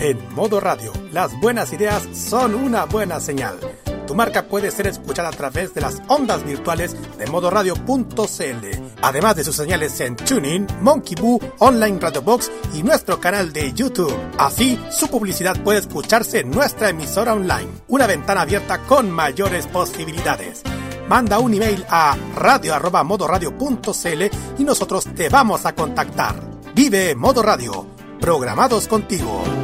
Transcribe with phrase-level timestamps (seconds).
[0.00, 3.58] En modo radio, las buenas ideas son una buena señal.
[4.06, 9.44] Tu marca puede ser escuchada a través de las ondas virtuales de modoradio.cl, además de
[9.44, 14.14] sus señales en TuneIn, Monkey Boo, Online Radio Box y nuestro canal de YouTube.
[14.38, 20.62] Así, su publicidad puede escucharse en nuestra emisora online, una ventana abierta con mayores posibilidades.
[21.06, 24.22] Manda un email a radio@modoradio.cl
[24.58, 26.40] y nosotros te vamos a contactar.
[26.74, 27.86] Vive Modo Radio,
[28.20, 29.63] programados contigo.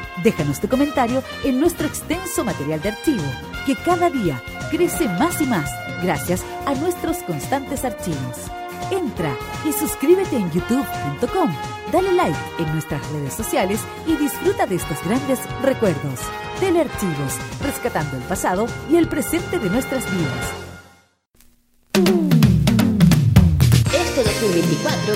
[0.23, 3.23] Déjanos tu comentario en nuestro extenso material de archivo,
[3.65, 5.69] que cada día crece más y más
[6.01, 8.37] gracias a nuestros constantes archivos.
[8.91, 9.33] Entra
[9.67, 11.51] y suscríbete en youtube.com,
[11.91, 16.19] dale like en nuestras redes sociales y disfruta de estos grandes recuerdos.
[16.59, 20.71] Telearchivos, rescatando el pasado y el presente de nuestras vidas.
[23.93, 25.13] Este 2024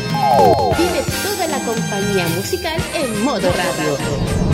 [0.78, 4.45] vive toda la compañía musical en modo radio.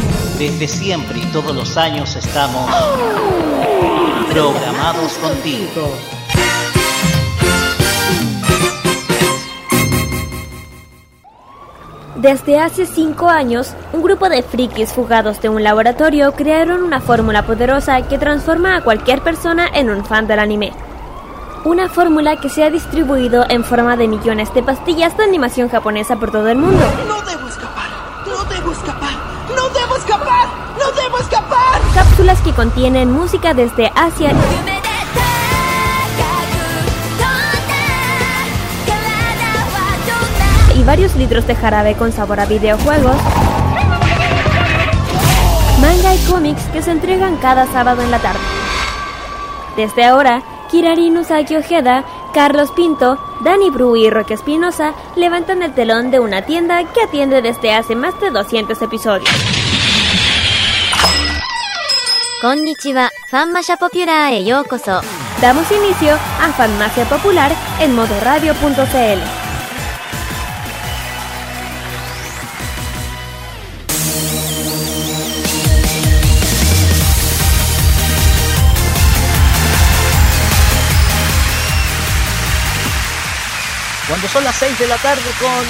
[0.41, 2.67] Desde siempre y todos los años estamos
[4.31, 5.87] programados contigo.
[12.15, 17.45] Desde hace cinco años, un grupo de frikis fugados de un laboratorio crearon una fórmula
[17.45, 20.73] poderosa que transforma a cualquier persona en un fan del anime.
[21.65, 26.15] Una fórmula que se ha distribuido en forma de millones de pastillas de animación japonesa
[26.15, 26.83] por todo el mundo.
[27.07, 27.50] No debo
[32.39, 34.31] que contienen música desde Asia
[40.75, 43.15] y varios litros de jarabe con sabor a videojuegos.
[45.81, 48.39] Manga y cómics que se entregan cada sábado en la tarde.
[49.75, 56.11] Desde ahora, Kirari Usagi Ojeda, Carlos Pinto, Danny Bru y Roque Espinosa levantan el telón
[56.11, 59.60] de una tienda que atiende desde hace más de 200 episodios.
[62.41, 64.99] Konnichiwa, Fanmasha Popular e yokoso.
[65.39, 69.21] Damos inicio a Fanmacia Popular en modoradio.cl.
[84.07, 85.63] Cuando son las 6 de la tarde con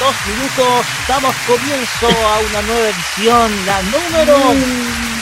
[0.00, 5.13] dos minutos, damos comienzo a una nueva edición, la número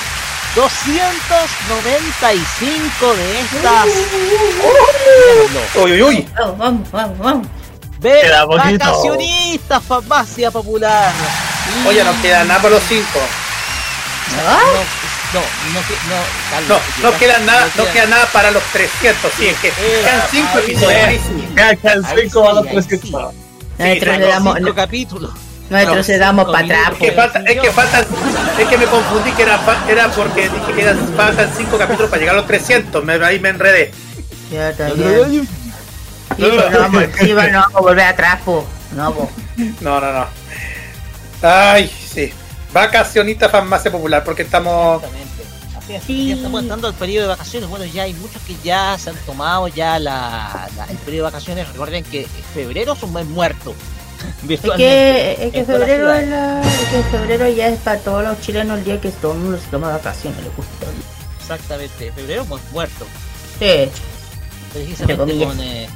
[0.54, 3.86] 295 de estas.
[5.76, 6.28] Uy, uy, uy.
[6.38, 7.46] Vamos, vamos, vamos, vamos.
[8.78, 11.12] Vacacionistas, farmacia popular.
[11.86, 13.18] Oye, no queda nada por los cinco.
[14.36, 14.48] No, no,
[15.34, 15.42] no, no,
[16.50, 19.32] Carlos, No, queda nada, no queda- queda nada para los 300.
[19.38, 21.00] Sí, es que quedan cinco ahí episodios.
[21.22, 21.28] sí.
[21.32, 21.56] buenísimos.
[22.08, 22.22] Ahí sí,
[22.58, 22.64] ahí
[22.98, 23.04] sí.
[23.78, 25.30] Retrocedamos, Cinco capítulos.
[25.72, 26.92] Retrocedamos para atrás.
[26.92, 28.04] Es que, falta, es que faltan,
[28.58, 32.10] es que me confundí que era, fa- era porque dije que eran, faltan 5 capítulos
[32.10, 33.90] para llegar a los 300, me, ahí me enredé.
[34.50, 35.46] Ya está bien.
[35.46, 35.48] Sí,
[36.38, 38.64] pero no vamos, sí, pero no vamos a volver atrás, po.
[38.96, 39.30] No, po.
[39.80, 40.26] No, no, no.
[41.42, 42.32] Ay, sí.
[42.72, 45.02] Vacacionista farmacia popular, porque estamos.
[45.78, 47.68] Así es, ya estamos entrando al periodo de vacaciones.
[47.68, 51.32] Bueno, ya hay muchos que ya se han tomado ya la, la- el periodo de
[51.32, 51.68] vacaciones.
[51.68, 53.74] Recuerden que febrero es un mes muerto.
[54.42, 57.68] Es virtualmente, que, es que en todas las febrero es la- es que febrero ya
[57.68, 60.48] es para todos los chilenos el día que todo el mundo se toma vacaciones, le
[60.50, 60.86] gusta.
[61.40, 63.06] Exactamente, febrero pues muerto.
[63.58, 63.88] Sí.
[64.72, 65.88] Precisamente con, eh,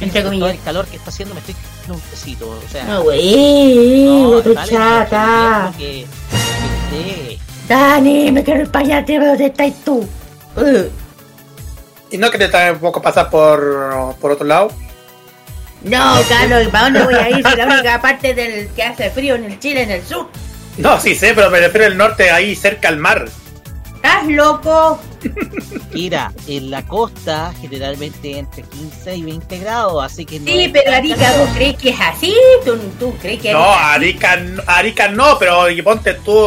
[0.00, 0.50] Entre con todo comillas.
[0.58, 2.48] el calor que está haciendo me estoy dando un tecito.
[2.50, 5.72] O sea, No, güey, no, dale, chata.
[5.78, 6.06] que-
[6.90, 7.38] que-
[7.68, 10.06] Dani, me quiero ir para allá, te veo, ¿dónde estás tú?
[10.56, 10.88] Uh,
[12.10, 14.70] Y no que te trae un poco pasar por, por otro lado.
[15.84, 17.46] No, Carlos, ¿para dónde voy a ir?
[17.46, 20.28] Si la única parte del que hace frío en el Chile, en el sur.
[20.78, 23.26] No, sí sé, pero me refiero al norte, ahí cerca al mar.
[23.96, 25.00] ¿Estás loco?
[25.92, 30.92] Mira, en la costa generalmente entre 15 y 20 grados, así que no Sí, pero
[30.92, 31.32] Arica.
[31.32, 32.34] ¿tú crees que es así?
[32.64, 36.46] ¿Tú, tú crees que No, Arica, Arica no, pero y ponte tú,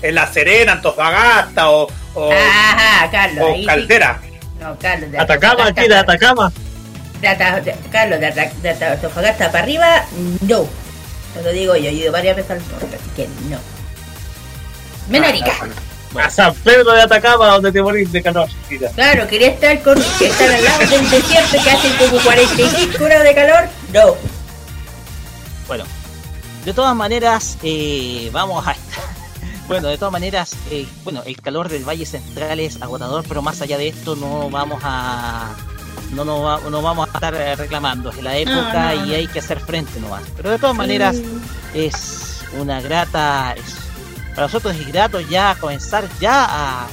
[0.00, 3.44] en La Serena, Antofagasta o, o, Ajá, Carlos.
[3.44, 3.66] o ahí sí.
[3.66, 4.20] Caldera.
[4.60, 5.10] No, Carlos.
[5.12, 6.52] de Atacama, aquí de Atacama.
[7.20, 10.04] De Ata- de- Carlos, de, Ata- de Ata- Antofagasta para arriba,
[10.42, 10.66] no.
[11.34, 13.58] Te lo digo yo, he ido varias veces al norte, así que no.
[15.08, 15.52] Menarica.
[16.22, 18.48] A San Pedro de Atacama, donde te morís de calor.
[18.70, 18.90] Mira.
[18.92, 23.34] Claro, quería estar con estar al lado del desierto que hace como 45 grados de
[23.34, 23.68] calor.
[23.92, 24.14] No.
[25.66, 25.84] Bueno,
[26.64, 28.74] de todas maneras, eh, vamos a
[29.66, 33.60] Bueno, de todas maneras, eh, bueno, el calor del Valle Central es agotador, pero más
[33.60, 35.54] allá de esto no vamos a
[36.10, 38.10] no nos va- no vamos a estar eh, reclamando.
[38.10, 40.22] Es la época no, y hay que hacer frente nomás.
[40.36, 41.16] Pero de todas maneras,
[41.74, 43.76] es una grata, es-
[44.34, 46.86] para nosotros es grato ya comenzar ya a,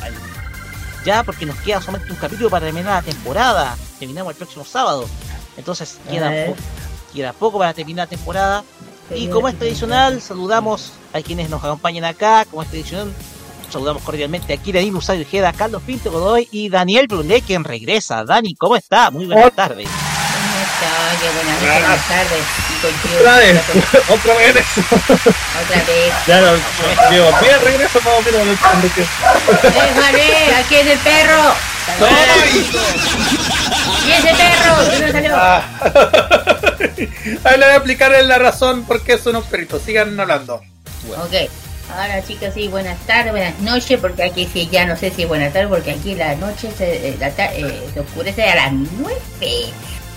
[1.06, 3.78] ya porque nos queda solamente un capítulo para terminar la temporada.
[4.00, 5.08] Terminamos el próximo sábado.
[5.58, 6.46] Entonces queda, Eh.
[6.48, 8.64] po- queda poco para terminar la temporada.
[9.14, 12.46] Y como es tradicional, saludamos a quienes nos acompañan acá.
[12.50, 13.14] Como es tradicional,
[13.72, 18.24] saludamos cordialmente a Kira Dino, Usayo Ojeda, Carlos Pinto Godoy y Daniel Brunet, quien regresa.
[18.26, 19.12] Dani, ¿cómo está?
[19.12, 19.88] Muy buenas tardes.
[19.88, 21.18] ¿Cómo está?
[21.22, 22.44] Qué buenas noches, buenas tardes.
[22.70, 23.62] Y contigo, Otra vez,
[24.10, 24.82] otra vez eso.
[25.64, 26.14] Otra vez.
[26.28, 26.56] Ya lo
[27.12, 28.48] llevo bien regreso más o menos
[28.82, 29.08] de que-
[29.70, 30.56] ¡Déjale!
[30.56, 31.54] ¡Aquí es el perro!
[34.06, 34.92] ¡Y ese perro!
[34.92, 35.32] ¿Qué no salió?
[35.36, 35.64] Ah.
[37.44, 39.82] Ahí le voy a explicar la razón por qué son unos perritos.
[39.84, 40.56] Sigan hablando.
[41.18, 41.50] Ok.
[41.92, 45.28] Ahora chicos, sí, buenas tardes, buenas noches, porque aquí sí, ya no sé si es
[45.28, 48.74] buenas tardes, porque aquí la noche se, eh, la ta- eh, se oscurece a las
[48.74, 49.16] 9.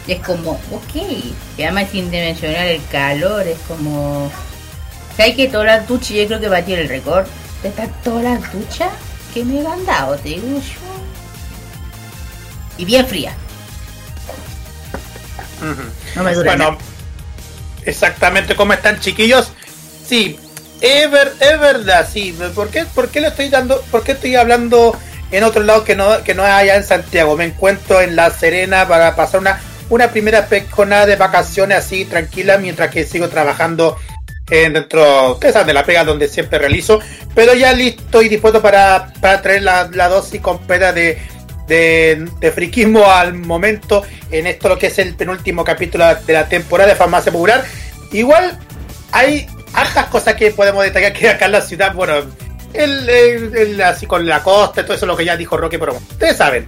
[0.09, 0.94] Es como, ok.
[1.59, 4.31] Y además sin dimensionar el calor, es como...
[5.17, 7.26] ¿Sabes que todas las duchas, yo creo que batí el récord?
[7.62, 8.91] De estas todas las duchas
[9.35, 10.88] que me han dado, te digo yo.
[12.79, 13.32] Y bien fría.
[16.14, 16.79] No me dura Bueno,
[17.85, 19.50] exactamente cómo están chiquillos.
[20.06, 20.38] Sí,
[20.80, 22.36] es, ver- es verdad, sí.
[22.54, 24.96] ¿Por qué, ¿Por qué le estoy dando, por qué estoy hablando
[25.30, 27.36] en otro lado que no, que no es allá en Santiago?
[27.36, 29.60] Me encuentro en La Serena para pasar una,
[29.90, 33.96] una primera jornada de vacaciones así tranquila mientras que sigo trabajando
[34.50, 37.00] en dentro, ustedes saben, de la pega donde siempre realizo,
[37.34, 41.19] pero ya listo y dispuesto para, para traer la, la dosis completa de,
[41.66, 46.48] de, de friquismo al momento en esto lo que es el penúltimo capítulo de la
[46.48, 47.62] temporada de Farmacia Popular.
[48.10, 48.58] Igual
[49.12, 52.15] hay hartas cosas que podemos detallar que acá en la ciudad, bueno,
[52.75, 55.94] el, el- el- así con la costa, todo eso lo que ya dijo Roque, pero
[55.94, 56.67] ustedes saben.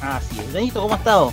[0.00, 0.52] Así es.
[0.52, 1.32] Danito, ¿cómo ha estado?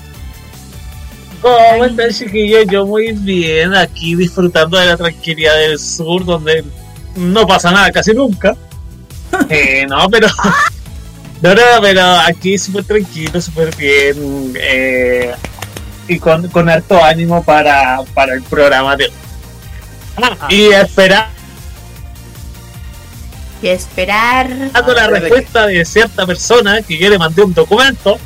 [1.41, 2.65] ¿Cómo están chiquillos?
[2.69, 6.65] Yo muy bien, aquí disfrutando de la tranquilidad del sur, donde
[7.15, 8.55] no pasa nada casi nunca.
[9.49, 10.27] Eh, no, pero...
[11.41, 14.53] No, no, pero aquí súper tranquilo, súper bien.
[14.59, 15.33] eh,
[16.09, 19.11] y con, con harto ánimo para, para el programa de hoy.
[20.23, 21.29] Ah, y esperar
[23.61, 24.71] Y esperar.
[24.71, 28.17] dando la respuesta de cierta persona que quiere mandar un documento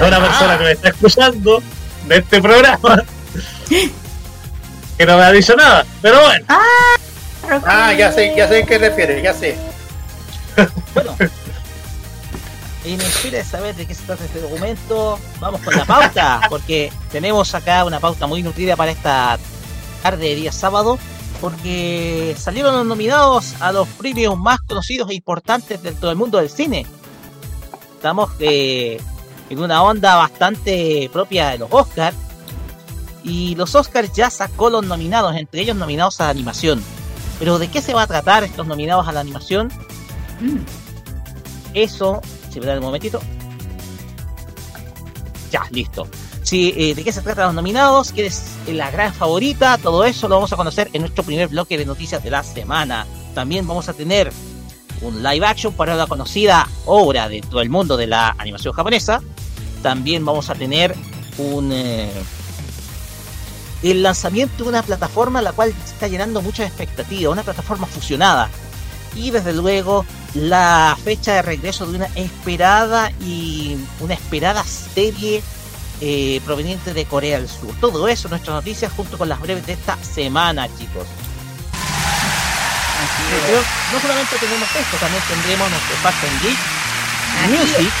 [0.00, 1.62] a una persona que me está escuchando
[2.06, 3.04] de este programa
[4.98, 6.44] que no me ha dicho nada, pero bueno.
[6.48, 9.56] Ah, ya sé, ya sé a qué refiere, ya sé.
[10.92, 11.16] Bueno.
[12.84, 15.18] Y me espera saber de qué se trata este documento.
[15.40, 19.38] Vamos con la pauta, porque tenemos acá una pauta muy nutrida para esta
[20.02, 20.98] tarde de día sábado,
[21.40, 26.50] porque salieron los nominados a los premios más conocidos e importantes dentro del mundo del
[26.50, 26.86] cine.
[27.94, 29.00] Estamos eh,
[29.50, 32.16] en una onda bastante propia de los Oscars.
[33.24, 36.82] Y los Oscars ya sacó los nominados, entre ellos nominados a la animación.
[37.38, 39.70] Pero ¿de qué se va a tratar estos nominados a la animación?
[41.74, 42.20] Eso,
[42.50, 43.20] si me dan un momentito.
[45.50, 46.06] Ya, listo.
[46.50, 48.12] Eh, ¿De qué se tratan los nominados?
[48.12, 49.76] ¿Quién es la gran favorita?
[49.76, 53.06] Todo eso lo vamos a conocer en nuestro primer bloque de noticias de la semana.
[53.34, 54.32] También vamos a tener
[55.02, 59.20] un live action para la conocida obra de todo el mundo de la animación japonesa.
[59.82, 60.94] También vamos a tener
[61.36, 62.10] un eh,
[63.82, 68.48] el lanzamiento de una plataforma la cual está llenando muchas expectativas, una plataforma fusionada.
[69.14, 75.42] Y desde luego la fecha de regreso de una esperada y una esperada serie
[76.00, 77.74] eh, proveniente de Corea del Sur.
[77.80, 81.06] Todo eso, nuestras noticias junto con las breves de esta semana, chicos.
[83.30, 83.60] Pero
[83.92, 86.58] no solamente tenemos esto, también tendremos nuestro Fast and Geek
[87.48, 87.92] Music,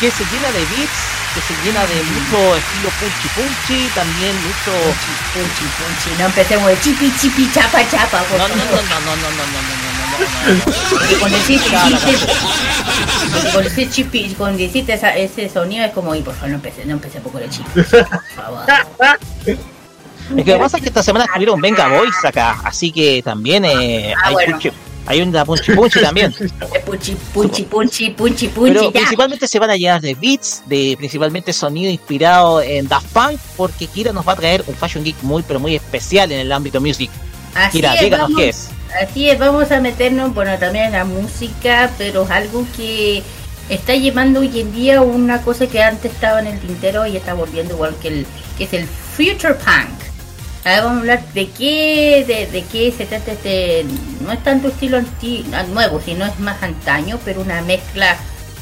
[0.00, 4.72] que se llena de beats, que se llena de mucho estilo punchy punchy, también mucho
[5.32, 6.18] Punchy, punchy.
[6.18, 8.18] No empecemos de chipi, chipi, chapa, chapa.
[8.24, 9.72] Por no, no, no, no, no, no, no, no, no, no,
[10.12, 10.72] no, no, no.
[10.90, 11.60] Porque con decir
[13.52, 16.84] con decir chipi, con decir esa- ese sonido es como, y por favor, no empecé,
[16.84, 17.70] no empecé por el chipi.
[17.72, 17.84] Por
[18.34, 18.64] favor.
[19.46, 19.56] Es
[20.28, 23.64] que lo que pasa es que esta semana estuvieron Venga Boys acá, así que también
[23.64, 24.30] eh, Ah,
[25.06, 26.34] hay Hay una Punchi Punchi también.
[26.84, 28.72] Punchi, punchi, punchi, punchi, punchi.
[28.72, 28.90] Pero ya.
[28.92, 33.86] principalmente se van a llenar de beats, de principalmente sonido inspirado en Daft Punk, porque
[33.86, 36.80] Kira nos va a traer un Fashion Geek muy, pero muy especial en el ámbito
[36.80, 37.10] music.
[37.54, 38.68] Así Kira, es, díganos vamos- qué es.
[39.02, 43.22] Así es, vamos a meternos, bueno, también en la música, pero es algo que
[43.68, 47.32] está llevando hoy en día una cosa que antes estaba en el tintero y está
[47.32, 48.26] volviendo igual que el
[48.58, 50.01] que es el future punk.
[50.64, 53.84] Ahora vamos a hablar de qué de, qué se trata este
[54.20, 58.16] no es tanto estilo anti, ah, nuevo, sino es más antaño, pero una mezcla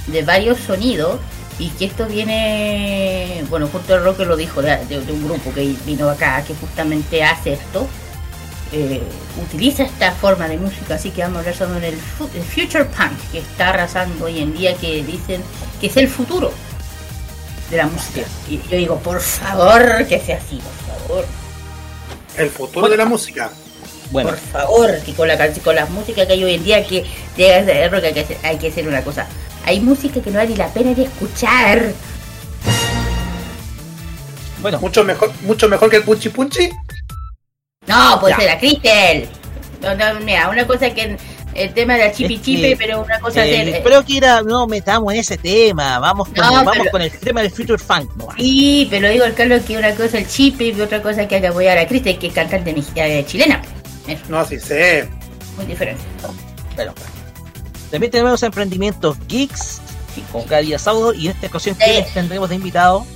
[0.06, 1.20] de varios sonidos
[1.58, 4.78] y que esto viene, bueno, justo el Roque lo dijo de,
[5.10, 7.86] un grupo que vino acá que justamente hace esto
[8.72, 9.02] eh,
[9.42, 13.12] utiliza esta forma de música, así que vamos a hablar sobre el, el future punk
[13.30, 15.42] que está arrasando hoy en día, que dicen
[15.80, 16.50] que es el futuro
[17.70, 18.22] de la música.
[18.48, 21.24] Y yo digo, por favor, que sea así, por favor,
[22.36, 23.50] El futuro de la música.
[24.10, 26.84] Bueno, por favor, que con la canción, con la música que hay hoy en día,
[26.86, 27.04] que
[27.36, 29.26] llega a ser que hay que hacer, hay que hacer una cosa.
[29.64, 31.92] Hay música que no vale la pena de escuchar.
[34.62, 36.70] bueno, Mucho mejor, mucho mejor que el Punchi Punchi.
[37.86, 38.38] No, puede Ya.
[38.40, 39.28] ser la Cristel.
[39.80, 41.16] No, no, mira, una cosa que
[41.54, 44.66] el tema de la chipi Es chipe, que, pero una cosa eh, pero Kira, no
[44.66, 45.98] metamos en ese tema.
[45.98, 48.10] Vamos con, No, vamos pero- con el tema del Future Funk.
[48.16, 48.28] no.
[48.36, 51.40] Sí, pero digo el Carlos que una cosa el chip y otra cosa que hay
[51.40, 53.62] que apoyar a Cristian, que es cantante eh, chilena.
[54.28, 55.08] No, sí sé.
[55.56, 56.02] muy diferente.
[56.76, 56.94] Pero,
[57.90, 59.80] también tenemos emprendimientos geeks
[60.32, 61.84] con cada día sábado y en esta ocasión Sí.
[61.84, 63.06] ¿quiénes tendremos de invitado?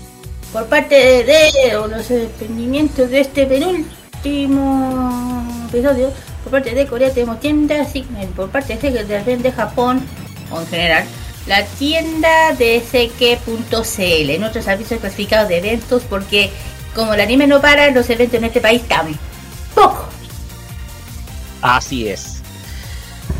[0.52, 6.12] Por parte de, de los emprendimientos de este penúltimo episodio,
[6.44, 10.06] por parte de Corea tenemos tiendas, sí, eh, por parte de, de, de Japón,
[10.50, 11.04] o en general,
[11.46, 16.50] la tienda de SK.cl, nuestro servicio clasificado de eventos, porque
[16.94, 20.06] como el anime no para, los eventos en este país tampoco.
[21.60, 22.42] Así es.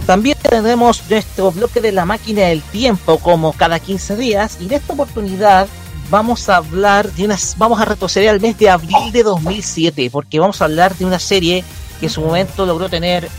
[0.06, 4.72] También tendremos nuestro bloque de la máquina del tiempo como cada 15 días y en
[4.72, 5.68] esta oportunidad
[6.10, 10.38] vamos a hablar de unas vamos a retroceder al mes de abril de 2007 porque
[10.38, 11.64] vamos a hablar de una serie
[12.04, 13.30] que en su momento logró tener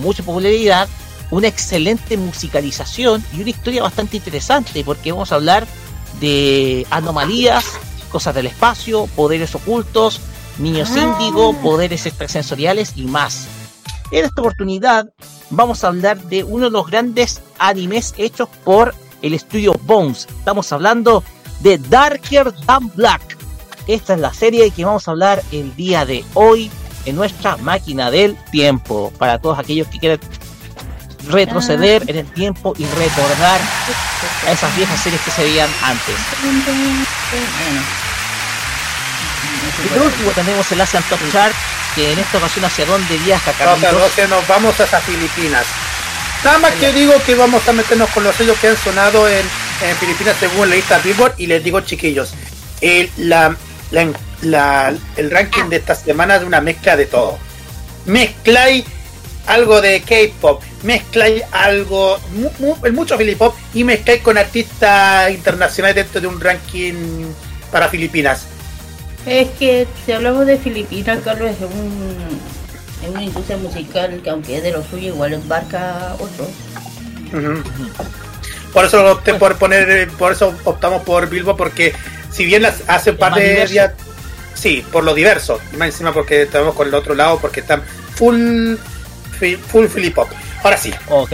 [0.00, 0.88] mucha popularidad,
[1.30, 5.68] una excelente musicalización y una historia bastante interesante porque vamos a hablar
[6.20, 7.64] de anomalías,
[8.10, 10.18] cosas del espacio, poderes ocultos,
[10.58, 10.98] niños Ah.
[10.98, 13.46] índigo, poderes extrasensoriales y más.
[14.10, 15.08] En esta oportunidad
[15.50, 20.26] vamos a hablar de uno de los grandes animes hechos por el estudio Bones.
[20.38, 21.22] Estamos hablando
[21.60, 23.38] de Darker Than Black.
[23.86, 26.68] Esta es la serie que vamos a hablar el día de hoy
[27.04, 29.12] en nuestra máquina del tiempo.
[29.18, 30.20] Para todos aquellos que quieran
[31.28, 33.60] retroceder en el tiempo y recordar
[34.46, 36.16] a esas viejas series que se veían antes.
[39.84, 41.54] Y por último tenemos el Asian Top Chart,
[41.94, 43.92] que en esta ocasión hacia dónde viaja Carlitos.
[43.92, 45.66] no sé, nos vamos a esas Filipinas.
[46.44, 49.46] Nada más que digo que vamos a meternos con los sellos que han sonado en,
[49.82, 52.30] en Filipinas según la lista Billboard y les digo chiquillos,
[52.80, 53.54] el, la,
[53.92, 54.08] la-
[54.42, 57.38] la- el ranking de esta semana es de una mezcla de todo.
[58.06, 58.84] Mezcláis
[59.46, 66.20] algo de K-pop, mezcláis algo, mu- mu- mucho Filipop y mezcláis con artistas internacionales dentro
[66.20, 66.94] de un ranking
[67.70, 68.44] para Filipinas.
[69.26, 72.40] Es que si hablamos de Filipinas, Carlos es un
[73.02, 76.48] es una industria musical que aunque es de lo suyo igual embarca otro.
[78.72, 81.92] Por eso opté por poner, eh, por eso optamos por Bilbo, porque
[82.30, 83.92] si bien las- hace un par de días,
[84.54, 87.82] sí, por lo diverso, y más encima porque estamos con el otro lado, porque están
[88.14, 88.76] full,
[89.68, 90.28] full Filipop.
[90.62, 91.32] Ahora sí, Ok.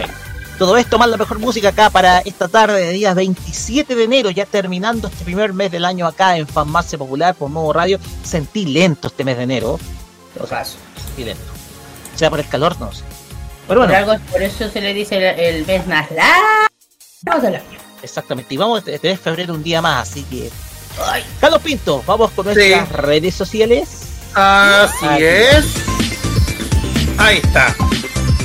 [0.57, 4.29] Todo esto más la mejor música acá para esta tarde de día 27 de enero,
[4.29, 7.97] ya terminando este primer mes del año acá en Farmacia Popular por Modo Radio.
[8.25, 9.79] Sentí lento este mes de enero.
[10.37, 11.41] O sea, sentí lento.
[12.15, 13.03] Sea por el calor, no sé.
[13.69, 17.55] Pero Por, bueno, algo, por eso se le dice el, el mes más largo del
[17.55, 17.79] año.
[18.03, 18.53] exactamente.
[18.53, 20.51] Y vamos a tener febrero un día más, así que.
[21.39, 22.93] Carlos Pinto, vamos con nuestras Sí.
[22.95, 23.89] redes sociales.
[24.33, 25.23] así Aquí.
[25.23, 25.65] es.
[27.17, 27.75] Ahí está.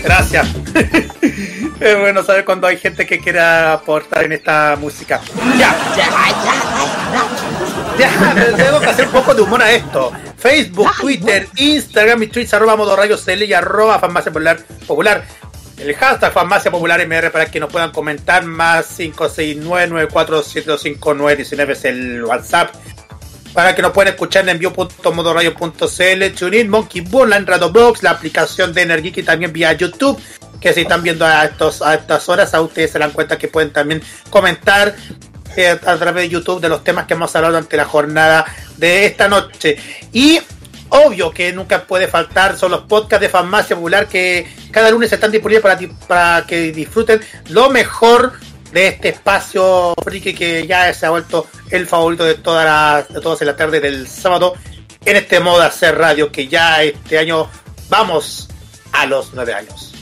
[0.03, 0.47] Gracias.
[1.81, 5.21] es bueno saber cuando hay gente que quiera aportar en esta música.
[5.59, 5.75] Ya,
[7.99, 10.13] Ya, le tengo que hacer un poco de humor a esto.
[10.37, 15.25] Facebook, Twitter, Instagram y Twitch, arroba modo radio CL y arroba farmacia popular, popular.
[15.85, 22.75] El hashtag farmacia popular MR para que nos puedan comentar más 569-94725919 es el WhatsApp.
[23.53, 28.81] Para que nos puedan escuchar en envío.modoradio.cl, TuneIn, Monkey Bone, Radio Box, la aplicación de
[28.81, 30.19] Energic y también vía YouTube.
[30.59, 33.49] Que si están viendo a, estos, a estas horas, a ustedes se dan cuenta que
[33.49, 34.01] pueden también
[34.31, 34.97] comentar
[35.55, 38.47] eh, a través de YouTube de los temas que hemos hablado durante la jornada
[38.79, 39.77] de esta noche.
[40.15, 40.41] Y
[40.89, 45.31] obvio que nunca puede faltar son los podcasts de Farmacia Popular que cada lunes están
[45.31, 45.63] disponibles
[46.07, 48.33] para, que disfruten lo mejor
[48.73, 53.21] de este espacio friki que ya se ha vuelto el favorito de todas las de
[53.21, 54.55] todos en la tarde del sábado
[55.05, 57.49] en este modo de hacer radio que ya este año
[57.89, 58.49] vamos
[58.93, 59.93] a los nueve años.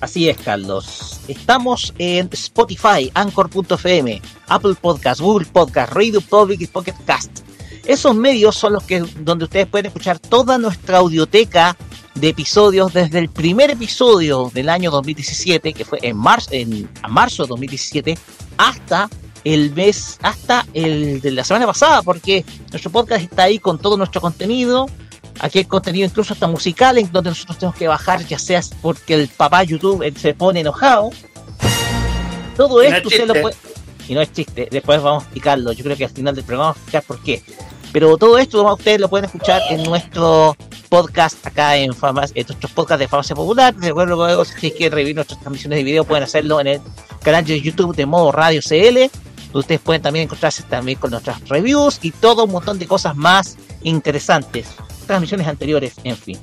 [0.00, 1.20] Así es, Carlos.
[1.28, 7.43] Estamos en Spotify, Anchor.fm, Apple Podcast, Google Podcast, Radio Public y Pocket Cast.
[7.86, 11.76] Esos medios son los que donde ustedes pueden escuchar toda nuestra audioteca
[12.14, 17.42] de episodios desde el primer episodio del año 2017, que fue en marzo, en marzo
[17.42, 18.18] de 2017,
[18.56, 19.10] hasta
[19.44, 23.96] el mes, hasta el de la semana pasada, porque nuestro podcast está ahí con todo
[23.96, 24.88] nuestro contenido.
[25.40, 29.14] Aquí hay contenido incluso hasta musical, en donde nosotros tenemos que bajar, ya sea porque
[29.14, 31.10] el papá YouTube eh, se pone enojado.
[32.56, 33.56] Todo no esto es usted lo puede.
[34.08, 35.72] Y no es chiste, después vamos a explicarlo.
[35.72, 37.42] Yo creo que al final del programa vamos a explicar por qué.
[37.94, 40.56] Pero todo esto ustedes lo pueden escuchar en nuestro
[40.88, 43.72] podcast acá en Famas, en nuestros podcasts de Farmacia Popular.
[43.78, 46.80] Recuerdo luego, si quieren revivir nuestras transmisiones de video, pueden hacerlo en el
[47.22, 49.16] canal de YouTube de Modo Radio CL.
[49.56, 53.56] Ustedes pueden también encontrarse también con nuestras reviews y todo un montón de cosas más
[53.84, 54.70] interesantes.
[55.06, 56.36] Transmisiones anteriores, en fin.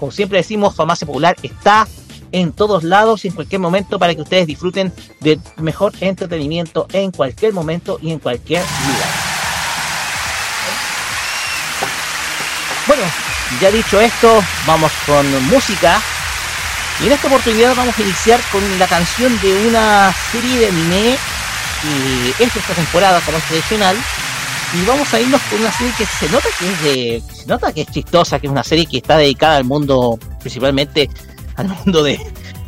[0.00, 1.86] Como siempre decimos, Farmacia Popular está
[2.32, 7.52] en todos lados en cualquier momento para que ustedes disfruten del mejor entretenimiento en cualquier
[7.52, 9.25] momento y en cualquier lugar.
[12.86, 13.02] Bueno,
[13.60, 16.00] ya dicho esto, vamos con música.
[17.02, 21.18] Y en esta oportunidad vamos a iniciar con la canción de una serie de anime
[21.82, 23.96] que es de esta temporada como es tradicional.
[24.74, 27.22] Y vamos a irnos con una serie que se nota que es de.
[27.34, 31.10] Se nota que es chistosa, que es una serie que está dedicada al mundo, principalmente
[31.56, 32.20] al mundo de.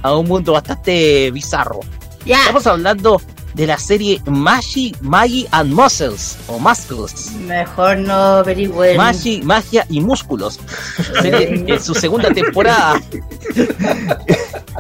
[0.03, 1.81] a un mundo bastante bizarro.
[2.25, 2.41] Ya.
[2.41, 3.21] Estamos hablando
[3.55, 7.33] de la serie Magi, Magi and Muscles, o Muscles.
[7.47, 8.97] Mejor no averigüen.
[8.97, 10.61] Magi, magia y músculos.
[11.21, 13.01] Serie en su segunda temporada.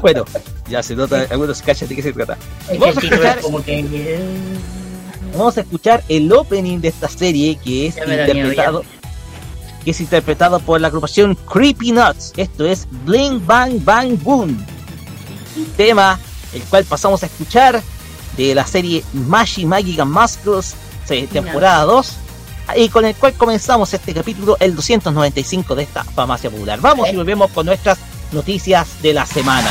[0.02, 0.24] bueno,
[0.68, 2.36] ya se nota, algunos cachan de qué se trata.
[2.78, 4.18] Vamos a escuchar, que.
[5.36, 8.84] vamos a escuchar el opening de esta serie que es interpretado
[9.84, 12.32] que es interpretado por la agrupación Creepy Nuts.
[12.36, 14.64] Esto es Bling Bang Bang Boom.
[15.76, 16.18] Tema
[16.52, 17.82] el cual pasamos a escuchar
[18.46, 20.74] de la serie Magi Magic and Muscles,
[21.32, 22.12] temporada 2,
[22.76, 26.80] y con el cual comenzamos este capítulo, el 295 de esta farmacia popular.
[26.80, 27.98] Vamos y volvemos con nuestras
[28.32, 29.70] noticias de la semana.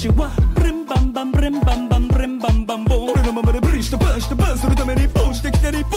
[0.00, 5.92] しはブリンバンバンブリンバンバンブリンバンバンボン俺のままでブリしてバンしてバンするためにポンしてきて日本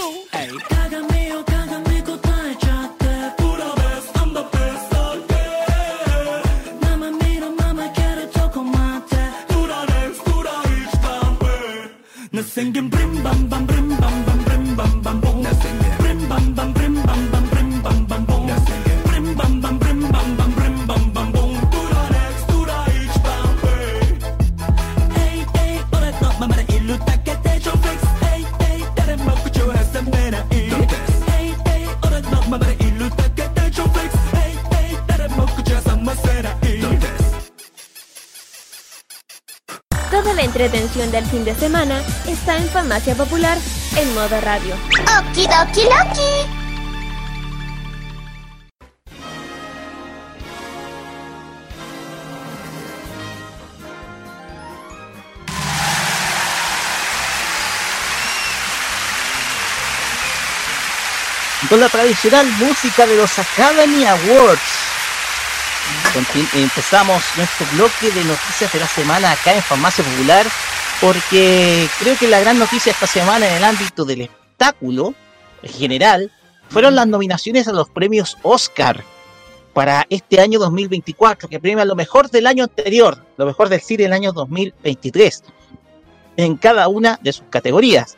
[0.70, 3.06] 鏡よ鏡答えちゃって
[3.38, 5.34] プロベス I'm the best of it
[6.82, 9.16] 生身のままいけるとこまで
[9.48, 11.90] Do the next, do the each time way
[12.32, 13.73] Now singing brim bam bam brim bam bam brim bam bam boom Now singing brim
[40.95, 43.59] del fin de semana está en Farmacia Popular
[43.97, 44.77] en modo radio.
[45.19, 46.65] Okidoki Loki.
[61.69, 64.61] con la tradicional música de los Academy Awards.
[66.55, 70.47] Empezamos nuestro bloque de noticias de la semana acá en Farmacia Popular,
[71.05, 75.13] porque creo que la gran noticia esta semana en el ámbito del espectáculo
[75.63, 76.33] en general
[76.71, 79.05] fueron las nominaciones a los premios Oscar
[79.75, 84.05] para este año 2024, que premian lo mejor del año anterior, lo mejor del cine
[84.05, 85.43] del año 2023,
[86.39, 88.17] en cada una de sus categorías.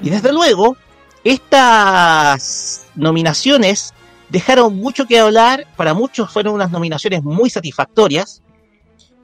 [0.00, 0.76] Y desde luego,
[1.24, 3.94] estas nominaciones
[4.28, 8.42] dejaron mucho que hablar, para muchos fueron unas nominaciones muy satisfactorias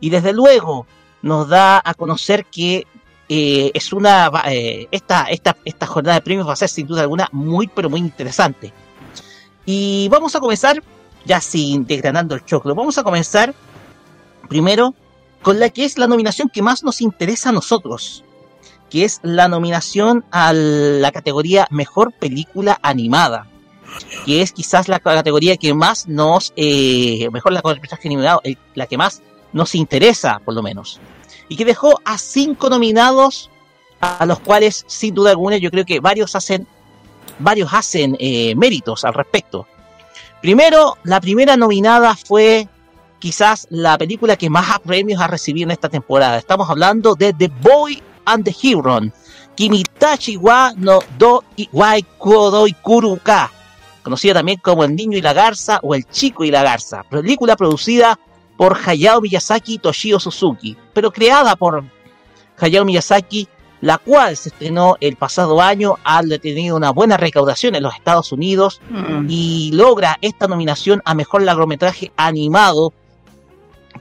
[0.00, 0.88] y desde luego
[1.22, 2.88] nos da a conocer que
[3.29, 7.03] eh, es una eh, esta, esta, esta jornada de premios va a ser sin duda
[7.03, 8.73] alguna muy pero muy interesante.
[9.67, 10.83] Y vamos a comenzar,
[11.25, 13.55] ya sin desgranando el choclo, vamos a comenzar
[14.49, 14.95] primero
[15.43, 18.25] con la que es la nominación que más nos interesa a nosotros,
[18.91, 23.47] que es la nominación a la categoría Mejor Película Animada,
[24.27, 27.63] que es quizás la categoría que más nos, eh, mejor la
[28.05, 31.01] animado, el- la que más nos interesa, por lo menos,
[31.48, 33.50] y que dejó a cinco nominados,
[34.00, 36.66] a los cuales, sin duda alguna, yo creo que varios hacen,
[37.38, 39.66] varios hacen eh, méritos al respecto.
[40.40, 42.68] Primero, la primera nominada fue
[43.18, 46.37] quizás la película que más premios ha recibido en esta temporada.
[46.37, 49.00] Estamos hablando de The Boy and the Hero,
[49.54, 53.50] Kimitachi wa no do iwai kodoi kuruka,
[54.02, 57.57] conocida también como El Niño y la Garza o El Chico y la Garza, película
[57.57, 58.18] producida
[58.57, 61.85] por Hayao Miyazaki y Toshio Suzuki, pero creada por
[62.59, 63.49] Hayao Miyazaki,
[63.81, 68.33] la cual se estrenó el pasado año, ha tenido una buena recaudación en los Estados
[68.33, 68.81] Unidos
[69.29, 72.93] y logra esta nominación a mejor largometraje animado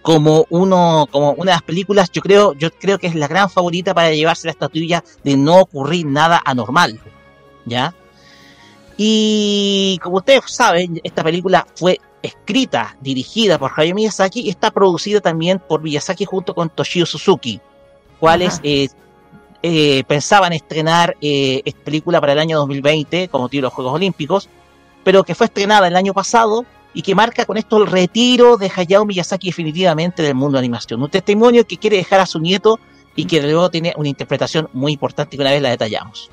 [0.01, 3.49] como uno como una de las películas yo creo yo creo que es la gran
[3.49, 6.99] favorita para llevarse la estatuilla de no ocurrir nada anormal
[7.65, 7.93] ya
[8.97, 15.21] y como ustedes saben esta película fue escrita dirigida por Hayao Miyazaki y está producida
[15.21, 17.61] también por Miyazaki junto con Toshio Suzuki
[18.19, 18.87] cuales eh,
[19.61, 23.93] eh, pensaban estrenar eh, esta película para el año 2020 como motivo de los Juegos
[23.93, 24.49] Olímpicos
[25.03, 28.71] pero que fue estrenada el año pasado y que marca con esto el retiro de
[28.73, 31.01] Hayao Miyazaki definitivamente del mundo de animación.
[31.01, 32.79] Un testimonio que quiere dejar a su nieto
[33.15, 36.29] y que luego tiene una interpretación muy importante que una vez la detallamos.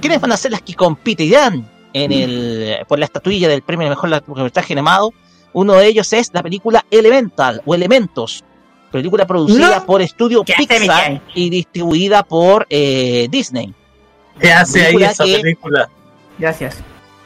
[0.00, 1.68] ¿Quiénes van a ser las que competirán
[2.04, 5.12] en el, por la estatuilla del premio de mejor largometraje animado?
[5.52, 8.44] Uno de ellos es la película Elemental o Elementos,
[8.92, 9.86] película producida No.
[9.86, 13.72] por Estudio ¿Qué hace Pixar y distribuida por eh, Disney.
[14.38, 15.88] ¿Qué hace ahí Película esa que- película?
[16.38, 16.76] Gracias.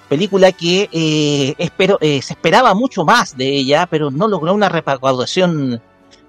[0.09, 4.69] película que eh, espero, eh, se esperaba mucho más de ella, pero no logró una
[4.69, 5.81] recaudación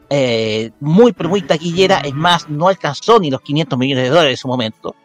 [0.09, 1.99] eh, muy, pero muy taquillera.
[1.99, 4.95] Es más, no alcanzó ni los 500 millones de dólares en su momento.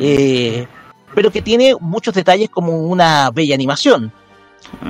[0.00, 0.66] Eh,
[1.14, 4.12] pero que tiene muchos detalles como una bella animación.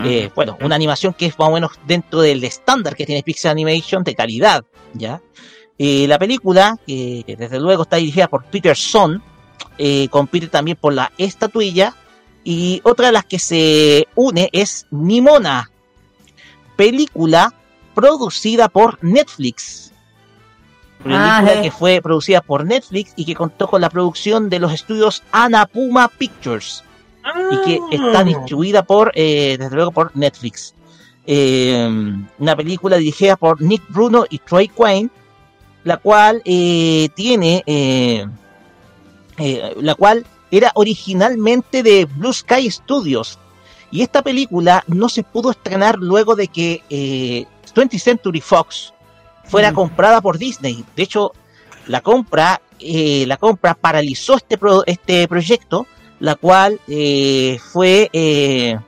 [0.04, 3.52] Eh, bueno, una animación que es más o menos dentro del estándar que tiene Pixar
[3.52, 5.20] Animation de calidad, ¿ya?
[5.78, 9.22] Eh, la película, que desde luego está dirigida por Peter Son,
[9.78, 11.94] eh, compite también por la estatuilla,
[12.42, 15.70] y otra de las que se une es Nimona,
[16.76, 17.54] película
[17.94, 19.92] producida por Netflix.
[21.08, 21.62] Película Ah, eh.
[21.62, 26.08] que fue producida por Netflix y que contó con la producción de los estudios Anapuma
[26.08, 26.84] Pictures
[27.50, 30.74] y que está distribuida por, eh, desde luego, por Netflix.
[31.26, 31.86] Eh,
[32.38, 35.10] una película dirigida por Nick Bruno y Troy Quinn,
[35.84, 37.62] la cual eh, tiene,
[39.76, 43.38] la cual era originalmente de Blue Sky Studios.
[43.90, 48.92] Y esta película no se pudo estrenar luego de que eh, 20th Century Fox
[49.48, 49.74] fuera Mm.
[49.74, 50.84] comprada por Disney.
[50.94, 51.32] De hecho,
[51.86, 55.86] la compra, eh, la compra paralizó este, pro- este proyecto,
[56.20, 58.78] la cual eh, fue eh,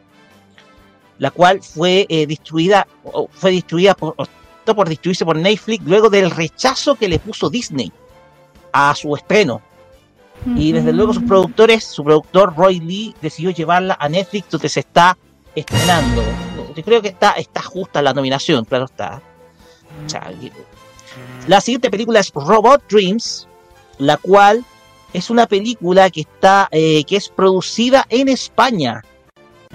[1.19, 4.15] la cual fue eh, distribuida o fue distribuida por
[4.77, 7.91] por distribuirse por Netflix luego del rechazo que le puso Disney
[8.73, 9.61] a su estreno.
[10.55, 14.81] Y desde luego sus productores, su productor Roy Lee decidió llevarla a Netflix donde se
[14.81, 15.19] está
[15.57, 16.23] estrenando.
[16.77, 19.21] Yo creo que está, está justa la nominación, claro está.
[20.07, 20.53] O sea, y-
[21.47, 23.49] la siguiente película es Robot Dreams,
[23.99, 24.65] la cual
[25.13, 29.03] es una película que está eh, que es producida en España.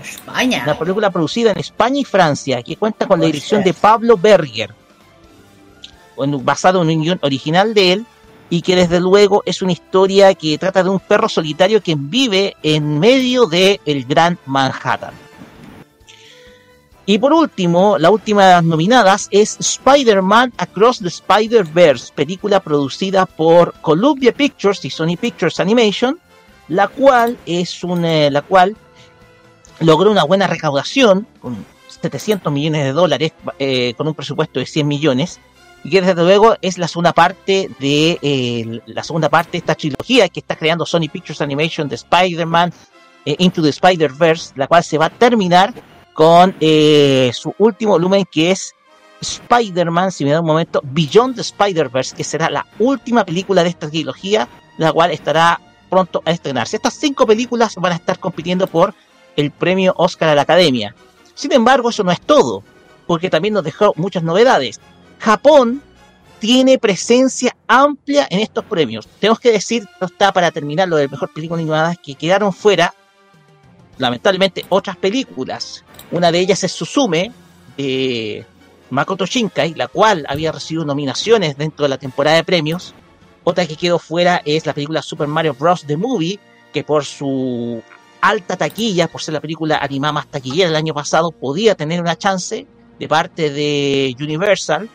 [0.02, 0.62] España.
[0.64, 4.74] Una película producida en España y Francia, que cuenta con la dirección de Pablo Berger,
[6.18, 8.06] basado en un guion original de él,
[8.50, 12.56] y que desde luego es una historia que trata de un perro solitario que vive
[12.62, 15.14] en medio del el Gran Manhattan.
[17.08, 23.28] Y por último, la última de las nominadas es Spider-Man Across the Spider-Verse, película producida
[23.28, 26.20] por Columbia Pictures y Sony Pictures Animation,
[26.68, 28.76] la cual es una, la cual
[29.80, 34.88] logró una buena recaudación con 700 millones de dólares eh, con un presupuesto de 100
[34.88, 35.40] millones
[35.84, 39.76] y que desde luego es la segunda parte de eh, la segunda parte de esta
[39.76, 42.74] trilogía que está creando Sony Pictures Animation de Spider-Man
[43.26, 45.74] eh, Into the Spider-Verse, la cual se va a terminar
[46.16, 48.74] con eh, su último volumen que es
[49.22, 53.70] Spider-Man, si me da un momento, Beyond the Spider-Verse, que será la última película de
[53.70, 54.48] esta trilogía,
[54.78, 56.78] la cual estará pronto a estrenarse.
[56.78, 58.94] Estas cinco películas van a estar compitiendo por
[59.36, 60.96] el premio Oscar a la Academia.
[61.34, 62.64] Sin embargo, eso no es todo,
[63.08, 64.80] porque también nos dejó muchas novedades.
[65.20, 65.82] Japón
[66.40, 69.06] tiene presencia amplia en estos premios.
[69.20, 72.94] Tenemos que decir, no está para terminar lo de mejor película animada, que quedaron fuera,
[73.98, 75.84] lamentablemente, otras películas.
[76.12, 77.32] Una de ellas es Suzume,
[77.78, 78.46] de
[78.90, 82.94] Makoto Shinkai, la cual había recibido nominaciones dentro de la temporada de premios.
[83.44, 85.86] Otra que quedó fuera es la película Super Mario Bros.
[85.86, 86.40] The Movie,
[86.74, 87.82] que por su
[88.22, 92.18] alta taquilla, por ser la película animada más taquillera del año pasado, podía tener una
[92.18, 92.66] chance
[92.98, 94.90] de parte de Universal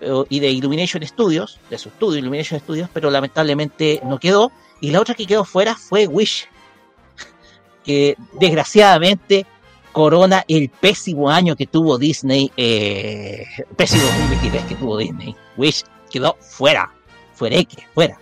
[0.00, 4.50] eh, y de Illumination Studios, de su estudio Illumination Studios, pero lamentablemente no quedó.
[4.80, 6.48] Y la otra que quedó fuera fue Wish,
[7.84, 9.46] que desgraciadamente
[9.92, 13.44] corona el pésimo año que tuvo Disney, eh,
[13.76, 15.36] pésimo 2023 que tuvo Disney.
[15.56, 16.92] Wish quedó fuera,
[17.34, 18.18] fuera que fuera.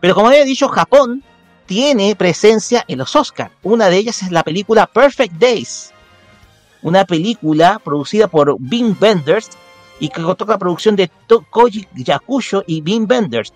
[0.00, 1.22] Pero como había dicho, Japón
[1.66, 3.52] tiene presencia en los Oscars.
[3.62, 5.92] Una de ellas es la película Perfect Days,
[6.82, 9.50] una película producida por Bean Benders
[9.98, 11.10] y que toca la producción de
[11.50, 13.52] Koji Yakusho y Bean Benders.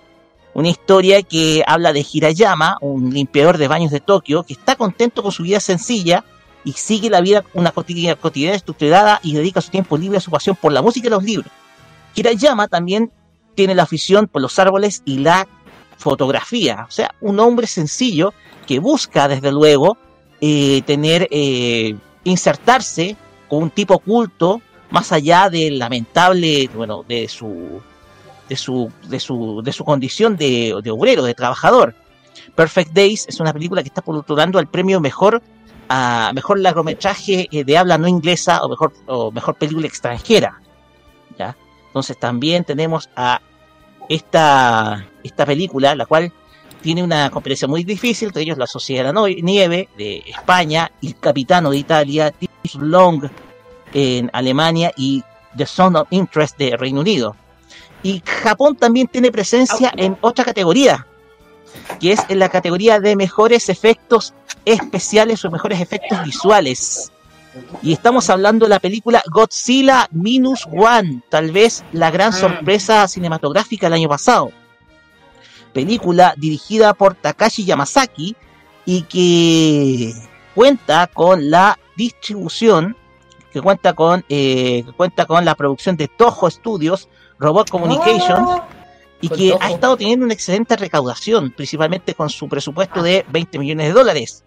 [0.54, 5.22] Una historia que habla de Hirayama, un limpiador de baños de Tokio, que está contento
[5.22, 6.24] con su vida sencilla
[6.64, 8.18] y sigue la vida una cotidiana,
[8.54, 11.50] estructurada y dedica su tiempo libre a su pasión por la música y los libros.
[12.14, 13.12] Hirayama también
[13.54, 15.46] tiene la afición por los árboles y la
[15.96, 18.32] fotografía, o sea, un hombre sencillo
[18.66, 19.96] que busca desde luego
[20.40, 23.16] eh, tener, eh, insertarse
[23.48, 27.80] con un tipo oculto más allá del lamentable, bueno, de su,
[28.48, 31.94] de su, de su, de su condición de, de obrero, de trabajador.
[32.54, 35.42] Perfect Days es una película que está postulando al premio mejor
[35.88, 40.60] a mejor largometraje eh, de habla no inglesa o mejor o mejor película extranjera.
[41.38, 41.56] ¿ya?
[41.86, 43.40] Entonces también tenemos a
[44.08, 46.32] esta, esta película, la cual
[46.80, 51.18] tiene una competencia muy difícil, entre ellos la Sociedad de la Nieve de España, El
[51.18, 53.28] Capitano de Italia, Tips Long
[53.92, 55.22] en Alemania y
[55.56, 57.36] The Zone of Interest de Reino Unido.
[58.02, 61.06] Y Japón también tiene presencia en otra categoría,
[62.00, 67.12] que es en la categoría de mejores efectos especiales o mejores efectos visuales.
[67.82, 73.86] Y estamos hablando de la película Godzilla Minus One, tal vez la gran sorpresa cinematográfica
[73.86, 74.50] del año pasado.
[75.72, 78.36] Película dirigida por Takashi Yamazaki
[78.84, 80.12] y que
[80.54, 82.96] cuenta con la distribución,
[83.52, 88.62] que cuenta con, eh, cuenta con la producción de Toho Studios, Robot Communication,
[89.20, 93.88] y que ha estado teniendo una excelente recaudación, principalmente con su presupuesto de 20 millones
[93.88, 94.44] de dólares.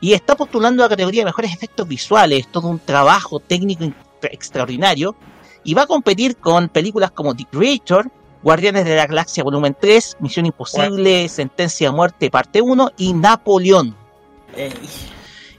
[0.00, 3.84] Y está postulando a la categoría de mejores efectos visuales, todo un trabajo técnico
[4.22, 5.16] extraordinario,
[5.64, 8.10] y va a competir con películas como The Creator,
[8.42, 13.96] Guardianes de la Galaxia Volumen 3, Misión Imposible, Sentencia a Muerte Parte 1 y Napoleón.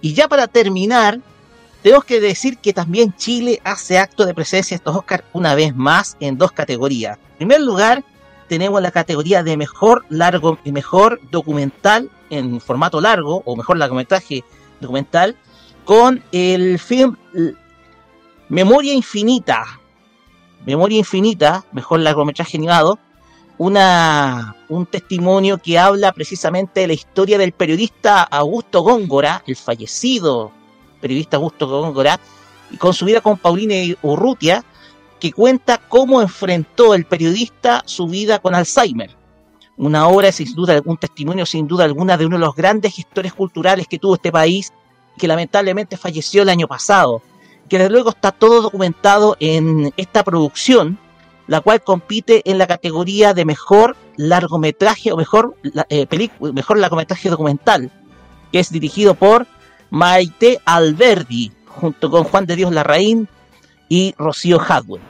[0.02, 1.20] Y ya para terminar,
[1.82, 5.76] tenemos que decir que también Chile hace acto de presencia en estos Oscars una vez
[5.76, 7.18] más en dos categorías.
[7.18, 8.04] En primer lugar,
[8.48, 14.44] tenemos la categoría de mejor largo y mejor documental en formato largo o mejor largometraje
[14.80, 15.36] documental
[15.84, 17.16] con el film
[18.50, 19.80] Memoria Infinita.
[20.66, 23.00] Memoria Infinita, mejor largometraje animado,
[23.58, 30.52] una, un testimonio que habla precisamente de la historia del periodista Augusto Góngora, el fallecido
[31.00, 32.20] periodista Augusto Góngora,
[32.80, 34.64] con su vida con Paulina Urrutia,
[35.19, 39.15] que cuenta cómo enfrentó el periodista su vida con Alzheimer.
[39.78, 43.34] Una obra, sin duda, un testimonio sin duda alguna de uno de los grandes gestores
[43.34, 44.71] culturales que tuvo este país,
[45.17, 47.21] que lamentablemente falleció el año pasado,
[47.67, 50.97] que desde luego está todo documentado en esta producción,
[51.47, 55.56] la cual compite en la categoría de mejor largometraje o mejor,
[55.89, 56.08] eh,
[56.39, 57.91] mejor largometraje documental,
[58.51, 59.45] que es dirigido por
[59.89, 63.28] Maite Alberdi, junto con Juan de Dios Larraín
[63.89, 65.02] y Rocío Hadwell.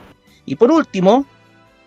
[0.44, 1.26] Y por último,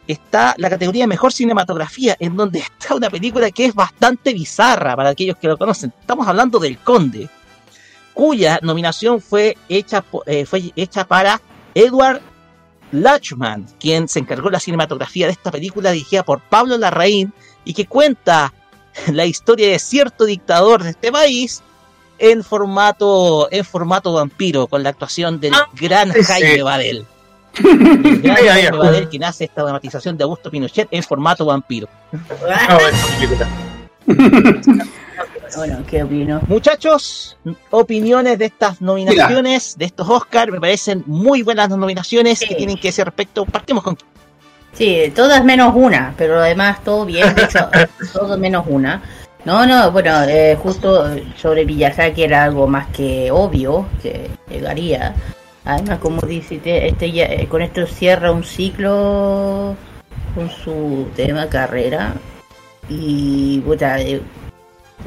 [0.07, 4.95] está la categoría de mejor cinematografía, en donde está una película que es bastante bizarra
[4.95, 5.93] para aquellos que lo conocen.
[5.99, 7.29] Estamos hablando del Conde,
[8.13, 11.39] cuya nominación fue hecha, eh, fue hecha para
[11.75, 12.21] Edward
[12.91, 17.31] Lachman, quien se encargó de la cinematografía de esta película dirigida por Pablo Larraín
[17.63, 18.53] y que cuenta
[19.11, 21.61] la historia de cierto dictador de este país
[22.19, 26.33] en formato en formato vampiro con la actuación del gran sí, sí.
[26.33, 27.05] Jaime Badel.
[27.63, 28.77] El gran Jaime.
[28.77, 31.87] Badel, quien hace esta dramatización de Augusto Pinochet en formato vampiro.
[32.47, 32.77] Ah,
[35.55, 36.41] bueno, ¿qué opino?
[36.47, 37.37] Muchachos,
[37.71, 42.77] opiniones de estas nominaciones, de estos Oscars, me parecen muy buenas las nominaciones que tienen
[42.77, 43.45] que decir respecto.
[43.45, 43.97] Partimos con
[44.73, 47.69] Sí, todas menos una, pero además todo bien, de hecho,
[48.13, 49.01] todo menos una.
[49.45, 51.05] No, no, bueno, eh, justo
[51.37, 55.15] sobre Miyazaki era algo más que obvio que llegaría.
[55.65, 59.75] Además, como dice, te- este ya, eh, con esto cierra un ciclo
[60.35, 62.13] con su tema carrera.
[62.89, 64.21] Y, puta, eh,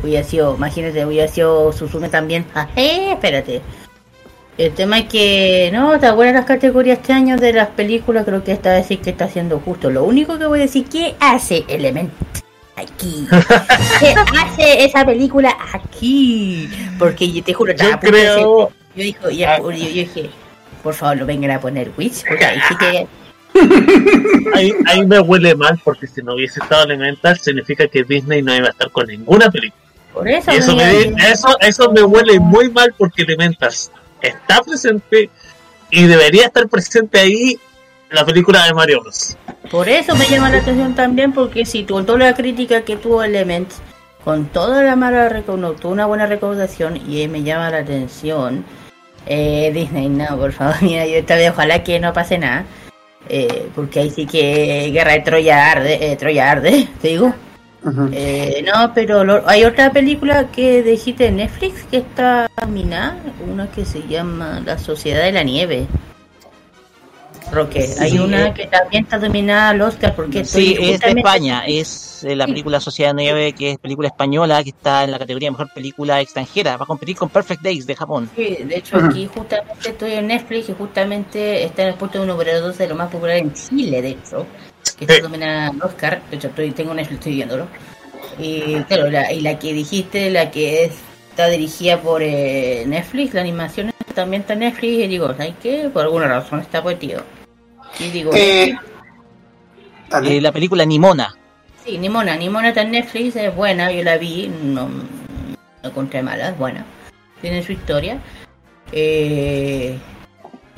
[0.02, 2.46] hubiera sido, imagínate, hubiera sido Suzume también.
[2.54, 3.60] Ah, eh, espérate.
[4.58, 8.44] El tema es que no, está buenas las categorías este año de las películas, creo
[8.44, 9.90] que esta sí que está haciendo justo.
[9.90, 12.10] Lo único que voy a decir, ¿qué hace Element
[12.76, 13.26] aquí?
[14.00, 16.68] ¿Qué hace esa película aquí?
[16.98, 20.30] Porque yo te juro, decir- creo- yo, dijo, ya, yo, yo dije,
[20.82, 23.06] por favor, no vengan a poner Witch, porque ahí sí que
[24.54, 28.54] Ahí, ahí me huele mal porque si no hubiese estado Elemental significa que Disney no
[28.54, 29.80] iba a estar con ninguna película.
[30.12, 33.90] por eso, eso me- eso, eso me huele muy mal porque Elementals
[34.22, 35.28] está presente
[35.90, 37.58] y debería estar presente ahí
[38.12, 39.36] la película de Mario Bros.
[39.70, 43.22] Por eso me llama la atención también, porque si con toda la crítica que tuvo
[43.22, 43.80] Elements,
[44.24, 48.64] con toda la mala recaudación, tuvo una buena recaudación y me llama la atención.
[49.26, 52.64] Eh, Disney, no, por favor, mira, yo esta vez ojalá que no pase nada.
[53.28, 57.34] eh, porque ahí sí que Guerra de Troya arde, eh, Troya arde, te digo.
[58.12, 63.16] Eh, no, pero lo- hay otra película que dijiste en Netflix que está nominada,
[63.50, 65.86] una que se llama La Sociedad de la Nieve.
[67.52, 68.54] Roque, hay Sí, una eh.
[68.54, 72.46] que también está nominada al Oscar porque Sí, estoy es de España, es eh, la
[72.46, 76.20] película Sociedad 9, que es película española, que está en la categoría de mejor película
[76.20, 78.30] extranjera, va a competir con Perfect Days de Japón.
[78.34, 82.58] Sí, de hecho aquí justamente estoy en Netflix y justamente está en el puesto número
[82.60, 84.46] 12 de lo más popular en Chile, de hecho,
[84.98, 87.66] que está nominada al Oscar, de hecho estoy, tengo Netflix, estoy viéndolo.
[88.38, 90.94] Y claro, la, y la que dijiste, la que es-
[91.28, 95.90] está dirigida por eh, Netflix, la animación también está en Netflix y digo, ¿sabes qué?
[95.92, 97.06] Por alguna razón está puesto.
[98.02, 98.74] Y digo, Eh,
[100.24, 101.34] Eh, la película Nimona.
[101.84, 106.50] Sí, Nimona, Nimona está en Netflix, es buena, yo la vi, no, no encontré mala,
[106.50, 106.84] es buena.
[107.40, 108.18] Tiene su historia.
[108.92, 109.96] Eh,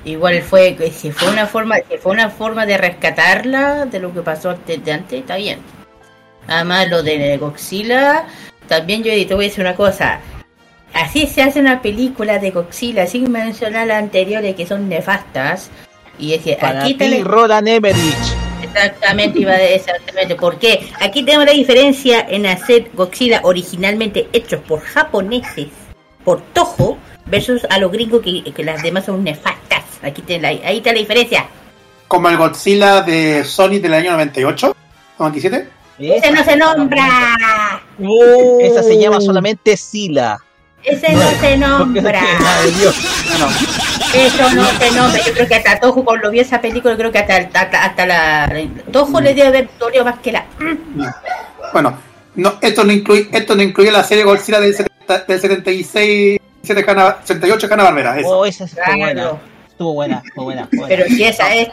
[0.05, 4.15] igual fue, que si fue una forma, si fue una forma de rescatarla de lo
[4.15, 5.59] que pasó antes de antes, está bien.
[6.47, 8.27] Además lo de Godzilla,
[8.69, 10.21] también yo te voy a decir una cosa.
[10.93, 15.71] Así se hace una película de Godzilla sin mencionar las anteriores que son nefastas.
[16.19, 18.15] Y es que Para aquí ti, Roland Emmerich.
[18.63, 20.35] Exactamente, iba a exactamente.
[20.37, 20.89] ¿Por qué?
[21.01, 25.69] Aquí tenemos la diferencia en hacer Godzilla originalmente hechos por japoneses,
[26.25, 29.83] por Toho, versus a los gringos que, que las demás son nefastas.
[30.03, 31.47] Aquí la- ahí está la diferencia.
[32.09, 34.77] Como el Godzilla de Sony del año 98,
[35.19, 35.69] 97.
[35.99, 37.07] Ese no se nombra.
[38.61, 40.39] Esa se llama solamente Sila.
[40.83, 42.21] Ese no se nombra.
[42.41, 42.95] Madre Dios.
[44.15, 45.21] Eso no se nombra.
[45.25, 48.53] Yo creo que hasta Toho cuando vio esa película, creo que hasta, hasta, hasta la
[48.93, 50.45] Toho le debe haber dolido más que la.
[51.73, 51.97] Bueno,
[52.37, 56.85] no, esto no incluye, esto no incluye la serie Godzilla del, 70 del 76, 7
[56.89, 58.17] Hanna- 78 Hanna Barbera.
[58.25, 58.99] Oh, esa estuvo Claro.
[59.01, 59.33] buena.
[59.69, 60.69] Estuvo buena, estuvo buena.
[60.89, 61.69] Pero si esa es.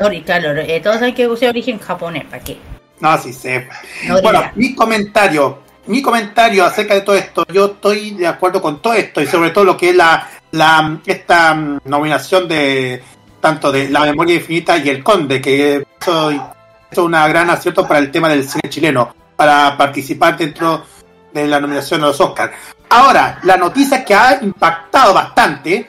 [0.00, 2.58] ori- Claro, eh, todos saben que usa origen japonés, ¿para qué?
[3.00, 3.66] No, sí sé.
[4.06, 8.80] No bueno, mi comentario, mi comentario acerca de todo esto, yo estoy de acuerdo con
[8.82, 13.02] todo esto y sobre todo lo que es la, la esta mm, nominación de
[13.40, 16.50] tanto de La Memoria Infinita y El Conde, que eso eso
[16.90, 20.84] es una gran acierto para el tema del cine chileno, para participar dentro
[21.32, 22.52] de la nominación a los Oscars.
[22.88, 25.88] Ahora, la noticia que ha impactado bastante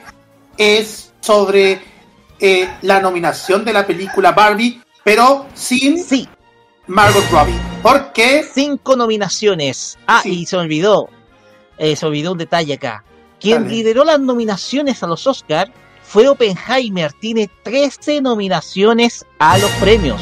[0.56, 1.80] es sobre
[2.40, 6.28] eh, la nominación de la película Barbie, pero sin Sí,
[6.88, 7.58] Margot Robbie.
[7.82, 9.96] Porque cinco nominaciones.
[10.06, 11.08] Ah, y se olvidó.
[11.78, 13.04] eh, se olvidó un detalle acá.
[13.40, 13.74] Quien Dale.
[13.76, 15.70] lideró las nominaciones a los Oscars
[16.02, 17.12] fue Oppenheimer.
[17.12, 20.20] Tiene 13 nominaciones a los premios.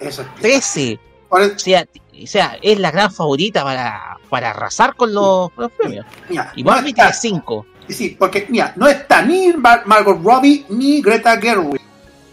[0.00, 0.98] Eso 13.
[1.28, 5.64] O sea, t- o sea, es la gran favorita para, para arrasar con los, con
[5.64, 6.06] los premios.
[6.28, 7.66] Mira, Y no Barbie está- tiene 5.
[7.88, 11.80] Sí, porque mira, no está ni Mar- Margot Robbie ni Greta Gerwig.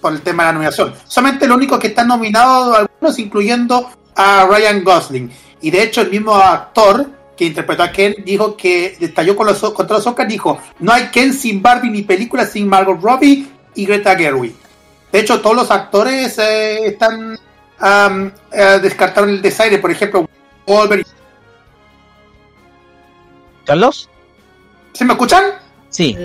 [0.02, 0.94] por el tema de la nominación.
[1.08, 5.32] Solamente lo único que están nominados algunos, incluyendo a Ryan Gosling.
[5.62, 9.60] Y de hecho el mismo actor que interpretó a Ken dijo que estalló con los,
[9.74, 13.86] contra los Oscars, dijo, no hay Ken sin Barbie ni película sin Margot Robbie y
[13.86, 14.56] Greta Gerwig.
[15.12, 17.38] De hecho, todos los actores eh, están
[17.82, 20.28] um, eh, descartaron el desaire, por ejemplo,
[20.66, 21.10] Wolverine.
[23.66, 24.10] ¿Carlos?
[24.94, 25.44] ¿Se me escuchan?
[25.90, 26.18] Sí.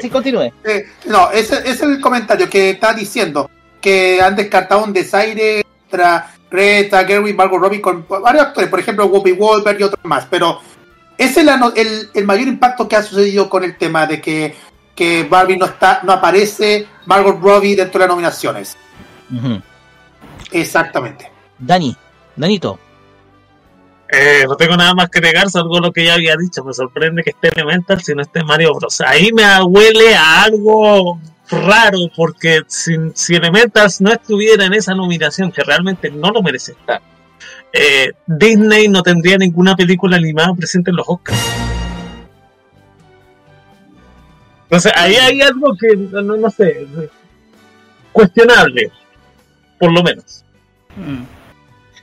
[0.00, 0.10] Sí.
[0.10, 0.50] continúe.
[0.64, 3.50] Eh, no, ese, ese es el comentario que está diciendo
[3.80, 9.06] que han descartado un desaire contra Greta Gerwig, Margot Robbie con varios actores, por ejemplo,
[9.06, 10.60] Whoopi Wolver y otros más, pero
[11.16, 14.56] ese es el, el mayor impacto que ha sucedido con el tema de que,
[14.94, 18.76] que Barbie no está no aparece Margot Robbie dentro de las nominaciones.
[20.50, 21.30] Exactamente.
[21.58, 21.96] Dani,
[22.36, 22.78] Danito.
[24.12, 26.64] Eh, no tengo nada más que agregar, salvo lo que ya había dicho.
[26.64, 29.00] Me sorprende que esté Elemental si no esté Mario Bros.
[29.02, 31.20] Ahí me huele a algo
[31.50, 36.72] raro, porque si, si Elementals no estuviera en esa nominación, que realmente no lo merece
[36.72, 37.02] estar,
[37.72, 41.38] eh, Disney no tendría ninguna película animada presente en los Oscars.
[44.64, 46.86] Entonces ahí hay algo que, no, no sé,
[48.12, 48.92] cuestionable,
[49.78, 50.44] por lo menos.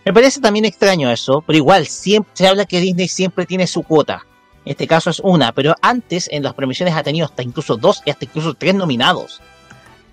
[0.04, 3.84] Me parece también extraño eso, pero igual siempre se habla que Disney siempre tiene su
[3.84, 4.27] cuota.
[4.68, 8.02] En este caso es una, pero antes en las premiaciones ha tenido hasta incluso dos
[8.06, 9.40] y hasta incluso tres nominados.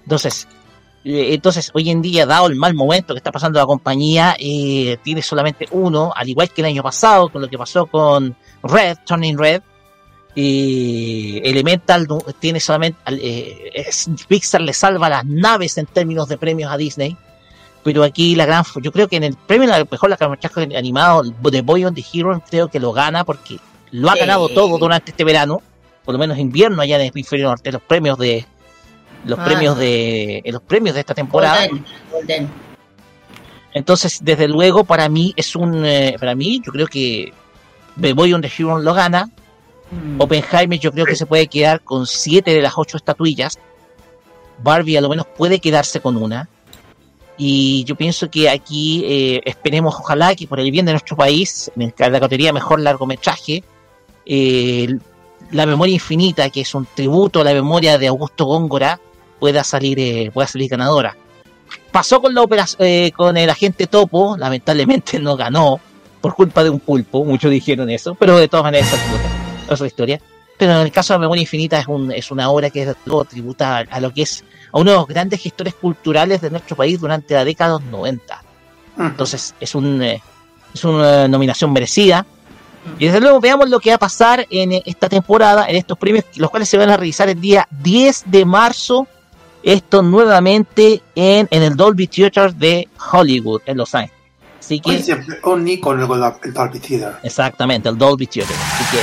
[0.04, 0.46] Entonces,
[1.04, 4.96] eh, entonces hoy en día, dado el mal momento que está pasando la compañía, eh,
[5.02, 8.98] tiene solamente uno, al igual que el año pasado, con lo que pasó con Red,
[9.04, 9.62] Turning Red.
[10.36, 12.06] Y Elemental
[12.38, 13.00] tiene solamente.
[13.08, 13.90] eh,
[14.28, 17.16] Pixar le salva las naves en términos de premios a Disney
[17.82, 20.16] pero aquí la gran yo creo que en el premio a la mejor
[20.74, 23.58] animado de Boy on the Hero creo que lo gana porque
[23.94, 24.20] lo ha Sí.
[24.20, 25.62] ganado todo durante este verano
[26.04, 28.44] por lo menos invierno allá en el hemisferio norte los premios de
[29.24, 29.44] los Ah.
[29.44, 32.48] premios de en los premios de esta temporada Golden, Golden.
[33.72, 37.32] entonces desde luego para mí es un eh, para mí yo creo que
[38.00, 39.28] The Boy on the Hero lo gana
[39.90, 40.18] Mm.
[40.20, 43.58] Oppenheimer yo creo que se puede quedar con siete de las ocho estatuillas.
[44.62, 46.48] Barbie a lo menos puede quedarse con una.
[47.36, 51.70] Y yo pienso que aquí eh, esperemos, ojalá que por el bien de nuestro país,
[51.76, 53.62] en la categoría mejor largometraje,
[54.26, 54.88] eh,
[55.50, 58.98] La Memoria Infinita, que es un tributo a la memoria de Augusto Góngora,
[59.38, 61.16] pueda salir, eh, pueda salir ganadora.
[61.90, 65.80] Pasó con la operación, eh, con el agente Topo, lamentablemente no ganó
[66.20, 69.86] por culpa de un pulpo, muchos dijeron eso, pero de todas maneras esa es otra-
[69.86, 70.20] historia.
[70.56, 72.94] Pero en el caso de Memoria Infinita es, un, es una obra que
[73.28, 76.98] tributa a, lo que es a uno de los grandes gestores culturales de nuestro país
[77.00, 78.42] durante la década de los 90.
[78.98, 80.22] Entonces es, un, eh,
[80.72, 82.24] es una nominación merecida.
[82.98, 85.98] Y desde luego veamos lo que va a pasar en eh, esta temporada, en estos
[85.98, 89.06] premios, los cuales se van a realizar el día 10 de marzo.
[89.62, 94.14] Esto nuevamente en, en el Dolby Theater de Hollywood, en Los Ángeles.
[94.60, 97.16] Así que, siempre un icono con el Dolby Theater.
[97.22, 98.56] exactamente, el Dolby Theater.
[98.74, 99.02] Así que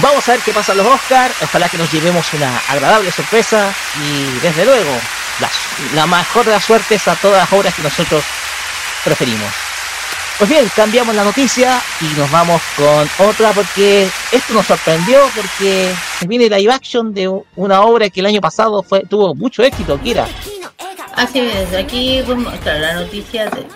[0.00, 1.34] vamos a ver qué pasa en los Oscars.
[1.42, 3.72] Ojalá que nos llevemos una agradable sorpresa.
[4.00, 4.92] Y desde luego,
[5.40, 5.50] la,
[5.94, 8.24] la mejor de las suertes a todas las obras que nosotros
[9.04, 9.65] preferimos.
[10.38, 15.90] Pues bien, cambiamos la noticia y nos vamos con otra porque esto nos sorprendió porque
[16.18, 17.26] se viene live action de
[17.56, 20.26] una obra que el año pasado fue tuvo mucho éxito, Kira.
[21.14, 23.66] Así es, aquí vamos a mostrar la noticia de...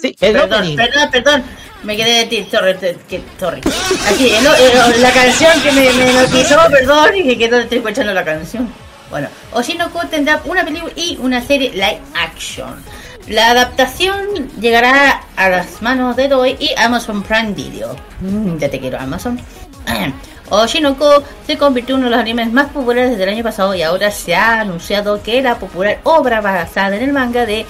[0.00, 0.76] Sí, el Perdón, opening.
[0.76, 1.44] perdón, perdón.
[1.82, 2.76] Me quedé de ti, sorry,
[3.08, 3.60] que- sorry.
[4.08, 8.12] Aquí, el- el- la canción que me, me notizó, perdón, y que quedó estoy escuchando
[8.14, 8.72] la canción.
[9.10, 12.82] Bueno, Oshinoko tendrá una película y una serie live action.
[13.28, 17.96] La adaptación llegará a las manos de Toei y Amazon Prime Video.
[18.20, 19.40] Mm, ya te quiero, Amazon.
[20.50, 23.82] Oshinoko se convirtió en uno de los animes más populares desde el año pasado y
[23.82, 27.66] ahora se ha anunciado que la popular obra basada en el manga de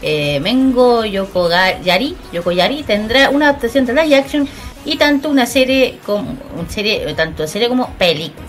[0.00, 4.48] eh, Mengo Yokoyari, Yokoyari tendrá una adaptación de live action
[4.84, 6.36] y tanto una serie como
[6.68, 8.46] serie, tanto serie como película.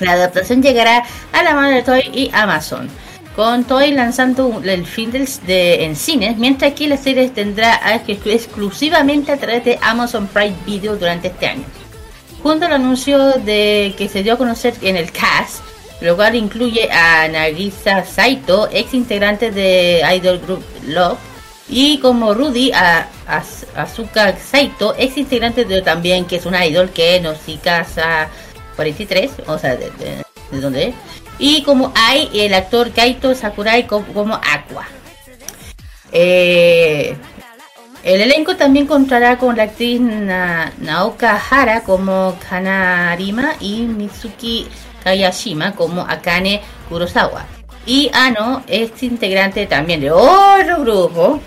[0.00, 2.90] La adaptación llegará a la mano de Toy y Amazon,
[3.36, 7.78] con Toy lanzando el film de, en cines, mientras que la serie tendrá
[8.24, 11.64] exclusivamente a través de Amazon Prime Video durante este año.
[12.42, 15.60] Junto al anuncio de que se dio a conocer en el cast,
[16.00, 21.18] lo cual incluye a Nagisa Saito, ex integrante de Idol Group Love,
[21.68, 23.08] y como Rudy a,
[23.76, 28.30] Azuka Saito, ex integrante de también que es una idol que nos casa
[28.76, 30.94] 43, o sea, de, de, de donde es.
[31.38, 34.86] Y como Ai, el actor Kaito Sakurai como, Aqua.
[36.12, 37.16] Eh,
[38.02, 44.66] el elenco también contará con la actriz Na- Naoka Hara como Kanarima y Mitsuki
[45.04, 47.44] Hayashima como Akane Kurosawa.
[47.84, 51.40] Y Ano es integrante también de otro grupo,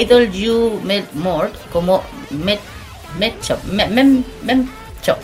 [0.00, 2.60] Idol You Met More, como Met,
[3.18, 3.34] Mem,
[3.94, 5.16] Mem- Memcho.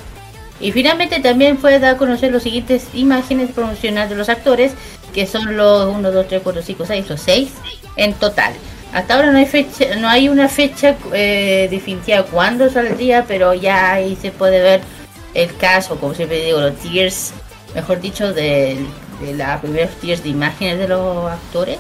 [0.60, 4.72] Y finalmente también fue dar a conocer las siguientes imágenes promocionales de los actores,
[5.14, 7.50] que son los 1, 2, 3, 4, 5, 6, los 6
[7.96, 8.52] en total.
[8.92, 13.92] Hasta ahora no hay fecha, no hay una fecha eh, definitiva cuándo saldría, pero ya
[13.92, 14.80] ahí se puede ver
[15.32, 17.32] el caso, como siempre digo, los tiers,
[17.74, 18.76] mejor dicho, de,
[19.20, 21.78] de los primeros tiers de imágenes de los actores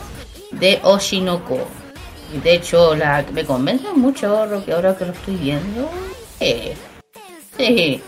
[0.52, 1.58] de Oshinoko.
[2.44, 5.90] De hecho, la, me convence mucho lo que ahora que lo estoy viendo.
[6.38, 6.74] Eh,
[7.56, 8.00] sí,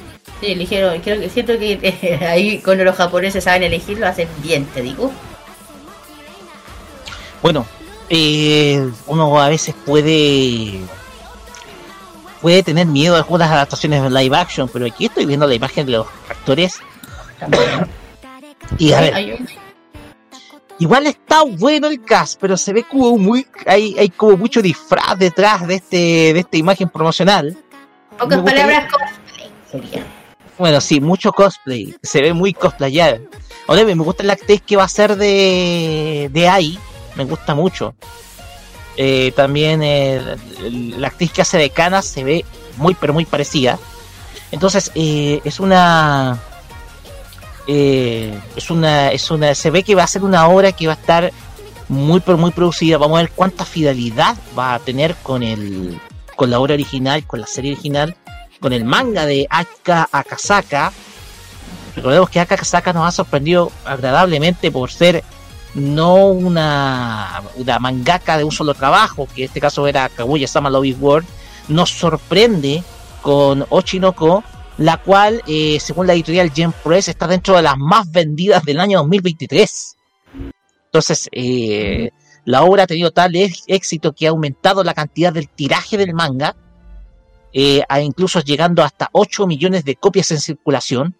[0.42, 4.28] sí, eligieron, creo que siento que eh, ahí cuando los japoneses saben elegir lo hacen
[4.42, 5.12] bien, te digo.
[7.40, 7.66] Bueno,
[8.08, 10.80] eh, uno a veces puede
[12.40, 15.86] puede tener miedo a algunas adaptaciones de live action, pero aquí estoy viendo la imagen
[15.86, 16.80] de los actores
[18.78, 19.38] y a ver,
[20.78, 25.18] igual está bueno el cast, pero se ve como muy hay, hay como mucho disfraz
[25.18, 27.56] detrás de este de esta imagen promocional.
[28.18, 30.21] pocas palabras cosplay sería.
[30.62, 31.96] Bueno, sí, mucho cosplay.
[32.04, 33.18] Se ve muy cosplayado.
[33.66, 36.78] Ahora me gusta la actriz que va a ser de, de AI.
[37.16, 37.96] Me gusta mucho.
[38.96, 40.22] Eh, también eh,
[40.96, 42.44] la actriz que hace de Kana se ve
[42.76, 43.76] muy, pero muy parecida.
[44.52, 46.38] Entonces, eh, es una.
[47.66, 49.10] es una.
[49.10, 49.56] Es una.
[49.56, 51.32] Se ve que va a ser una obra que va a estar
[51.88, 52.98] muy, pero muy producida.
[52.98, 56.00] Vamos a ver cuánta fidelidad va a tener con el.
[56.36, 58.16] con la obra original, con la serie original
[58.62, 60.92] con el manga de Aka Akasaka.
[61.96, 65.22] Recordemos que Aka Akasaka nos ha sorprendido agradablemente por ser
[65.74, 70.70] no una, una mangaka de un solo trabajo, que en este caso era Kaguya Sama
[70.86, 71.24] is War,
[71.68, 72.82] nos sorprende
[73.20, 74.44] con Ochinoko,
[74.78, 78.80] la cual, eh, según la editorial Gen Press, está dentro de las más vendidas del
[78.80, 79.96] año 2023.
[80.86, 82.10] Entonces, eh,
[82.44, 83.34] la obra ha tenido tal
[83.66, 86.54] éxito que ha aumentado la cantidad del tiraje del manga,
[87.52, 91.14] eh, a incluso llegando hasta 8 millones de copias en circulación.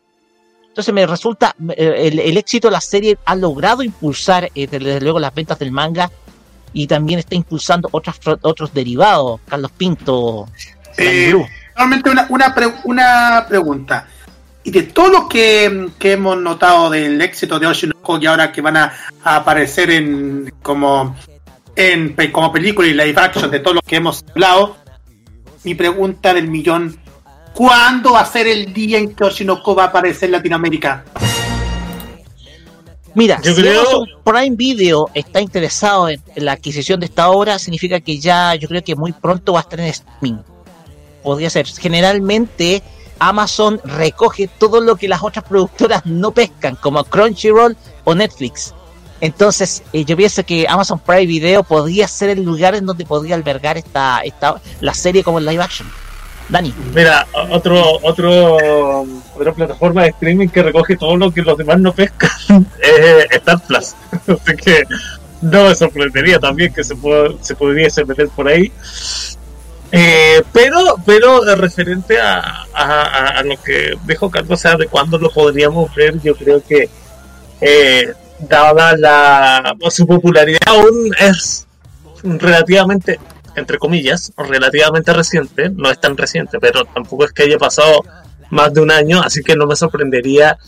[0.69, 5.01] Entonces me resulta, eh, el, el éxito de la serie ha logrado impulsar eh, desde
[5.01, 6.11] luego las ventas del manga
[6.73, 9.41] y también está impulsando otras, otros derivados.
[9.47, 10.49] Carlos Pinto,
[10.97, 11.35] Eh.
[11.77, 14.07] Realmente una, una, pre- una pregunta.
[14.65, 18.61] Y de todo lo que, que hemos notado del éxito de Oshinoko y ahora que
[18.61, 18.93] van a,
[19.25, 21.17] a aparecer en como
[21.75, 24.77] en como película y live action de todo lo que hemos hablado,
[25.65, 26.99] mi pregunta del millón,
[27.55, 31.05] ¿cuándo va a ser el día en que Oshinoko va a aparecer en Latinoamérica?
[33.15, 37.29] Mira, Yo si creo- Amazon Prime Video está interesado en, en la adquisición de esta
[37.31, 40.39] obra, significa que ya yo creo que muy pronto va a estar en streaming.
[41.23, 41.67] Podría ser.
[41.67, 42.83] Generalmente
[43.19, 48.75] Amazon recoge todo lo que las otras productoras no pescan, como Crunchyroll o Netflix.
[49.23, 53.37] Entonces, eh, yo pienso que Amazon Prime Video podría ser el lugar en donde podría
[53.37, 55.89] albergar esta, esta la serie como en live action.
[56.49, 56.75] Dani.
[56.93, 59.07] Mira, otro, otro,
[59.37, 62.31] otra plataforma de streaming que recoge todo lo que los demás no pescan
[62.83, 63.95] es Star Plus.
[64.27, 64.83] Así que
[65.41, 68.73] no me sorprendería también que se, pueda- se pudiese meter por ahí.
[69.93, 75.17] Eh, pero, pero eh, referente a- a lo que dijo Carlos, o sea, de cuándo
[75.17, 76.89] lo podríamos ver, yo creo que
[77.61, 78.13] eh,
[78.49, 81.67] dada la su popularidad aún es
[82.23, 83.19] relativamente
[83.55, 88.05] entre comillas relativamente reciente no es tan reciente pero tampoco es que haya pasado
[88.51, 90.59] más de un año así que no me sorprendería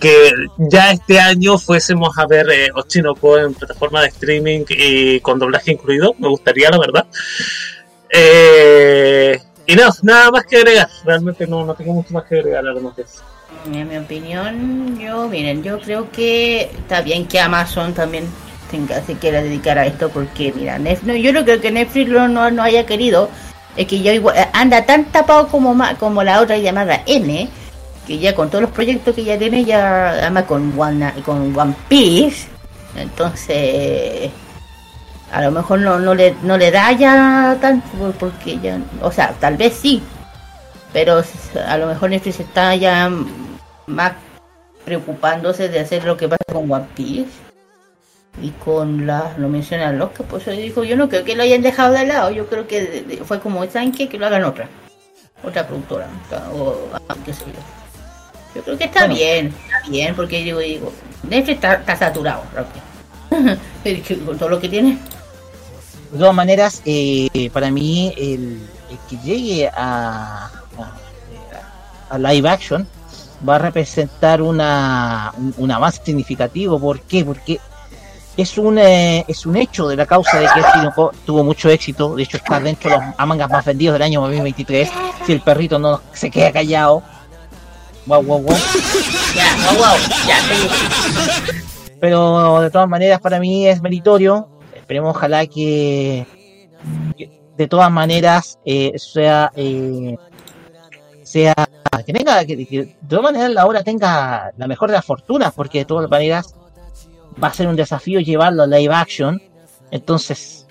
[0.00, 5.38] que ya este año fuésemos a ver eh, Ochinoko en plataforma de streaming y con
[5.38, 7.06] doblaje incluido me gustaría la verdad.
[8.10, 12.66] Eh, y no, nada más que agregar realmente no, no tengo mucho más que agregar
[12.66, 13.22] además de eso
[13.72, 18.24] En mi opinión, yo, miren, yo creo que está bien que Amazon también
[18.70, 22.10] tenga, se quiera dedicar a esto porque, mira, Nef- no, yo no creo que Netflix
[22.10, 23.30] no, no haya querido,
[23.76, 27.48] es que ya igual- eh, anda tan tapado como, como la otra llamada N,
[28.06, 31.74] que ya con todos los proyectos que ya tiene, ya además con One, con One
[31.88, 32.46] Piece,
[32.96, 34.30] entonces
[35.32, 39.10] a lo mejor no, no, le, no le da ya tanto por- porque ya, o
[39.10, 40.02] sea, tal vez sí,
[40.94, 41.22] pero
[41.66, 43.10] a lo mejor Netflix está ya
[43.86, 44.12] más
[44.86, 47.28] preocupándose de hacer lo que pasa con One Piece
[48.40, 51.60] y con la lo menciona Loca pues yo digo yo no creo que lo hayan
[51.62, 54.08] dejado de lado yo creo que de- de- fue como saben qué?
[54.08, 54.68] que lo hagan otra
[55.42, 56.06] otra productora
[56.54, 57.52] o ah, qué sé yo
[58.56, 59.14] yo creo que está Bueno.
[59.16, 60.92] bien está bien porque digo digo
[61.28, 62.42] Netflix está, está saturado
[64.26, 64.98] con todo lo que tiene
[66.12, 70.48] De todas maneras, eh, para mí, el, el que llegue a,
[70.78, 72.86] a, live action
[73.46, 76.78] va a representar una, un, un avance significativo.
[76.78, 77.24] ¿Por qué?
[77.24, 77.60] Porque
[78.36, 82.16] es un, eh, es un hecho de la causa de que Orinoco tuvo mucho éxito.
[82.16, 84.90] De hecho, está dentro de los mangas más vendidos del año 2023.
[85.24, 87.02] Si el perrito no se queda callado.
[88.06, 88.56] Wow, wow, wow.
[89.34, 90.36] Ya, wow, wow, ya.
[92.00, 94.48] Pero de todas maneras, para mí es meritorio.
[94.74, 96.26] Esperemos, ojalá que,
[97.16, 99.52] que de todas maneras eh, sea.
[99.54, 100.16] Eh,
[101.34, 101.54] sea
[102.06, 105.52] que tenga que, que de todas maneras la obra tenga la mejor de las fortunas
[105.52, 106.54] porque de todas maneras
[107.42, 109.42] va a ser un desafío llevarlo a live action.
[109.90, 110.66] Entonces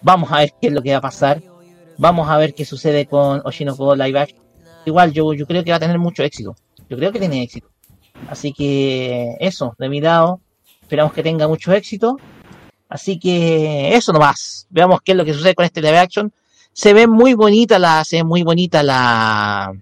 [0.00, 1.42] vamos a ver qué es lo que va a pasar.
[1.98, 4.40] Vamos a ver qué sucede con Oshinoko live action.
[4.86, 6.54] Igual yo, yo creo que va a tener mucho éxito.
[6.88, 7.68] Yo creo que tiene éxito.
[8.28, 10.40] Así que eso de mi lado
[10.82, 12.16] esperamos que tenga mucho éxito.
[12.88, 14.68] Así que eso nomás.
[14.70, 16.32] Veamos qué es lo que sucede con este live action
[16.72, 19.72] se ve muy bonita la se ve muy bonita la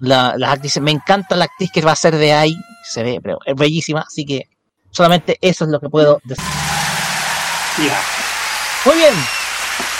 [0.00, 0.80] la, la actriz.
[0.80, 2.56] Me encanta la actriz que va a ser de ahí.
[2.84, 4.48] Se ve pero es bellísima así que
[4.90, 6.44] solamente eso es lo que puedo decir.
[8.84, 9.14] Muy bien.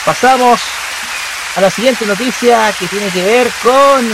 [0.04, 0.60] Pasamos
[1.56, 4.12] a la siguiente noticia que tiene que ver con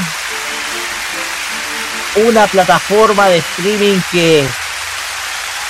[2.27, 4.47] una plataforma de streaming que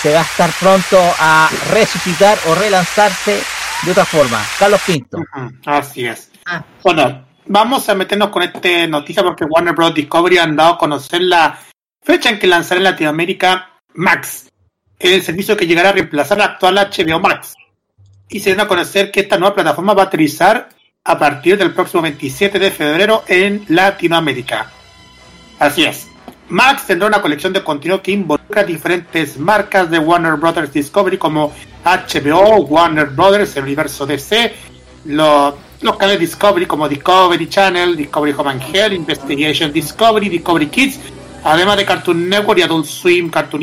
[0.03, 3.43] se va a estar pronto a resucitar o relanzarse
[3.85, 4.43] de otra forma.
[4.59, 5.19] Carlos Pinto.
[5.67, 6.31] Así es.
[6.83, 9.95] Bueno, vamos a meternos con esta noticia porque Warner Bros.
[9.95, 11.59] Discovery han dado a conocer la
[12.03, 14.51] fecha en que lanzará en Latinoamérica Max,
[14.99, 17.55] el servicio que llegará a reemplazar la actual HBO Max.
[18.29, 20.69] Y se dan a conocer que esta nueva plataforma va a aterrizar
[21.05, 24.71] a partir del próximo 27 de febrero en Latinoamérica.
[25.59, 26.08] Así es.
[26.51, 30.73] Max tendrá una colección de contenido que involucra diferentes marcas de Warner Bros.
[30.73, 31.53] Discovery como
[31.85, 34.55] HBO, Warner Bros., el universo DC,
[35.07, 40.99] los, los canales Discovery como Discovery Channel, Discovery Home and Health, Investigation Discovery, Discovery Kids,
[41.45, 43.63] además de Cartoon Network y Adult Swim Cartoon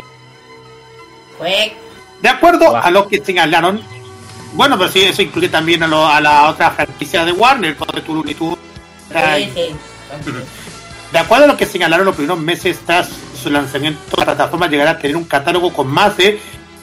[2.22, 3.80] De acuerdo a lo que señalaron,
[4.54, 7.92] bueno, pues sí, eso incluye también a, lo- a la otra franquicia de Warner, como
[8.08, 8.58] Looney Tunes.
[9.36, 9.74] Sí, sí.
[11.12, 13.08] De acuerdo a lo que señalaron los primeros meses tras
[13.40, 16.40] su lanzamiento, la plataforma llegará a tener un catálogo con más de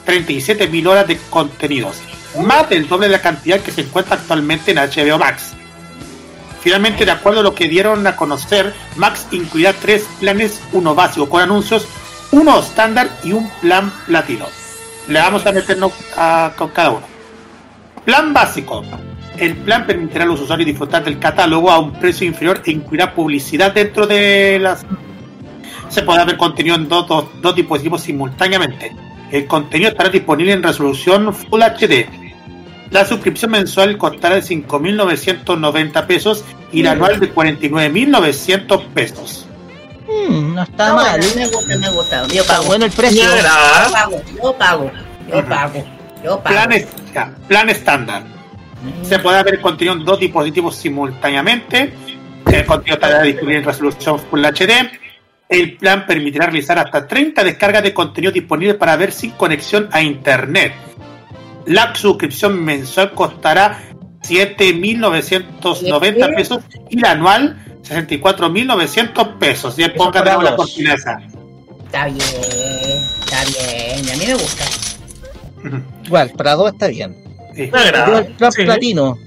[0.08, 1.98] 37.000 horas de contenidos,
[2.40, 5.54] más del doble de la cantidad que se encuentra actualmente en HBO Max.
[6.62, 11.28] Finalmente, de acuerdo a lo que dieron a conocer, Max incluirá tres planes, uno básico
[11.28, 11.86] con anuncios,
[12.32, 14.46] uno estándar y un plan platino.
[15.10, 17.06] Le vamos a meternos a- con cada uno.
[18.06, 18.82] Plan básico.
[19.38, 23.14] El plan permitirá a los usuarios disfrutar del catálogo a un precio inferior e incluirá
[23.14, 24.86] publicidad dentro de las...
[25.90, 28.92] Se podrá ver contenido en dos, dos- dos dispositivos simultáneamente.
[29.32, 32.06] El contenido estará disponible en resolución Full HD.
[32.92, 39.48] La suscripción mensual costará de 5.990 pesos y la anual de 49.900 pesos.
[40.30, 41.20] Mm, no está No, mal.
[41.20, 42.28] bueno, me gusta, me gusta.
[42.28, 42.64] Yo pago.
[42.66, 43.24] bueno el precio.
[43.24, 43.44] Yo
[43.92, 44.92] pago, yo pago,
[45.32, 45.84] yo pago,
[46.24, 46.56] yo pago.
[46.56, 48.24] Plan, ya, plan estándar.
[49.04, 51.94] Se podrá ver contenido en dos dispositivos simultáneamente.
[52.52, 54.92] El contenido estará disponible en resolución Full HD.
[55.50, 60.02] El plan permitirá realizar hasta 30 descargas de contenido disponible para ver sin conexión a
[60.02, 60.74] internet.
[61.66, 63.80] La suscripción mensual costará
[64.22, 69.78] 7.990 pesos y la anual 64.900 pesos.
[69.78, 70.56] Ya póngate dos.
[70.56, 71.20] cortina esa.
[71.86, 74.10] Está bien, está bien.
[74.10, 74.66] A mí me gusta.
[76.06, 77.23] Igual, para dos está bien.
[77.56, 77.70] Sí.
[78.66, 79.18] Platino.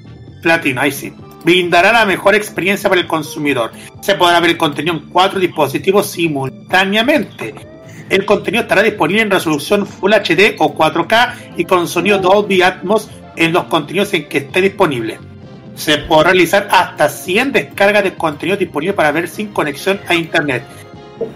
[0.42, 1.12] Platino, ahí sí.
[1.44, 3.70] Brindará la mejor experiencia para el consumidor.
[4.00, 7.54] Se podrá ver el contenido en cuatro dispositivos simultáneamente.
[8.08, 13.08] El contenido estará disponible en resolución Full HD o 4K y con sonido Dolby Atmos
[13.36, 15.18] en los contenidos en que esté disponible.
[15.74, 20.64] Se podrá realizar hasta 100 descargas de contenido disponible para ver sin conexión a internet.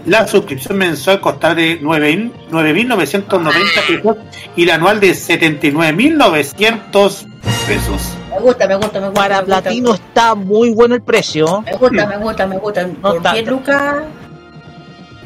[0.05, 4.17] La suscripción mensual costará de 9.000 9.990 pesos
[4.55, 7.25] y la anual de 79.900
[7.67, 8.13] pesos.
[8.29, 9.21] Me gusta, me gusta, me gusta.
[9.21, 9.61] Para me gusta.
[9.61, 11.61] platino está muy bueno el precio.
[11.61, 12.87] Me gusta, me gusta, me gusta.
[13.01, 13.33] Por tanto.
[13.33, 14.03] 10 lucas.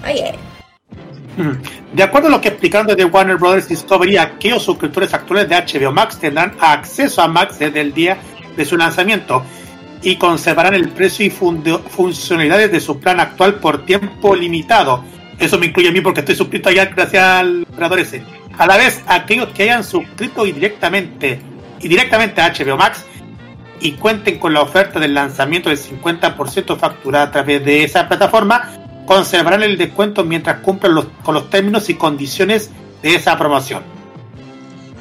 [0.03, 0.35] Ay, eh.
[1.37, 1.95] Mm.
[1.95, 3.67] De acuerdo a lo que explicaron desde Warner Bros.
[3.67, 8.17] Discovery, aquellos suscriptores actuales de HBO Max tendrán acceso a Max desde el día
[8.55, 9.43] de su lanzamiento
[10.05, 15.03] y conservarán el precio y funcionalidades de su plan actual por tiempo limitado.
[15.39, 18.23] Eso me incluye a mí porque estoy suscrito allá gracias al operador ese.
[18.55, 21.41] A la vez, aquellos que hayan suscrito y directamente
[21.81, 23.03] y directamente a HBO Max
[23.81, 28.73] y cuenten con la oferta del lanzamiento del 50% facturada a través de esa plataforma,
[29.07, 32.69] conservarán el descuento mientras cumplan los, con los términos y condiciones
[33.01, 33.81] de esa promoción.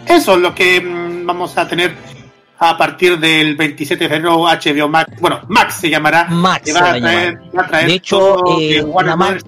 [0.09, 1.95] Eso es lo que mm, vamos a tener
[2.59, 6.27] a partir del 27 de febrero HBO Max, bueno, Max se llamará.
[6.27, 7.57] Max que va, a traer, llamar.
[7.59, 9.39] va a traer De hecho, todo eh, la mar-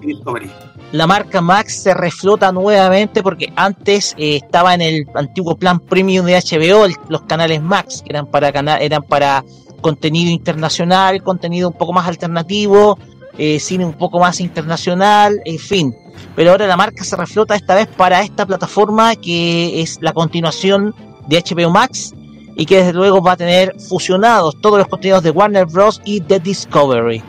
[0.91, 6.25] la marca Max se reflota nuevamente porque antes eh, estaba en el antiguo plan premium
[6.25, 9.43] de HBO el- los canales Max que eran para cana- eran para
[9.81, 12.97] contenido internacional contenido un poco más alternativo
[13.37, 15.93] eh, cine un poco más internacional en fin
[16.35, 20.95] pero ahora la marca se reflota esta vez para esta plataforma que es la continuación
[21.27, 22.13] de HBO Max
[22.57, 26.01] y que desde luego va a tener fusionados todos los contenidos de Warner Bros.
[26.03, 27.23] y de Discovery.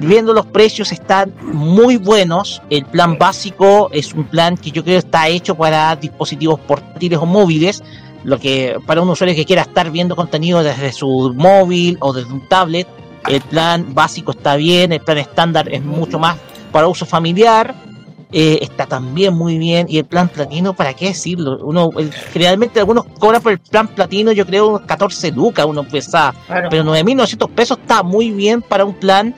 [0.00, 2.60] Viendo los precios están muy buenos.
[2.68, 7.24] El plan básico es un plan que yo creo está hecho para dispositivos portátiles o
[7.24, 7.82] móviles.
[8.22, 12.30] Lo que para un usuario que quiera estar viendo contenido desde su móvil o desde
[12.30, 12.86] un tablet,
[13.26, 14.92] el plan básico está bien.
[14.92, 16.36] El plan estándar es mucho más
[16.70, 17.74] para uso familiar.
[18.32, 19.86] Eh, está también muy bien.
[19.88, 21.58] Y el plan platino, ¿para qué decirlo?
[21.62, 25.84] Uno el- generalmente algunos cobran por el plan platino, yo creo unos 14 lucas, uno
[25.84, 26.34] pesa.
[26.46, 26.68] Claro.
[26.70, 29.34] Pero 9.900 pesos está muy bien para un plan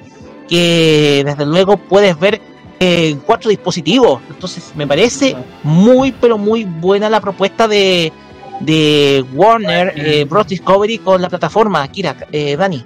[0.49, 2.41] que desde luego puedes ver
[2.81, 4.21] en cuatro dispositivos.
[4.29, 8.13] Entonces me parece muy pero muy buena la propuesta de,
[8.61, 10.49] de Warner eh, Bros.
[10.49, 11.87] Discovery con la plataforma.
[11.89, 12.85] Kira, eh, Dani.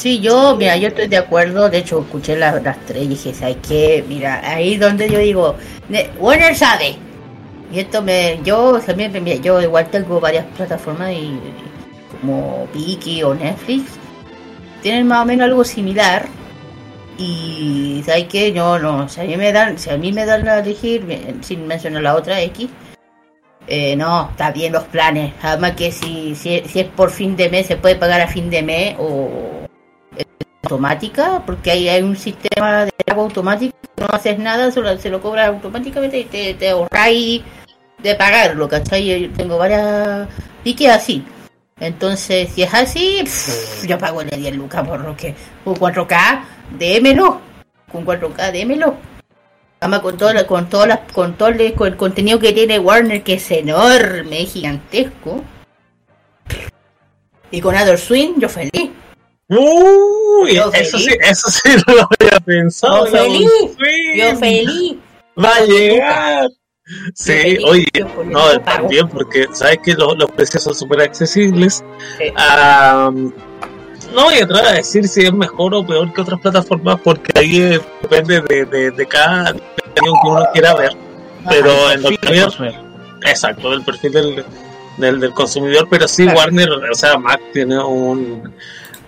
[0.00, 1.68] Sí, yo, mira, yo estoy de acuerdo.
[1.68, 4.02] De hecho, escuché las, las tres y dije, ¿sabes qué?
[4.08, 5.56] Mira, ahí donde yo digo,
[5.90, 6.96] ne- Warner sabe.
[7.70, 11.38] Y esto me, yo también, mira, yo igual tengo varias plataformas y
[12.18, 13.92] como Viki o Netflix
[14.82, 16.26] tienen más o menos algo similar.
[17.18, 18.52] Y ¿sabes qué?
[18.54, 21.04] Yo no, si a mí me dan, si a mí me dan a elegir,
[21.42, 22.70] sin mencionar la otra X,
[23.66, 25.34] eh, no, está bien los planes.
[25.42, 28.48] Además que si, si, si es por fin de mes, se puede pagar a fin
[28.48, 29.59] de mes o
[30.62, 35.20] automática, porque ahí hay un sistema de pago automático, no haces nada, solo se lo
[35.20, 37.42] cobra automáticamente y te, te ahorráis
[37.98, 39.22] de pagarlo, ¿cachai?
[39.22, 40.28] Yo tengo varias
[40.62, 41.24] piques así.
[41.78, 43.24] Entonces, si es así,
[43.88, 45.34] yo pago el de 10 lucas por lo que
[45.64, 46.42] con 4K,
[46.78, 47.40] démelo.
[47.90, 48.96] Con 4K, démelo.
[49.80, 53.22] Además con todo, con todas las, con todo el, con el contenido que tiene Warner,
[53.22, 55.42] que es enorme, es gigantesco.
[57.50, 58.90] Y con Adult Swing, yo feliz.
[59.50, 63.06] Uy, Yo eso sí, eso sí no lo había pensado.
[63.06, 63.50] Yo feliz.
[64.16, 64.96] Yo feliz.
[65.42, 66.48] Va a llegar.
[67.14, 67.86] Sí, feliz, oye,
[68.26, 71.84] no, también porque sabes que los, los precios son súper accesibles.
[72.18, 72.32] Sí.
[72.36, 73.10] Ah,
[74.14, 77.32] no voy a entrar a decir si es mejor o peor que otras plataformas porque
[77.38, 80.92] ahí eh, depende de, de, de cada contenido que uno quiera ver.
[81.48, 84.44] Pero en lo que Exacto, del perfil del,
[84.96, 88.54] del, del consumidor, pero sí Warner, o sea, Mac tiene un,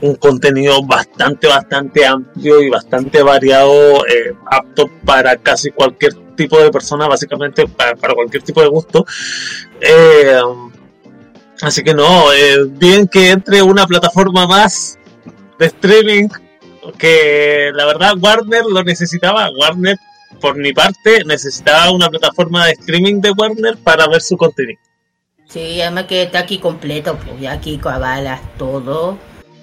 [0.03, 6.71] un contenido bastante, bastante amplio y bastante variado, eh, apto para casi cualquier tipo de
[6.71, 9.07] persona, básicamente para, para cualquier tipo de gusto.
[9.81, 10.41] Eh,
[11.63, 14.99] así que no, eh, bien que entre una plataforma más
[15.59, 16.29] de streaming,
[16.99, 19.97] que la verdad Warner lo necesitaba, Warner
[20.41, 24.81] por mi parte necesitaba una plataforma de streaming de Warner para ver su contenido.
[25.49, 29.19] Sí, además que está aquí completo, pues ya aquí cabalas todo.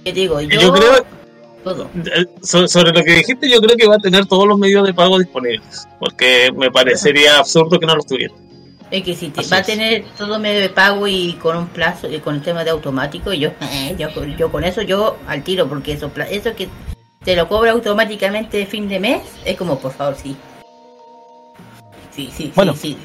[0.10, 0.42] ¿Qué digo?
[0.42, 1.06] Yo, Yo creo,
[1.64, 1.88] todo.
[1.94, 4.84] eh, so- sobre lo que dijiste, yo creo que va a tener todos los medios
[4.88, 8.34] de pago disponibles, porque me parecería absurdo que no los tuviera.
[8.90, 12.10] Es que si te, va a tener todo medio de pago y con un plazo,
[12.10, 15.68] y con el tema de automático, yo, eh, yo, yo con eso yo al tiro,
[15.70, 16.68] porque eso, eso que
[17.24, 20.36] te lo cobra automáticamente de fin de mes, es como, por favor, sí.
[22.16, 22.74] Sí, sí, Bueno.
[22.74, 22.98] sí, sí.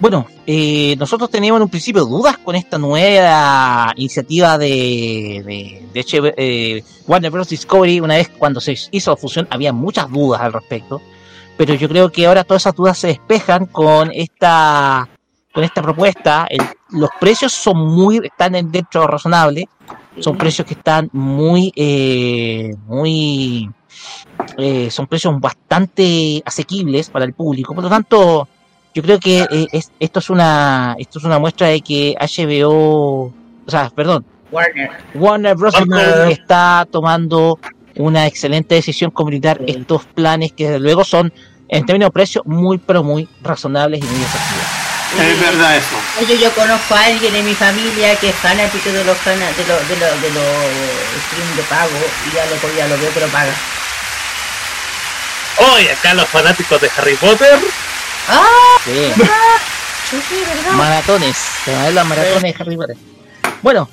[0.00, 6.82] Bueno, eh, nosotros teníamos en un principio dudas con esta nueva iniciativa de, de, eh,
[7.06, 7.50] Warner Bros.
[7.50, 8.00] Discovery.
[8.00, 11.02] Una vez cuando se hizo la fusión había muchas dudas al respecto,
[11.58, 15.06] pero yo creo que ahora todas esas dudas se despejan con esta
[15.52, 16.48] con esta propuesta.
[16.88, 19.68] Los precios son muy están en dentro razonable,
[20.18, 23.68] son precios que están muy eh, muy
[24.56, 28.48] eh, son precios bastante asequibles para el público, por lo tanto
[28.94, 33.32] yo creo que eh, es- esto es una esto es una muestra de que HBO,
[33.66, 34.90] o sea, perdón, Warner.
[35.14, 35.74] Warner Bros.
[35.74, 36.28] Warner.
[36.32, 37.58] Está tomando
[37.96, 41.32] una excelente decisión con brindar estos planes que desde luego son
[41.68, 44.64] en términos de precio muy pero muy razonables y muy efectivos.
[45.20, 45.96] Es verdad eso.
[46.20, 49.66] Oye, yo conozco a alguien en mi familia que es fanático de los cana- de
[49.66, 51.90] los de los de los streams de pago
[52.30, 53.52] y ya lo, ya lo veo que lo paga.
[55.58, 57.58] Hoy acá los fanáticos de Harry Potter.
[58.28, 58.76] ¡Ah!
[58.84, 60.72] Sí, sí, ¿verdad?
[60.72, 62.96] maratones, se van a ver las maratones de Harry Potter.
[63.62, 63.88] Bueno,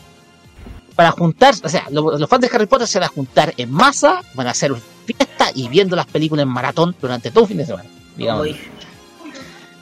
[0.95, 3.71] para juntar, o sea, lo- los fans de Harry Potter se van a juntar en
[3.71, 4.73] masa, van a hacer
[5.05, 7.89] fiesta y viendo las películas en maratón durante todo un fin de semana.
[8.15, 8.47] digamos.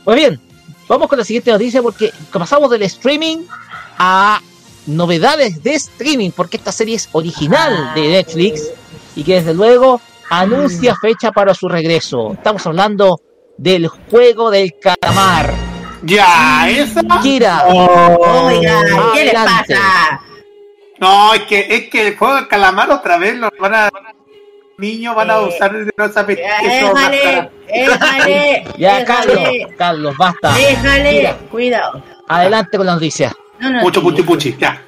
[0.03, 0.41] Pues bien,
[0.89, 3.37] vamos con la siguiente noticia porque pasamos del streaming
[3.97, 4.41] a
[4.87, 8.69] novedades de streaming, porque esta serie es original de Netflix
[9.15, 12.33] y que desde luego anuncia fecha para su regreso.
[12.33, 13.21] Estamos hablando
[13.57, 15.53] del juego del calamar.
[16.03, 17.01] Ya, esa.
[17.21, 17.65] Kira.
[17.67, 18.81] Oiga,
[19.13, 20.21] ¿qué le pasa?
[20.99, 23.89] No, es que, es que el juego del calamar otra vez lo van a.
[24.77, 29.39] Niños van a Eh, usar de esa Déjale, déjale, Ya, Carlos,
[29.77, 30.53] Carlos, basta.
[30.53, 32.03] déjale, cuidado.
[32.27, 33.33] adelante con la noticia.
[33.59, 34.81] No, no, Pucho, puchi, puchi, ya.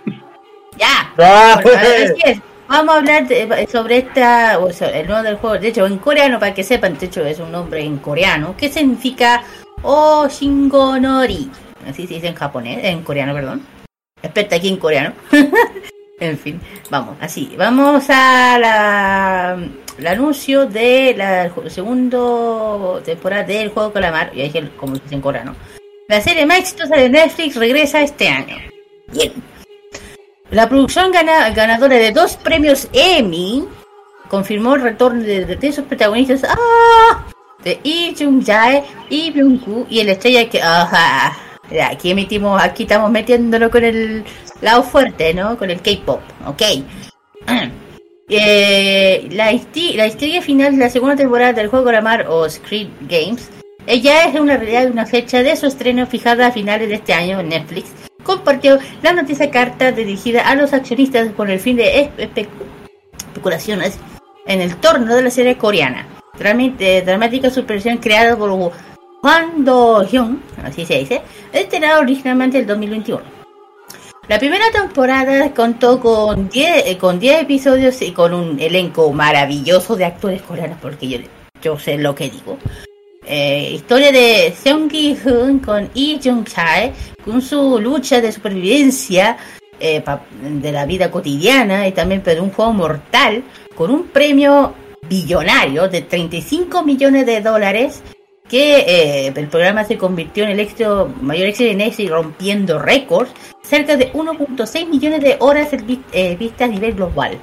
[0.78, 1.14] Ya.
[1.18, 2.40] Ah, Bueno, así es.
[2.68, 5.58] Vamos a hablar de- sobre esta, o el nuevo del juego.
[5.58, 8.70] De hecho, en coreano, para que sepan, de hecho es un nombre en coreano, que
[8.70, 9.44] significa
[9.82, 11.50] Oshingonori.
[11.88, 13.66] Así se dice en japonés, en coreano, perdón.
[14.22, 15.14] Experta aquí en coreano.
[16.20, 16.60] en fin,
[16.90, 17.54] vamos, así.
[17.58, 19.58] Vamos a la,
[19.98, 25.22] el anuncio de la segunda temporada del juego Calamar, y ahí es como dice en
[25.22, 25.56] coreano.
[26.10, 28.58] La serie más exitosa de Netflix regresa este año.
[29.14, 29.32] Bien.
[30.52, 33.66] La producción gana- ganadora de dos premios Emmy
[34.30, 37.26] confirmó el retorno de, de- de sus protagonistas ¡ah!
[37.64, 41.36] de Lee Jung Jae, Lee Byung y el estrella que ajá,
[41.90, 44.24] aquí emitimos, aquí estamos metiéndolo con el
[44.62, 45.58] lado fuerte, ¿no?
[45.58, 46.62] Con el K-pop, ok.
[48.30, 53.50] Eh, la, la historia final de la segunda temporada del juego Calamar o Squid Games
[54.02, 57.40] ya es una realidad una fecha de su estreno fijada a finales de este año
[57.40, 57.86] en Netflix.
[58.28, 62.48] Compartió la noticia carta dirigida a los accionistas con el fin de espe-
[63.18, 63.98] especulaciones
[64.46, 66.06] en el torno de la serie coreana.
[66.38, 71.22] Realmente dramática superversión creada por Hwang Do-hyun, así se dice,
[71.54, 73.22] estrenada originalmente el 2021.
[74.28, 79.96] La primera temporada contó con 10 eh, con 10 episodios y con un elenco maravilloso
[79.96, 81.20] de actores coreanos, porque yo,
[81.62, 82.58] yo sé lo que digo.
[83.30, 86.94] Eh, historia de Seung Gi-hun con Lee Jung Chae,
[87.26, 89.38] con su lucha de supervivencia
[89.80, 90.02] eh,
[90.42, 93.44] de la vida cotidiana y también de un juego mortal
[93.76, 94.74] con un premio
[95.10, 98.02] billonario de 35 millones de dólares
[98.48, 103.32] que eh, el programa se convirtió en el éxito, mayor éxito de Netflix rompiendo récords,
[103.62, 107.38] cerca de 1.6 millones de horas en eh, vistas a nivel global,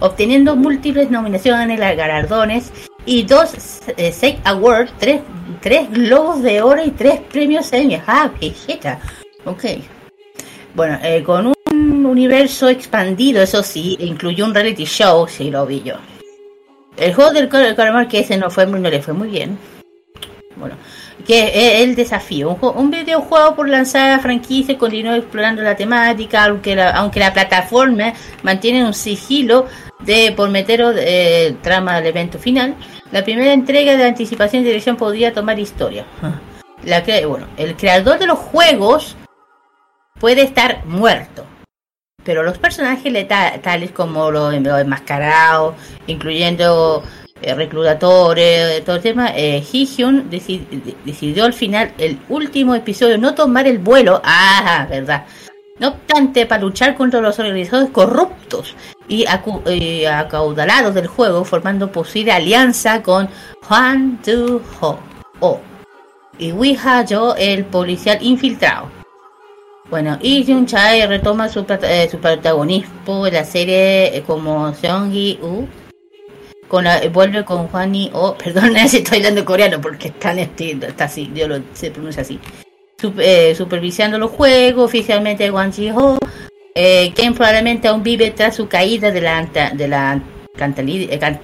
[0.00, 2.72] obteniendo múltiples nominaciones, galardones
[3.06, 4.12] y dos eh,
[4.44, 5.20] Awards, tres,
[5.60, 8.00] tres globos de oro y tres premios Emmy.
[8.06, 9.00] Ah, jeta.
[9.44, 9.64] Ok.
[10.74, 15.82] Bueno, eh, con un universo expandido, eso sí, incluyó un reality show, sí lo vi
[15.82, 15.94] yo.
[16.96, 19.58] El juego del cal- calamar que ese no fue no le fue muy bien.
[20.56, 20.76] Bueno,
[21.26, 22.58] que es el desafío.
[22.60, 28.12] Un, un videojuego por lanzar franquicia continúa explorando la temática, aunque la, aunque la plataforma
[28.42, 29.66] mantiene un sigilo
[30.00, 32.74] de por metero eh, trama del evento final.
[33.10, 36.06] La primera entrega de anticipación y dirección podría tomar historia.
[36.84, 39.16] La bueno, el creador de los juegos
[40.20, 41.44] puede estar muerto.
[42.24, 45.74] Pero los personajes leta- tales como los, los enmascarados,
[46.06, 47.02] incluyendo
[47.42, 53.34] reclutadores, todo el tema, eh, Hee-hyun deci- de- decidió al final, el último episodio, no
[53.34, 54.20] tomar el vuelo.
[54.24, 55.24] Ah, verdad.
[55.78, 58.74] No obstante, para luchar contra los organizadores corruptos
[59.06, 63.28] y acu- eh, acaudalados del juego, formando posible alianza con
[63.68, 64.98] Hwan Do-ho
[65.40, 65.60] Oh,
[66.36, 68.90] y Wi Ha-yo, el policial infiltrado.
[69.88, 75.38] Bueno, y Jun Chae retoma eh, su protagonismo en la serie eh, como Seong Gi
[75.40, 75.66] U.
[76.68, 80.32] Con la, eh, vuelve con Juan y Oh, perdón, si estoy hablando coreano porque está,
[80.32, 82.38] en este, está así, yo lo, se pronuncia así.
[83.18, 86.18] Eh, supervisando los juegos, oficialmente Wang Ji Ho,
[86.74, 90.20] eh, quien probablemente aún vive tras su caída de la, anta- de la
[90.56, 91.40] cantali- eh, can-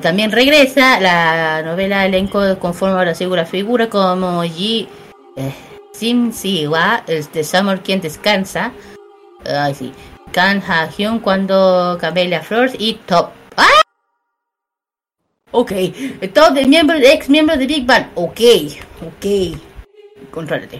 [0.00, 4.42] también regresa la novela elenco conforme a la segura figura como
[5.36, 5.52] eh,
[5.92, 8.72] Sim Siwa, este Summer quien descansa.
[9.44, 9.92] Ay, sí.
[10.36, 13.30] Kan Ha Hyun cuando Camelia Flores y Top.
[13.56, 13.80] ¡Ah!
[15.50, 15.72] Ok,
[16.34, 18.08] top de miembros, ex miembros de Big Bang.
[18.16, 18.40] Ok,
[19.00, 19.58] ok.
[20.30, 20.76] Contrólate.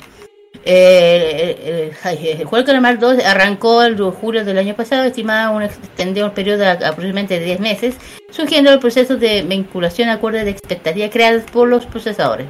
[0.62, 5.62] Eh, eh, eh, el juego Calamar 2 arrancó el julio del año pasado, estimada un
[5.62, 7.94] extendido periodo de aproximadamente 10 meses,
[8.28, 12.48] surgiendo el proceso de vinculación a acuerdos de expectativa creados por los procesadores,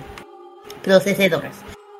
[0.82, 1.54] procesadores.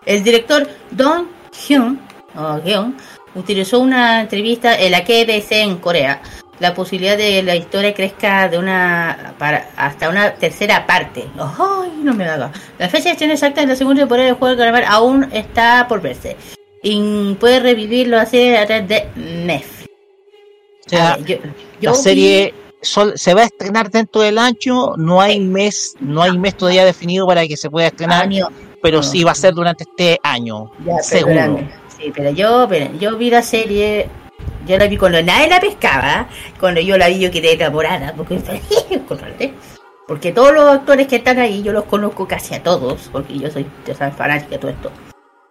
[0.04, 1.28] El director Don
[1.68, 2.00] Hyun,
[2.34, 2.96] o Hyun,
[3.37, 6.20] utilizó una entrevista en la KBC en Corea
[6.59, 11.26] la posibilidad de la historia crezca de una para hasta una tercera parte.
[11.39, 12.51] Ay, no me haga.
[12.78, 15.84] La fecha de estreno exacta de la segunda temporada del juego de Calamar aún está
[15.87, 16.34] por verse.
[16.82, 19.91] Y puede revivirlo así a través de Netflix.
[20.87, 21.37] O sea, A ver, yo-
[21.80, 26.22] yo la serie sol- se va a estrenar dentro del año, no hay mes, no
[26.22, 28.22] hay mes todavía definido para que se pueda estrenar.
[28.22, 28.49] Año.
[28.82, 30.70] pero sí va a ser durante este año.
[30.87, 31.59] Ya, seguro.
[31.99, 34.09] Sí, pero yo, pero yo vi la serie,
[34.66, 36.28] yo la vi cuando nadie la pescaba,
[36.61, 38.38] cuando yo la vi yo quedé enamorada, porque,
[40.07, 43.51] porque todos los actores que están ahí yo los conozco casi a todos, porque yo
[43.51, 43.66] soy
[43.97, 44.92] sabes, fanática de todo esto.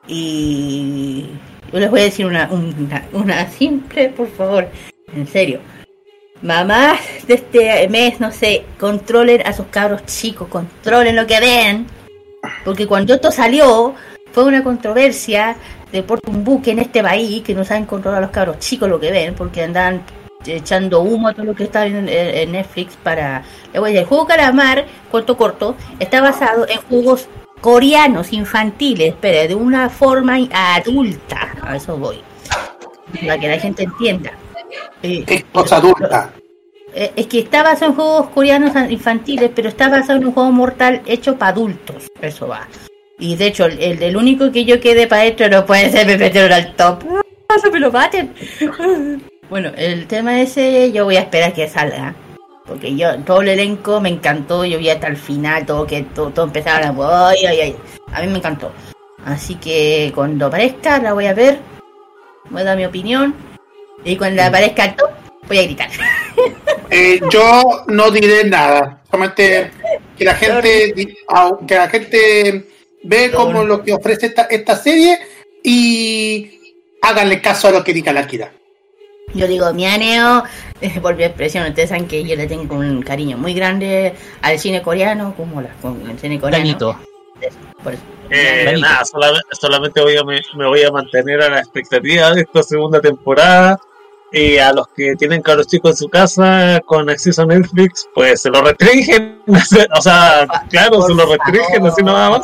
[0.07, 1.29] Y
[1.73, 4.67] yo les voy a decir una, una, una simple, por favor,
[5.13, 5.59] en serio.
[6.41, 11.87] Mamás de este mes, no sé, controlen a sus cabros chicos, controlen lo que ven.
[12.63, 13.95] Porque cuando esto salió,
[14.35, 15.55] fue una controversia
[15.93, 18.89] de por un buque en este país que no saben controlar a los cabros chicos
[18.89, 20.01] lo que ven, porque andan
[20.45, 23.43] echando humo a todo lo que está en, en Netflix para...
[23.73, 27.29] El juego Calamar, corto corto, está basado en juegos
[27.61, 31.53] coreanos infantiles, pero de una forma adulta.
[31.61, 32.19] A eso voy.
[33.21, 34.33] Para que la gente entienda.
[35.01, 36.33] Eh, ¿Qué cosa adulta?
[36.93, 40.51] eh, es que está basado en juegos coreanos infantiles, pero está basado en un juego
[40.51, 42.07] mortal hecho para adultos.
[42.19, 42.67] Eso va.
[43.17, 46.17] Y de hecho, el, el, único que yo quede para esto no puede ser me
[46.17, 47.03] metieron al top.
[47.47, 48.33] ¡Ah, ¡No me lo maten!
[49.47, 52.15] Bueno, el tema ese yo voy a esperar que salga.
[52.65, 56.31] Porque yo, todo el elenco me encantó, yo vi hasta el final, todo que todo,
[56.31, 57.29] todo empezaba a...
[57.29, 57.75] Ay, ay, ay.
[58.11, 58.71] A mí me encantó.
[59.23, 61.59] Así que cuando aparezca la voy a ver,
[62.49, 63.35] voy a dar mi opinión.
[64.03, 65.11] Y cuando aparezca el top,
[65.47, 65.89] voy a gritar.
[66.91, 69.01] Eh, yo no diré nada.
[69.09, 69.71] Solamente
[70.15, 71.15] que la gente,
[71.67, 72.67] que la gente
[73.05, 75.19] ve como lo que ofrece esta, esta serie
[75.63, 78.51] y háganle caso a lo que diga la Kira.
[79.33, 80.43] Yo digo, mianeo,
[80.81, 84.59] eh, por mi expresión, ustedes saben que yo le tengo un cariño muy grande al
[84.59, 86.63] cine coreano, como la, con el cine coreano.
[86.63, 86.99] Danito.
[87.83, 88.01] Por eso.
[88.29, 92.41] Eh, nada, solamente, solamente voy a, me, me voy a mantener a la expectativa de
[92.41, 93.79] esta segunda temporada.
[94.31, 98.41] Y a los que tienen cabros chicos en su casa con acceso a Netflix, pues
[98.41, 99.41] se lo restringen.
[99.47, 102.41] o sea, claro, se lo restringen, así nada más.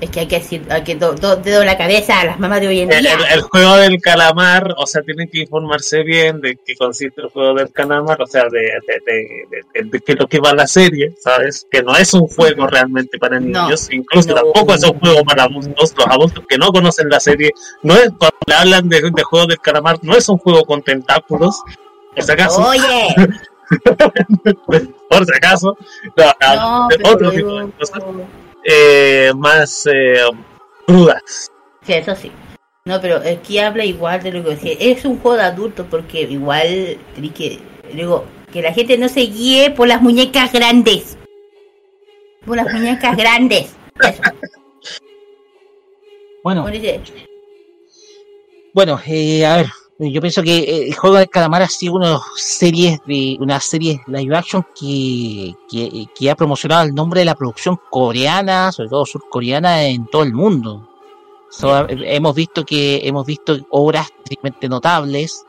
[0.00, 2.62] Es que hay que decir, hay que do, do- dedo la cabeza a las mamás
[2.62, 3.12] de hoy en El, día.
[3.14, 7.28] el- el juego del calamar, o sea, tienen que informarse bien de qué consiste el
[7.28, 10.54] juego del calamar, o sea, de, de, de, de- de qué es lo que va
[10.54, 11.66] la serie, ¿sabes?
[11.70, 14.36] Que no es un juego realmente para No, niños, incluso no.
[14.36, 17.50] tampoco es un juego para adultos, los adultos que no conocen la serie,
[17.82, 20.80] no es, cuando le hablan de, de juego del calamar, no es un juego con
[20.82, 21.60] tentáculos,
[22.14, 23.14] por si acaso, Oye,
[25.10, 25.76] por si acaso,
[26.16, 28.02] no, otro tipo de cosas,
[28.64, 30.22] eh, más eh,
[30.86, 31.50] crudas.
[31.82, 32.30] Sí, eso sí.
[32.84, 34.74] No, pero aquí habla igual de lo que decía.
[34.78, 37.58] Es un juego de adultos porque igual tenés que
[37.92, 41.16] digo que la gente no se guíe por las muñecas grandes.
[42.44, 43.76] Por las muñecas grandes.
[44.02, 44.22] Eso.
[46.42, 46.66] Bueno,
[48.72, 49.66] Bueno, eh, a ver,
[50.08, 54.00] yo pienso que eh, el juego del calamar ha sido una serie de una serie
[54.06, 59.04] live action que, que, que ha promocionado el nombre de la producción coreana, sobre todo
[59.04, 60.88] surcoreana, en todo el mundo.
[61.50, 65.44] So, eh, hemos visto que hemos visto obras realmente notables,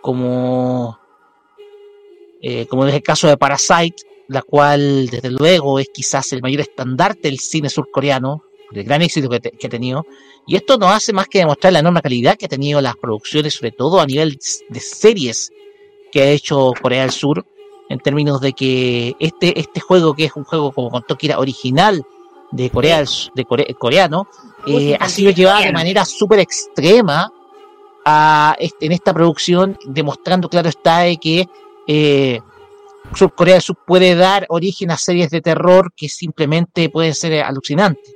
[0.00, 0.98] como
[2.40, 6.60] eh, como es el caso de Parasite, la cual desde luego es quizás el mayor
[6.60, 8.42] estandarte del cine surcoreano,
[8.72, 10.06] el gran éxito que, te- que ha tenido.
[10.46, 13.54] Y esto no hace más que demostrar la enorme calidad que ha tenido las producciones,
[13.54, 14.38] sobre todo a nivel
[14.68, 15.50] de series
[16.12, 17.44] que ha hecho Corea del Sur,
[17.88, 21.38] en términos de que este, este juego, que es un juego como contó que era
[21.38, 22.02] original
[22.50, 24.28] de Corea, del de Core- coreano,
[24.66, 27.30] eh, ha sido llevada de manera súper extrema
[28.04, 31.48] a este- en esta producción, demostrando claro está de que
[31.86, 32.40] eh,
[33.36, 38.14] Corea del Sur puede dar origen a series de terror que simplemente pueden ser alucinantes.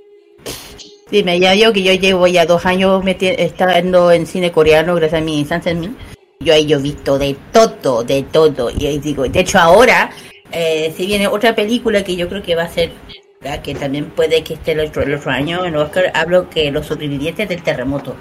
[1.11, 5.25] Dime, ya yo que yo llevo ya dos años estando en cine coreano gracias a
[5.25, 5.97] mi Sansemin.
[6.41, 8.71] Yo ahí yo he visto de todo, de todo.
[8.71, 10.11] Y ahí digo, de hecho ahora
[10.53, 12.93] eh, se viene otra película que yo creo que va a ser,
[13.41, 16.71] la que también puede que esté el otro, el otro año en Oscar, hablo que
[16.71, 18.15] los sobrevivientes del terremoto.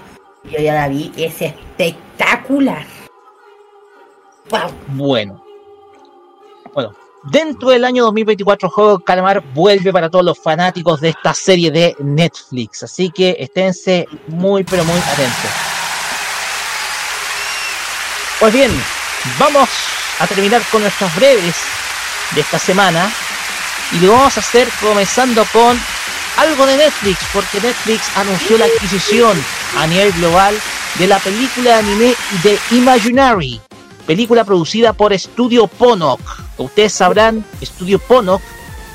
[0.46, 2.86] Yo ya la vi, es espectacular.
[4.50, 4.72] Wow.
[4.88, 5.44] Bueno.
[6.74, 11.34] Bueno, dentro del año 2024, Juego del Calamar vuelve para todos los fanáticos de esta
[11.34, 12.84] serie de Netflix.
[12.84, 15.52] Así que esténse muy, pero muy atentos.
[18.40, 18.72] Pues bien,
[19.40, 19.70] vamos
[20.20, 21.56] a terminar con nuestras breves
[22.36, 23.12] de esta semana.
[23.92, 25.80] Y lo vamos a hacer comenzando con
[26.38, 29.42] algo de Netflix, porque Netflix anunció la adquisición
[29.78, 30.56] a nivel global
[31.00, 33.62] de la película de anime de Imaginary,
[34.08, 36.20] película producida por Studio Ponok.
[36.58, 38.42] Ustedes sabrán, Studio Ponok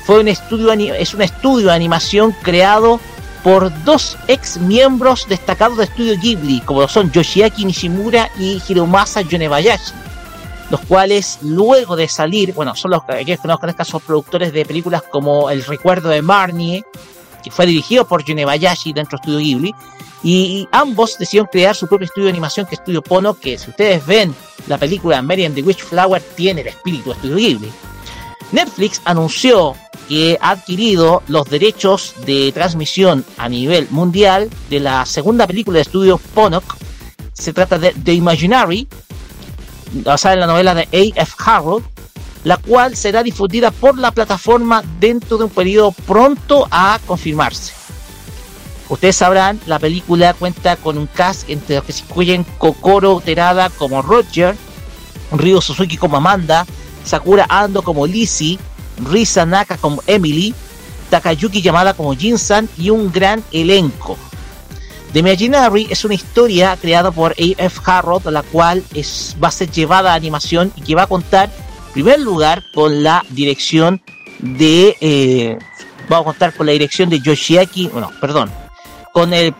[0.05, 2.99] fue un estudio es un estudio de animación creado
[3.43, 9.93] por dos ex miembros destacados de Studio Ghibli, como son Yoshiaki Nishimura y Hiromasa Yonebayashi,
[10.69, 14.65] los cuales luego de salir, bueno, son los que que no conozcan son productores de
[14.65, 16.83] películas como El recuerdo de Marnie,
[17.43, 19.75] que fue dirigido por Bayashi dentro de Studio Ghibli.
[20.23, 23.69] Y ambos decidieron crear su propio estudio de animación, que es Studio Pono, que si
[23.69, 24.33] ustedes ven
[24.67, 27.71] la película Mary and the Witch Flower, tiene el espíritu de Studio Ghibli.
[28.53, 29.75] Netflix anunció
[30.07, 35.81] que ha adquirido los derechos de transmisión a nivel mundial de la segunda película de
[35.81, 36.75] estudio Ponok.
[37.33, 38.87] Se trata de The Imaginary,
[39.91, 41.33] basada en la novela de A.F.
[41.37, 41.83] Harold,
[42.43, 47.73] la cual será difundida por la plataforma dentro de un periodo pronto a confirmarse.
[48.89, 53.69] Ustedes sabrán, la película cuenta con un cast entre los que se incluyen Kokoro Terada
[53.69, 54.55] como Roger,
[55.31, 56.65] Ryo Suzuki como Amanda,
[57.05, 58.59] Sakura Ando como Lizzie,
[59.09, 60.53] Risa Naka como Emily,
[61.09, 64.17] Takayuki Yamada como Jinsan y un gran elenco.
[65.13, 67.81] The Imaginary es una historia creada por A.F.
[67.85, 71.51] Harrod, la cual es, va a ser llevada a animación y que va a contar,
[71.93, 74.01] primer lugar, con la dirección
[74.39, 74.97] de.
[74.99, 75.57] Eh,
[76.09, 77.87] vamos a contar con la dirección de Yoshiaki.
[77.87, 78.51] Bueno, perdón.
[79.13, 79.53] Con el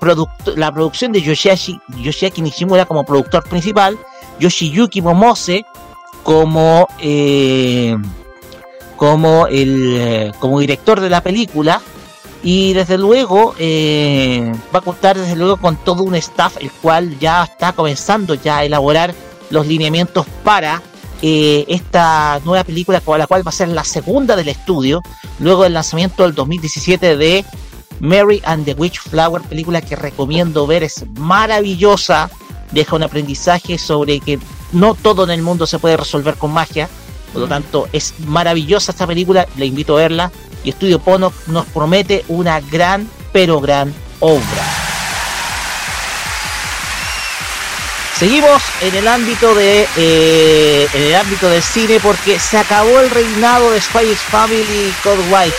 [0.56, 3.98] la producción de Yoshiaki, Yoshiaki Nishimura como productor principal,
[4.40, 5.64] Yoshiyuki Momose
[6.24, 6.88] como.
[7.00, 7.96] Eh,
[9.04, 11.82] como el eh, como director de la película
[12.42, 17.20] y desde luego eh, va a contar desde luego con todo un staff el cual
[17.20, 19.14] ya está comenzando ya a elaborar
[19.50, 20.82] los lineamientos para
[21.26, 25.02] eh, esta nueva película con la cual va a ser la segunda del estudio
[25.40, 27.46] luego del lanzamiento del 2017 de
[28.00, 32.30] Mary and the Witch Flower película que recomiendo ver es maravillosa
[32.72, 34.38] deja un aprendizaje sobre que
[34.74, 36.90] no todo en el mundo se puede resolver con magia
[37.32, 40.32] por lo tanto es maravillosa esta película le invito a verla
[40.64, 44.83] y Estudio Pono nos promete una gran, pero gran obra.
[48.24, 53.10] Seguimos en el ámbito de eh, en el ámbito del cine porque se acabó el
[53.10, 55.56] reinado de Spy Family Code White.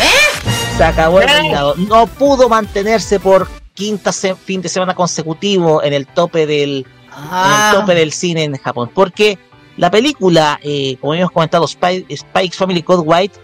[0.00, 0.78] ¿Eh?
[0.78, 1.32] Se acabó el ¿Eh?
[1.34, 1.74] reinado.
[1.76, 7.72] No pudo mantenerse por quinta fin de semana consecutivo en el tope del ah.
[7.74, 8.90] tope del cine en Japón.
[8.94, 9.38] Porque
[9.76, 10.58] la película,
[11.02, 13.38] como hemos comentado, Spy, Spike's Family Code White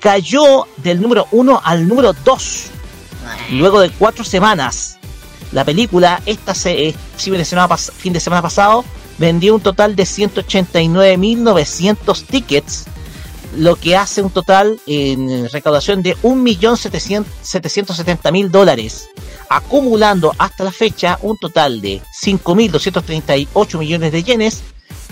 [0.00, 2.70] cayó del número 1 al número 2.
[3.52, 4.98] Luego de cuatro semanas,
[5.52, 8.84] la película, esta se, eh, fin de semana pasado,
[9.18, 12.84] vendió un total de 189.900 tickets,
[13.56, 19.08] lo que hace un total en recaudación de 1.770.000 dólares,
[19.48, 24.62] acumulando hasta la fecha un total de 5.238 millones de yenes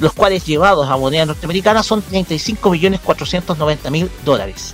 [0.01, 4.73] los cuales llevados a moneda norteamericana son 35.490.000 dólares.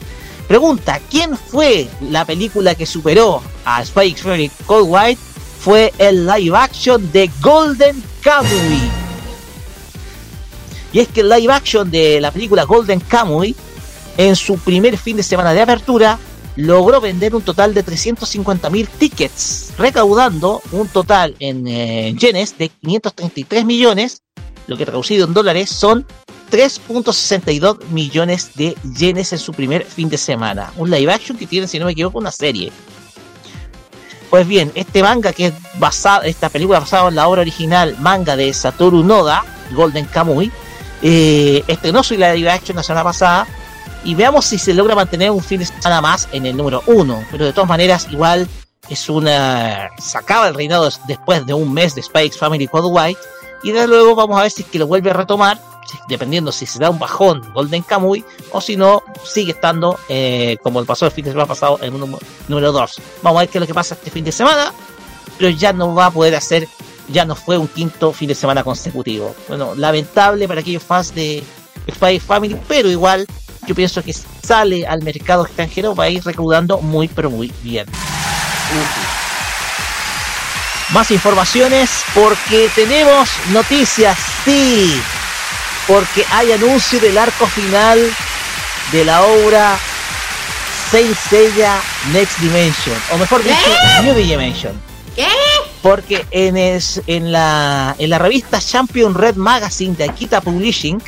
[0.49, 4.25] Pregunta, ¿quién fue la película que superó a Spy X
[4.67, 5.21] Cold White?
[5.61, 8.91] Fue el live action de Golden Kamuy.
[10.93, 13.55] Y es que el live action de la película Golden Kamuy,
[14.17, 16.19] en su primer fin de semana de apertura,
[16.57, 23.65] logró vender un total de 350.000 tickets, recaudando un total en eh, yenes de 533
[23.65, 24.23] millones
[24.71, 26.07] lo que traducido en dólares son
[26.53, 30.73] 3.62 millones de yenes en su primer fin de semana.
[30.77, 32.71] Un live action que tiene, si no me equivoco, una serie.
[34.31, 38.37] Pues bien, este manga que es basado, esta película basada en la obra original manga
[38.37, 40.53] de Satoru Noda, Golden Kamuy,
[41.03, 43.47] eh, estrenó su live action la semana pasada
[44.05, 47.25] y veamos si se logra mantener un fin de semana más en el número 1.
[47.31, 48.49] Pero de todas maneras, igual
[48.89, 49.91] es una.
[49.99, 53.21] Se acaba el reinado después de un mes de Spikes Family Code White
[53.63, 55.61] y de luego vamos a ver si es que lo vuelve a retomar,
[56.09, 60.85] dependiendo si se da un bajón Golden Kamuy o si no, sigue estando eh, como
[60.85, 62.17] pasó el fin de semana pasado en un
[62.49, 63.01] número 2.
[63.23, 64.73] Vamos a ver qué es lo que pasa este fin de semana,
[65.39, 66.69] pero ya no va a poder hacer,
[67.09, 69.35] ya no fue un quinto fin de semana consecutivo.
[69.49, 71.43] Bueno, lamentable para aquellos fans de
[71.91, 73.27] Spy Family, pero igual
[73.67, 77.87] yo pienso que sale al mercado extranjero va a ir recaudando muy pero muy bien
[80.93, 85.01] más informaciones porque tenemos noticias, sí,
[85.91, 87.99] porque hay anuncio del arco final
[88.93, 89.77] de la obra
[90.89, 91.81] Saint Seiya
[92.13, 93.57] Next Dimension, o mejor dicho,
[94.05, 94.81] New Dimension.
[95.17, 95.27] ¿Qué?
[95.83, 101.03] Porque en, es, en, la, en la revista Champion Red Magazine de Akita Publishing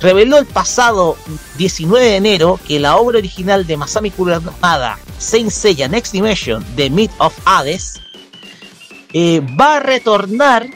[0.00, 1.18] reveló el pasado
[1.58, 6.88] 19 de enero que la obra original de Masami Kurumada, Saint Seiya Next Dimension, The
[6.88, 8.00] Myth of Hades,
[9.12, 10.70] eh, va a retornar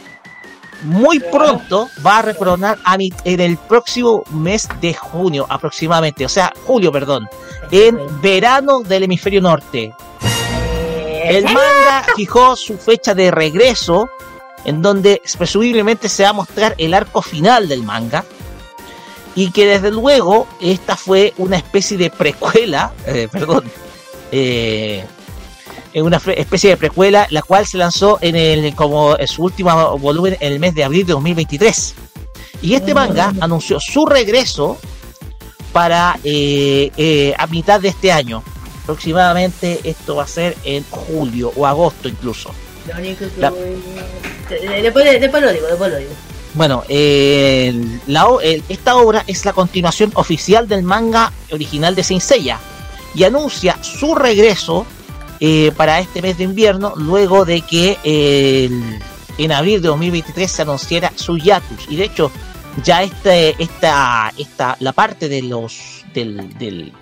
[0.82, 6.52] muy pronto, va a retornar a en el próximo mes de junio aproximadamente, o sea,
[6.64, 7.28] julio, perdón,
[7.70, 9.94] en verano del hemisferio norte.
[11.24, 14.08] El manga fijó su fecha de regreso,
[14.64, 18.24] en donde presumiblemente se va a mostrar el arco final del manga,
[19.34, 23.64] y que desde luego esta fue una especie de precuela, eh, perdón,
[24.30, 25.06] eh,
[25.94, 29.98] en una especie de precuela, la cual se lanzó en el como en su último
[29.98, 31.94] volumen en el mes de abril de 2023.
[32.62, 34.78] Y este manga anunció su regreso
[35.72, 38.42] para eh, eh, a mitad de este año.
[38.84, 42.50] Aproximadamente esto va a ser en julio o agosto incluso.
[42.88, 43.60] Lo único que La- voy-
[44.50, 46.10] de- Después, después lo digo, después lo digo.
[46.54, 47.72] Bueno, eh,
[48.06, 48.26] la
[48.68, 52.58] esta obra es la continuación oficial del manga original de Saint Seiya
[53.14, 54.84] y anuncia su regreso
[55.44, 58.70] eh, para este mes de invierno luego de que eh,
[59.38, 62.30] en abril de 2023 se anunciara su hiatus y de hecho
[62.84, 66.92] ya este, esta, esta, la parte de los del, del,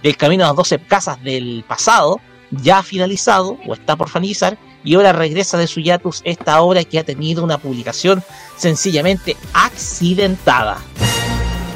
[0.00, 2.20] del camino a las 12 casas del pasado
[2.52, 6.84] ya ha finalizado o está por finalizar y ahora regresa de su hiatus esta obra
[6.84, 8.22] que ha tenido una publicación
[8.56, 10.78] sencillamente accidentada.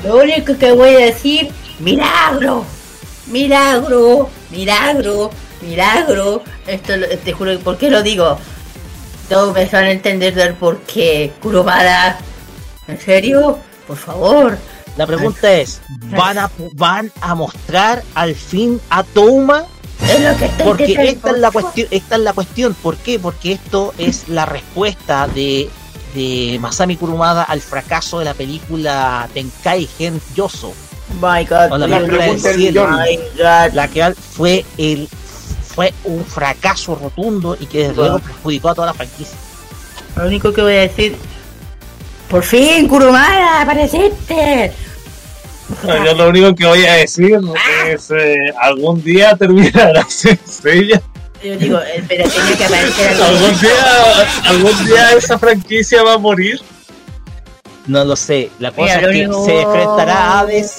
[0.05, 1.51] Lo único que voy a decir,
[1.81, 2.65] milagro,
[3.27, 5.33] milagro, milagro,
[5.63, 6.43] milagro.
[6.67, 6.93] Esto
[7.25, 8.39] te juro, ¿por qué lo digo?
[9.29, 11.33] Todos me van a entender del por qué.
[11.41, 12.19] Kurumada,
[12.89, 13.59] ¿en serio?
[13.87, 14.59] Por favor.
[14.97, 15.81] La pregunta es,
[16.11, 19.65] ¿van a, ¿van a mostrar al fin a Touma?
[20.03, 22.75] Es lo que estoy Porque esta es la cuestión, esta es la cuestión.
[22.75, 23.19] ¿Por qué?
[23.19, 25.71] Porque esto es la respuesta de,
[26.15, 30.75] de Masami Kurumada al fracaso de la película Tenkai Gen Yoso.
[31.21, 33.03] My God, la la pregunta del Cielo, millón.
[33.03, 33.75] My God.
[33.75, 35.09] la que fue el
[35.75, 39.37] fue un fracaso rotundo y que desde luego perjudicó a toda la franquicia.
[40.17, 41.17] Lo único que voy a decir,
[42.29, 44.73] por fin, Kurumada, apareciste.
[45.87, 47.39] No, yo lo único que voy a decir
[47.89, 51.01] es eh, algún día terminará Senseiya.
[51.43, 53.25] Yo digo, eh, pero tenía que aparecer algo.
[53.25, 56.61] Algún día, algún día esa franquicia va a morir.
[57.87, 58.51] No lo sé.
[58.61, 60.79] La cosa Mira, es que único- se enfrentará a Hades.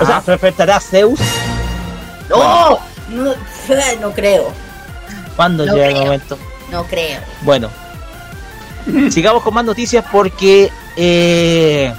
[0.00, 1.20] O sea, se enfrentará a Zeus.
[2.28, 3.34] No, no,
[4.00, 4.52] no creo,
[5.36, 6.38] cuando No llegue el momento?
[6.70, 7.20] no creo.
[7.42, 7.70] Bueno,
[9.10, 11.92] sigamos con más noticias porque eh,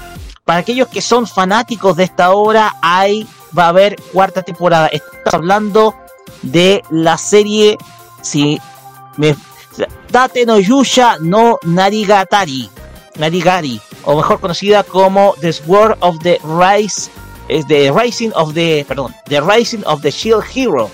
[0.44, 3.28] para aquellos que son fanáticos de esta obra, hay
[3.58, 4.88] va a haber cuarta temporada.
[4.88, 5.96] Estamos hablando
[6.42, 7.78] de la serie
[8.22, 8.60] si
[9.18, 9.36] me
[10.12, 12.70] Tate no Yusha no Narigatari,
[13.18, 17.12] Narigari, o mejor conocida como The Sword of the Rise,
[17.48, 20.90] es The Rising of the, perdón, The Rising of the Shield Hero.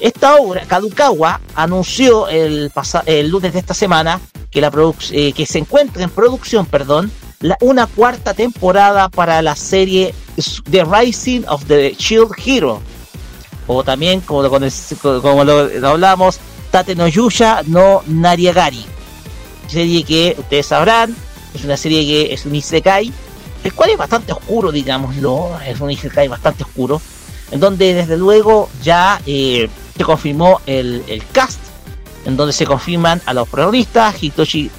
[0.00, 2.72] Esta obra, Kadokawa anunció el,
[3.06, 4.20] el lunes de esta semana
[4.50, 4.72] que, la
[5.12, 7.12] eh, que se encuentra en producción, perdón,
[7.60, 10.14] una cuarta temporada para la serie
[10.70, 12.80] The Rising of the Shield Hero.
[13.66, 14.50] O también, como lo,
[15.22, 16.40] como lo hablamos,
[16.70, 18.84] Tate no Yusha no Nariagari.
[19.68, 21.14] Serie que ustedes sabrán,
[21.54, 23.12] es una serie que es un Isekai,
[23.64, 27.00] el cual es bastante oscuro, digámoslo, es un Isekai bastante oscuro,
[27.50, 31.60] en donde desde luego ya eh, se confirmó el, el cast,
[32.24, 34.70] en donde se confirman a los protagonistas, Hitoshi,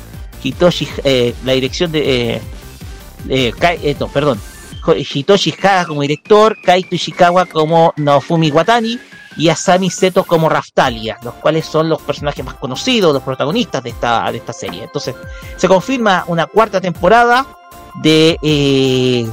[0.44, 2.42] Hitoshi eh, la dirección de...
[3.30, 4.40] eh, Kai- no, perdón,
[5.14, 9.00] Hitoshi Haga como director, Kaito Ishikawa como Naofumi Watani
[9.38, 13.92] y Asami Seto como Raftalia, los cuales son los personajes más conocidos, los protagonistas de
[13.92, 14.84] esta, de esta serie.
[14.84, 15.16] Entonces,
[15.56, 17.46] se confirma una cuarta temporada
[17.96, 19.30] de eh,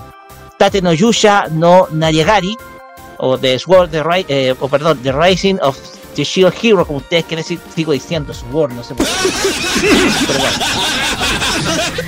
[0.59, 2.57] Tate no Yusha no Nariagari,
[3.19, 5.77] o The Sword, the Ri- eh, o perdón, The Rising of
[6.15, 9.13] the Shield Hero, como ustedes quieren decir, sigo diciendo Sword, no sé por qué.
[10.27, 10.59] Pero bueno.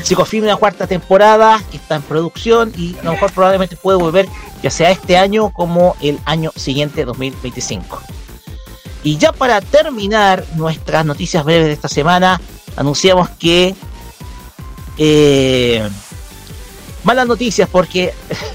[0.03, 3.99] Se confirma una cuarta temporada que está en producción y a lo mejor probablemente puede
[3.99, 4.29] volver
[4.63, 8.01] ya sea este año como el año siguiente, 2025.
[9.03, 12.41] Y ya para terminar nuestras noticias breves de esta semana,
[12.77, 13.75] anunciamos que
[14.99, 15.89] eh,
[17.05, 18.13] malas noticias porque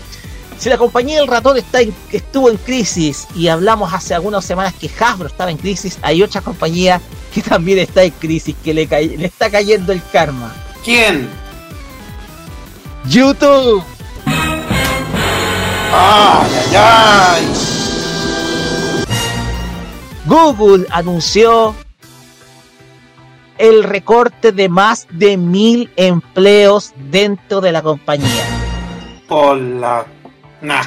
[0.58, 4.74] si la compañía del ratón está en- estuvo en crisis y hablamos hace algunas semanas
[4.74, 7.02] que Hasbro estaba en crisis, hay otra compañía
[7.34, 10.54] que también está en crisis, que le, cae- le está cayendo el karma.
[10.84, 11.28] ¿Quién?
[13.08, 13.84] YouTube.
[15.98, 17.48] ¡Ay, ay, ay!
[20.26, 21.76] Google anunció
[23.57, 28.44] el recorte de más de mil empleos dentro de la compañía.
[29.27, 30.06] Por la.
[30.61, 30.84] Nah.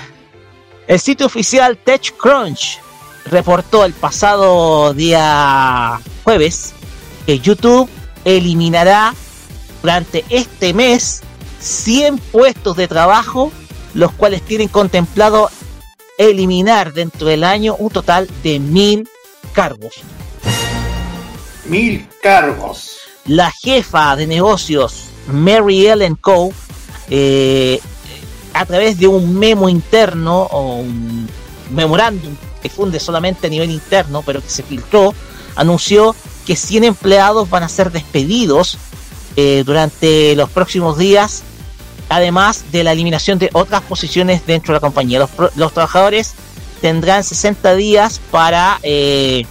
[0.87, 2.81] El sitio oficial TechCrunch
[3.27, 6.75] reportó el pasado día jueves
[7.27, 7.89] que YouTube
[8.25, 9.15] eliminará
[9.83, 11.23] durante este mes
[11.61, 13.53] 100 puestos de trabajo,
[13.95, 15.51] los cuales tienen contemplado
[16.17, 19.09] eliminar dentro del año un total de mil
[19.53, 20.03] cargos.
[21.69, 22.97] Mil cargos.
[23.27, 26.51] La jefa de negocios Mary Ellen Coe,
[27.11, 27.81] eh,
[28.55, 31.29] a través de un memo interno o un
[31.71, 35.15] memorándum difunde solamente a nivel interno, pero que se filtró,
[35.55, 36.15] anunció
[36.47, 38.79] que 100 empleados van a ser despedidos
[39.37, 41.43] eh, durante los próximos días,
[42.09, 45.19] además de la eliminación de otras posiciones dentro de la compañía.
[45.21, 46.35] Los, los trabajadores
[46.81, 49.47] tendrán 60 días para eh,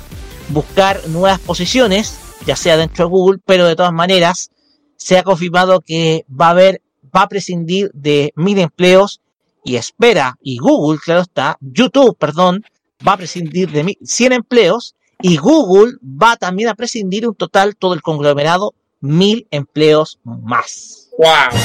[0.50, 4.50] buscar nuevas posiciones, ya sea dentro de Google, pero de todas maneras
[4.96, 6.82] se ha confirmado que va a haber,
[7.16, 9.22] va a prescindir de mil empleos
[9.64, 12.64] y espera, y Google, claro está, YouTube, perdón,
[13.06, 17.76] va a prescindir de mil- 100 empleos y Google va también a prescindir un total,
[17.76, 21.10] todo el conglomerado, mil empleos más.
[21.18, 21.60] ¡Wow!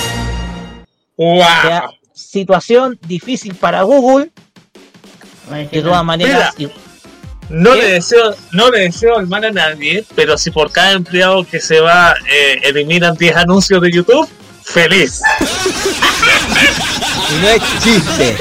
[1.16, 1.38] ¡Wow!
[1.40, 4.32] O sea, situación difícil para Google.
[5.70, 6.72] De todas maneras, Mira,
[7.48, 11.44] No le deseo, no le deseo el mal a nadie, pero si por cada empleado
[11.44, 14.28] que se va eh, eliminan 10 anuncios de YouTube,
[14.64, 15.20] feliz.
[17.42, 18.36] no es chiste.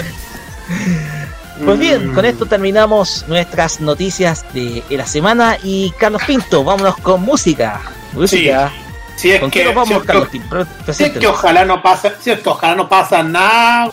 [1.65, 7.21] Pues bien, con esto terminamos nuestras noticias de la semana y Carlos Pinto, vámonos con
[7.21, 7.81] música.
[8.13, 8.71] Música.
[9.17, 10.67] Si es ¿Con que, qué nos vamos, si es Carlos que- Pinto?
[10.93, 13.91] Si es que ojalá no pasa, si es que ojalá no pasa nada.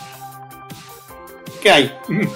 [1.61, 1.93] ¿Qué hay?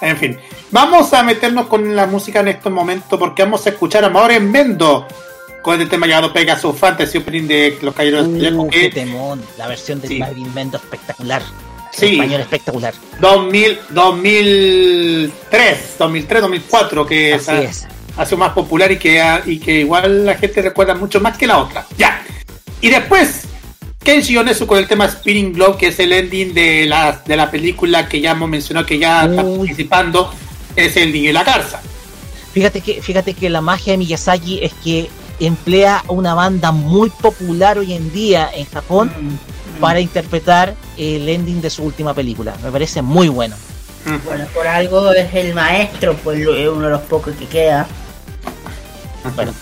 [0.00, 0.38] En fin,
[0.74, 4.38] vamos a meternos con la música en estos momentos porque vamos a escuchar a Mauro
[4.40, 5.06] Mendo
[5.62, 9.40] con el tema llamado Pegasus Fantasy Opening de Los Caballeros del Uh, que qué temón,
[9.56, 10.18] la versión de Sí.
[10.18, 11.42] Marilyn Mendo espectacular.
[11.92, 12.14] Sí.
[12.14, 12.92] Español espectacular.
[13.20, 17.86] 2000, 2003, 2003, 2004, que Así es.
[18.16, 21.38] ha sido más popular y que, ha- y que igual la gente recuerda mucho más
[21.38, 21.86] que la otra.
[21.96, 22.20] Ya.
[22.80, 23.42] Y después,
[24.02, 27.48] Kenshi Yonezu con el tema Spinning Globe, que es el ending de la, de la
[27.50, 30.34] película que ya hemos mencionado que ya está participando,
[30.76, 31.80] es el niño y la garza.
[32.52, 35.10] Fíjate que, fíjate que la magia de Miyazaki es que
[35.40, 39.10] emplea una banda muy popular hoy en día en Japón
[39.80, 42.54] para interpretar el ending de su última película.
[42.62, 43.56] Me parece muy bueno.
[44.24, 47.86] Bueno, por algo es el maestro, pues es uno de los pocos que queda.
[49.34, 49.52] Bueno,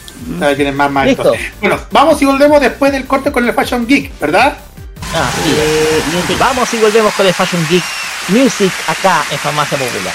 [0.56, 1.36] tienen más maestros.
[1.36, 1.56] Listo.
[1.60, 4.58] Bueno, vamos y volvemos después del corte con el Fashion Geek, ¿verdad?
[5.14, 5.50] Así
[6.28, 6.38] es.
[6.38, 7.84] Vamos y volvemos con el Fashion Geek
[8.28, 10.14] Music acá en Farmacia Popular.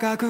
[0.00, 0.29] 高く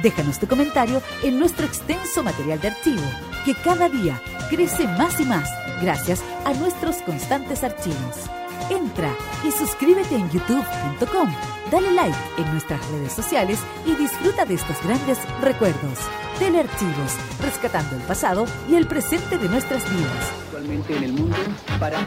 [0.00, 3.02] Déjanos tu comentario en nuestro extenso material de archivo,
[3.44, 5.48] que cada día crece más y más
[5.82, 8.30] gracias a nuestros constantes archivos.
[8.70, 9.14] Entra
[9.46, 11.28] y suscríbete en youtube.com,
[11.70, 15.98] dale like en nuestras redes sociales y disfruta de estos grandes recuerdos.
[16.38, 20.32] Telearchivos, rescatando el pasado y el presente de nuestras vidas.
[20.46, 21.36] Actualmente en el mundo
[21.78, 22.06] para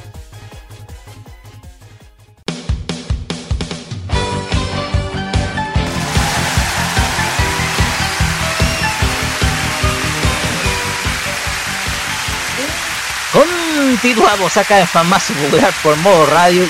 [13.91, 16.63] Continuamos acá en Farmacia Popular por modo radio.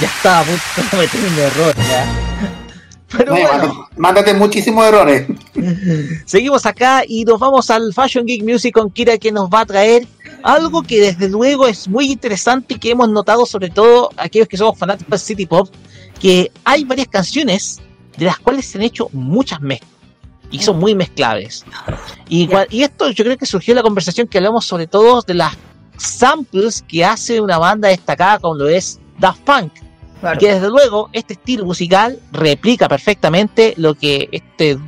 [0.00, 2.06] Ya estaba a punto de meter un error ya.
[3.16, 5.28] Pero bueno, Mándate muchísimos errores.
[6.26, 9.66] seguimos acá y nos vamos al Fashion Geek Music con Kira que nos va a
[9.66, 10.08] traer
[10.42, 14.56] algo que desde luego es muy interesante y que hemos notado sobre todo aquellos que
[14.56, 15.72] somos fanáticos de City Pop,
[16.20, 17.80] que hay varias canciones
[18.16, 19.92] de las cuales se han hecho muchas mezclas
[20.50, 21.64] y son muy mezclables.
[22.28, 25.34] Y, y esto yo creo que surgió en la conversación que hablamos sobre todo de
[25.34, 25.56] las
[25.98, 29.72] samples que hace una banda destacada como lo es Daft Punk.
[30.34, 34.78] Y que desde luego este estilo musical replica perfectamente lo que este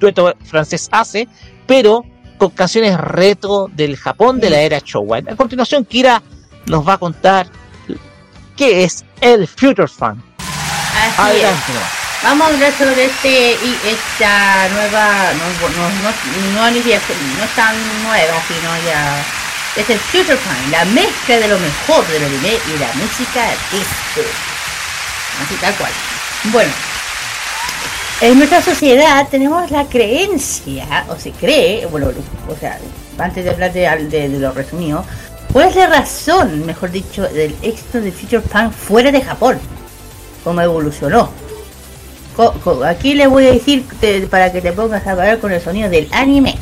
[0.00, 1.28] dueto francés hace,
[1.66, 2.04] pero
[2.38, 5.18] con canciones retro del Japón de la era Showa.
[5.30, 6.22] A continuación, Kira
[6.66, 7.48] nos va a contar
[8.56, 10.18] qué es el Future Funk.
[10.38, 11.72] Así Adelante.
[11.72, 12.22] es.
[12.24, 17.00] Vamos a hablar sobre este y esta nueva, no, no, no, no, siquiera-
[17.38, 19.22] no es tan nueva, sino ya
[19.76, 24.28] es el Future Funk, la mezcla de lo mejor del anime y la música disco.
[25.42, 25.90] Así tal cual.
[26.52, 26.70] Bueno,
[28.20, 32.08] en nuestra sociedad tenemos la creencia, o se cree, bueno,
[32.48, 32.78] o sea,
[33.18, 35.04] antes de hablar de, lo resumido,
[35.52, 39.58] ¿cuál es la razón, mejor dicho, del éxito de Future Punk fuera de Japón?
[40.44, 41.30] ¿Cómo evolucionó?
[42.86, 43.84] Aquí le voy a decir
[44.30, 46.56] para que te pongas a parar con el sonido del anime.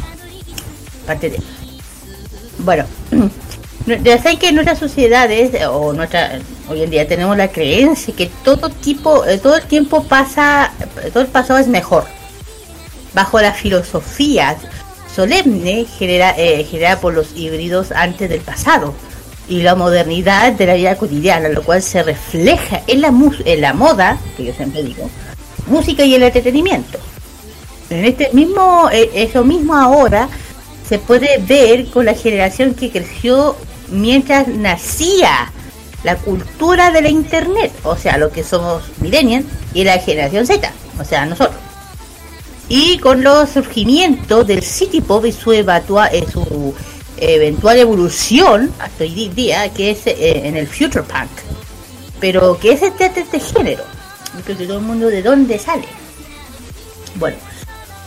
[1.07, 1.62] Parte de.
[2.65, 2.85] Bueno,
[4.05, 8.31] ya sé que en nuestras sociedades, o nuestra, hoy en día tenemos la creencia que
[8.45, 10.73] todo tipo, eh, todo el tiempo pasa,
[11.03, 12.05] eh, todo el pasado es mejor.
[13.15, 14.57] Bajo la filosofía
[15.15, 18.95] solemne genera, eh, generada por los híbridos antes del pasado
[19.49, 23.61] y la modernidad de la vida cotidiana, lo cual se refleja en la, mus- en
[23.61, 25.11] la moda, que yo siempre digo,
[25.67, 26.99] música y el entretenimiento.
[27.91, 30.29] En este mismo, eh, eso mismo ahora
[30.89, 33.57] se puede ver con la generación que creció
[33.89, 35.53] mientras nacía
[36.05, 40.73] la cultura de la internet, o sea, lo que somos millennials y la generación Z,
[40.99, 41.57] o sea, nosotros.
[42.69, 46.75] Y con los surgimientos del city pop y su, evatua- eh, su
[47.19, 51.31] eventual evolución hasta hoy día, que es eh, en el future punk.
[52.19, 53.85] Pero, ¿qué es este, este género?
[54.37, 55.85] Yo creo que todo el mundo de dónde sale.
[57.17, 57.37] Bueno,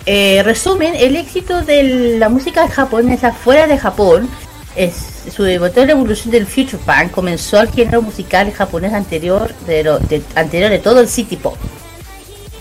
[0.06, 4.30] eh, resumen, el éxito de la música japonesa fuera de Japón
[4.76, 4.94] es
[5.34, 10.22] su eventual evolución del future punk comenzó al género musical japonés anterior de, lo- de-
[10.36, 11.56] anterior de todo el city pop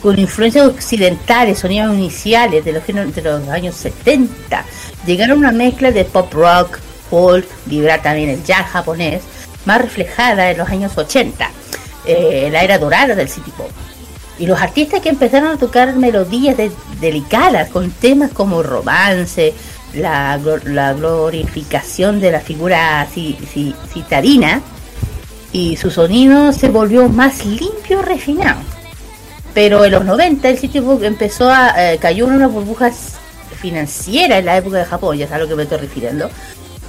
[0.00, 4.64] con influencias occidentales, sonidos iniciales de los, géneros- de los años 70,
[5.06, 6.78] llegaron una mezcla de pop rock,
[7.10, 9.22] folk, vibra también el jazz japonés,
[9.64, 11.50] más reflejada en los años 80,
[12.06, 13.70] eh, la era dorada del city pop.
[14.38, 19.54] Y los artistas que empezaron a tocar melodías de- delicadas con temas como romance,
[19.94, 24.60] la, la glorificación de la figura ci- ci- citadina,
[25.52, 28.58] y su sonido se volvió más limpio y refinado.
[29.54, 31.92] Pero en los 90 el sitio empezó a...
[31.92, 32.90] eh, cayó en una burbuja
[33.60, 36.28] financiera en la época de Japón, ya sabes a lo que me estoy refiriendo.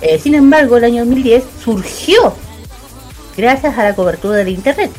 [0.02, 2.34] Eh, sin embargo, el año 2010 surgió
[3.38, 4.90] gracias a la cobertura del Internet.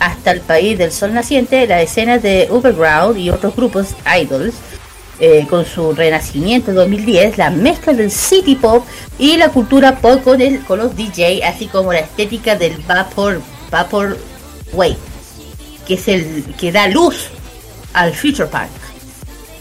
[0.00, 4.54] Hasta el país del sol naciente, la escena de Overground y otros grupos idols,
[5.20, 8.86] eh, con su renacimiento en 2010, la mezcla del city pop
[9.18, 13.42] y la cultura pop con, el, con los DJ, así como la estética del vapor,
[13.68, 14.16] vapor
[14.72, 14.96] wave,
[15.86, 17.30] que es el que da luz
[17.94, 18.70] al future punk.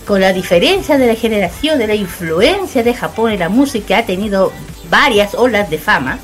[0.05, 4.05] Con la diferencia de la generación, de la influencia de Japón en la música, ha
[4.05, 4.53] tenido
[4.91, 6.19] varias olas de fama.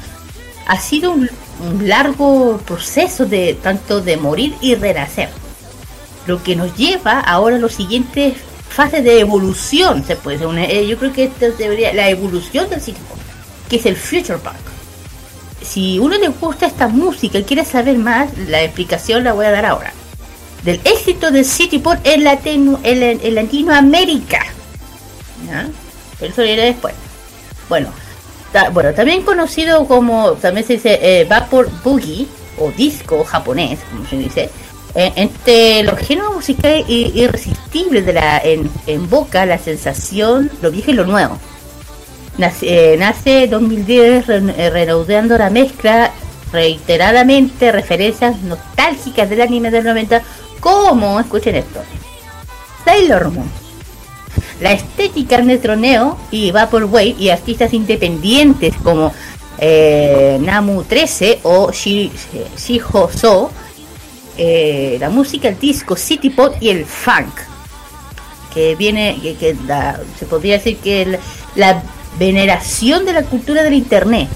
[0.68, 1.30] Ha sido un,
[1.60, 5.30] un largo proceso de tanto de morir y renacer.
[6.26, 8.36] Lo que nos lleva ahora a los siguientes
[8.70, 10.58] fases de evolución, se puede decir.
[10.70, 13.18] Eh, yo creo que esto debería, la evolución del pop,
[13.70, 14.56] que es el future punk.
[15.62, 19.52] Si uno le gusta esta música y quiere saber más, la explicación la voy a
[19.52, 19.94] dar ahora.
[20.64, 24.46] Del éxito del city pop en, Latino, en, Latinoamérica.
[26.20, 26.94] Pero eso viene después.
[27.70, 27.90] Bueno,
[28.72, 32.28] bueno, también conocido como, también se dice eh, Vapor Boogie
[32.60, 34.50] o disco japonés, como se dice,
[34.96, 38.06] eh, entre los géneros musicales irresistibles
[38.86, 41.40] en boca la sensación, lo viejo y lo nuevo.
[42.38, 46.12] Nace, eh, nace 2010 re- eh, reanudando la mezcla
[46.52, 50.22] reiteradamente referencias nostálgicas del anime del 90
[50.60, 51.82] como, escuchen esto,
[52.86, 53.63] Sailor Moon.
[54.64, 59.14] La estética netroneo y Vaporwave y artistas independientes como
[59.60, 62.10] eh, Namu 13 o Shi-
[62.58, 63.52] Shiho So,
[64.38, 67.36] eh, la música, el disco, City Pop y el funk,
[68.54, 69.54] que viene, que,
[70.18, 71.20] se podría decir que
[71.56, 71.84] la
[72.18, 74.30] veneración de la cultura del internet,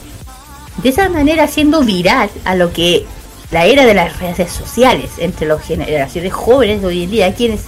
[0.83, 3.05] de esa manera haciendo viral a lo que
[3.51, 7.61] la era de las redes sociales entre las generaciones jóvenes de hoy en día, quienes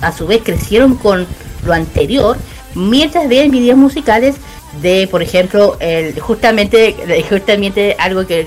[0.00, 1.26] a su vez crecieron con
[1.64, 2.36] lo anterior,
[2.74, 4.36] mientras veían videos musicales
[4.82, 6.94] de, por ejemplo, el, justamente,
[7.28, 8.40] justamente algo que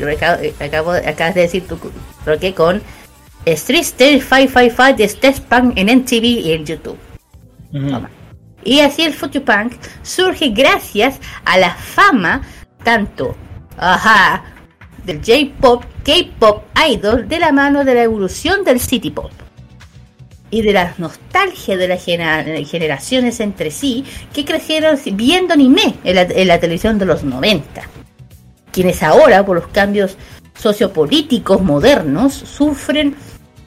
[0.60, 1.78] acabo, acabas de decir tú,
[2.24, 2.82] creo que con
[3.46, 6.98] Street Stage 555 de Step Punk en MTV y en YouTube.
[8.64, 9.74] Y así el Future Punk
[10.04, 12.42] surge gracias a la fama
[12.84, 13.36] tanto
[13.78, 14.44] ajá,
[15.06, 19.32] del J-Pop, K-Pop, Idol de la mano de la evolución del City Pop
[20.52, 24.04] y de la nostalgia de las genera- generaciones entre sí
[24.34, 27.82] que crecieron viendo anime en la, en la televisión de los 90.
[28.72, 30.16] Quienes ahora, por los cambios
[30.58, 33.16] sociopolíticos modernos, sufren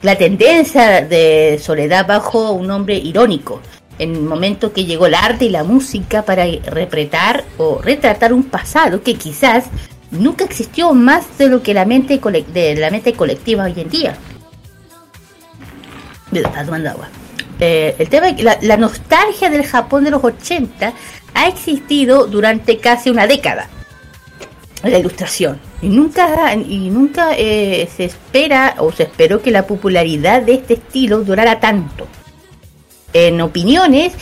[0.01, 3.61] la tendencia de soledad bajo un nombre irónico,
[3.99, 8.43] en el momento que llegó el arte y la música para repretar o retratar un
[8.43, 9.65] pasado que quizás
[10.11, 12.19] nunca existió más de lo que la mente
[12.53, 14.17] de la mente colectiva hoy en día.
[16.33, 17.09] Mira, tomando agua.
[17.59, 20.93] Eh, el tema la, la nostalgia del Japón de los 80
[21.35, 23.69] ha existido durante casi una década.
[24.83, 25.59] La ilustración.
[25.81, 30.73] Y nunca, y nunca eh, se espera o se esperó que la popularidad de este
[30.73, 32.07] estilo durara tanto.
[33.13, 34.13] En opiniones,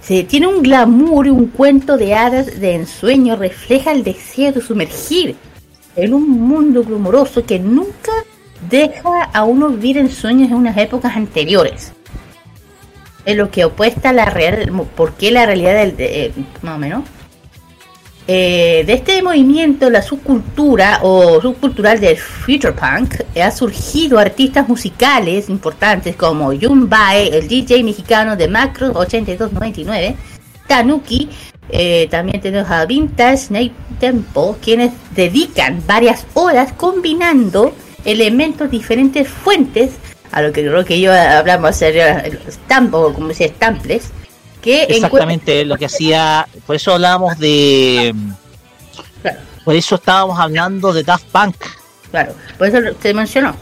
[0.00, 4.60] se tiene un glamour y un cuento de hadas de ensueño refleja el deseo de
[4.60, 5.34] sumergir
[5.96, 8.12] en un mundo glamoroso que nunca
[8.68, 11.92] deja a uno vivir en sueños en unas épocas anteriores.
[13.24, 16.76] Es lo que opuesta a la real, por qué la realidad del, de- eh, más
[16.76, 17.04] o menos.
[18.28, 24.68] Eh, de este movimiento, la subcultura o subcultural del future punk, eh, ha surgido artistas
[24.68, 30.16] musicales importantes como Jun Bae, el DJ mexicano de Macro 8299,
[30.66, 31.28] Tanuki,
[31.68, 37.72] eh, también tenemos a Vintage Night Tempo, quienes dedican varias horas combinando
[38.06, 39.90] elementos diferentes fuentes,
[40.32, 44.10] a lo que creo que yo hablamos hacer stamp o como se dice, stamples,
[44.62, 48.14] que Exactamente lo que hacía, por eso hablábamos de.
[49.64, 51.56] Por eso estábamos hablando de Daft Punk.
[52.10, 53.54] Claro, por eso se mencionó.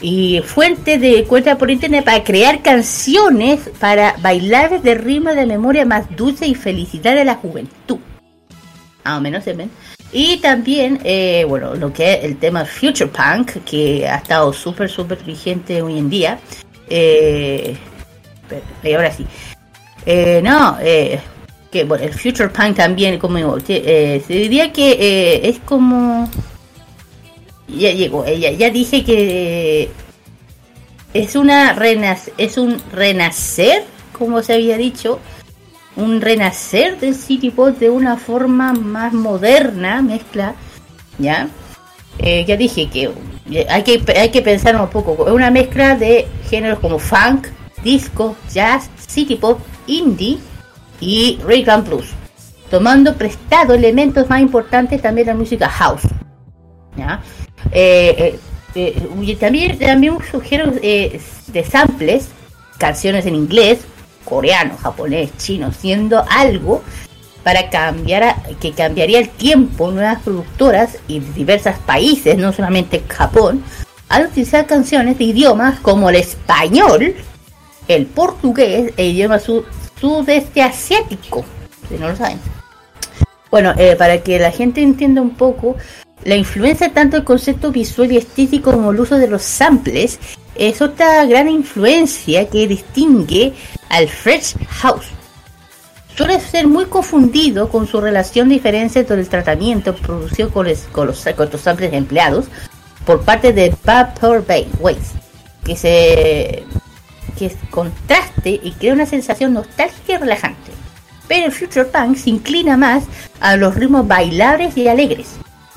[0.00, 5.84] Y fuente de cuenta por internet para crear canciones para bailar de ritmo de memoria
[5.84, 7.98] más dulce y felicidad de la juventud.
[9.04, 9.70] Más o menos se ven.
[10.12, 14.90] Y también, eh, bueno, lo que es el tema Future Punk, que ha estado súper,
[14.90, 16.38] súper vigente hoy en día.
[16.88, 17.74] Eh,
[18.84, 19.26] ahora sí.
[20.04, 21.18] Eh, no, eh,
[21.70, 26.28] que bueno, el Future Punk también, como eh, se diría que eh, es como
[27.68, 29.88] ya llegó, ella ya dije que
[31.14, 35.18] es una renac es un renacer, como se había dicho,
[35.96, 40.54] un renacer del City Pop de una forma más moderna, mezcla,
[41.18, 41.48] ¿ya?
[42.18, 43.10] Eh, ya dije que
[43.50, 47.48] eh, hay que hay que pensar un poco, es una mezcla de géneros como funk,
[47.82, 50.38] disco, jazz, city pop, indie
[51.00, 52.10] y rhythm blues.
[52.70, 56.02] tomando prestado elementos más importantes también de la música house.
[56.96, 57.20] ¿ya?
[57.70, 58.38] Eh,
[59.38, 62.28] también, también sugiero de samples,
[62.78, 63.84] canciones en inglés,
[64.24, 66.82] coreano, japonés, chino, siendo algo
[67.42, 73.64] para cambiar a- que cambiaría el tiempo nuevas productoras y diversos países, no solamente Japón,
[74.08, 77.14] al utilizar canciones de idiomas como el español,
[77.88, 79.64] el portugués e idioma su-
[80.00, 81.44] sudeste asiático,
[81.88, 82.38] si no lo saben.
[83.50, 85.76] Bueno, eh, para que la gente entienda un poco,
[86.24, 90.18] la influencia tanto el concepto visual y estético como el uso de los samples
[90.54, 93.54] es otra gran influencia que distingue
[93.88, 95.06] al Fresh House.
[96.16, 101.06] Suele ser muy confundido con su relación diferencia entre el tratamiento producido con, los, con
[101.06, 102.46] los, con los samples empleados
[103.06, 105.12] por parte de Vapor Bay Waves,
[105.64, 106.64] que se
[107.38, 110.70] que contraste y crea una sensación nostálgica y relajante.
[111.28, 113.04] Pero el Future Punk se inclina más
[113.40, 115.28] a los ritmos bailables y alegres,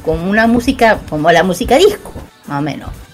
[0.03, 2.13] como una música, como la música disco,
[2.45, 3.04] más o menos.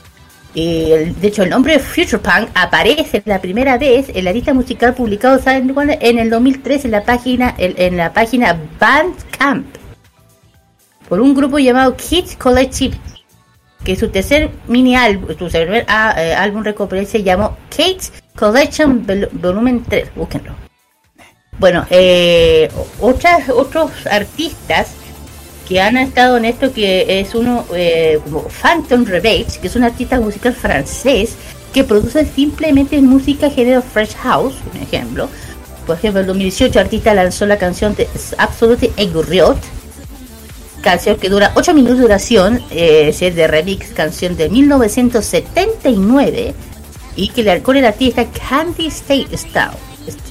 [0.55, 4.93] El- de hecho, el nombre Future Punk aparece la primera vez en la lista musical
[4.93, 5.93] publicada ¿saben cuándo?
[5.99, 9.65] en el 2003 en la página en, en la página Bandcamp
[11.07, 12.97] por un grupo llamado Kids Collective,
[13.83, 19.05] que su tercer mini álbum, su primer ah, eh, álbum recopilatorio se llamó Kids Collection
[19.05, 20.53] Vol- Volumen 3, búsquenlo.
[21.59, 22.69] Bueno, eh,
[23.01, 24.95] otras, otros artistas
[25.71, 29.85] que han estado en esto, que es uno eh, como Phantom Rebate, que es un
[29.85, 31.35] artista musical francés
[31.71, 35.29] que produce simplemente música género Fresh House, un ejemplo.
[35.87, 39.57] Por ejemplo, en 2018 el artista lanzó la canción de Absolute Eguriot,
[40.81, 46.53] canción que dura 8 minutos de duración, eh, es de remix, canción de 1979,
[47.15, 49.29] y que le con el artista Candy State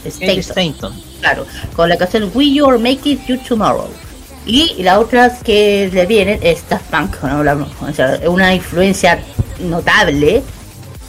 [0.04, 0.92] Stanton.
[1.20, 3.88] Claro, con la canción We You or Make It You Tomorrow.
[4.50, 9.22] Y la otra que le vienen es Daft Punk, o sea, una influencia
[9.60, 10.42] notable,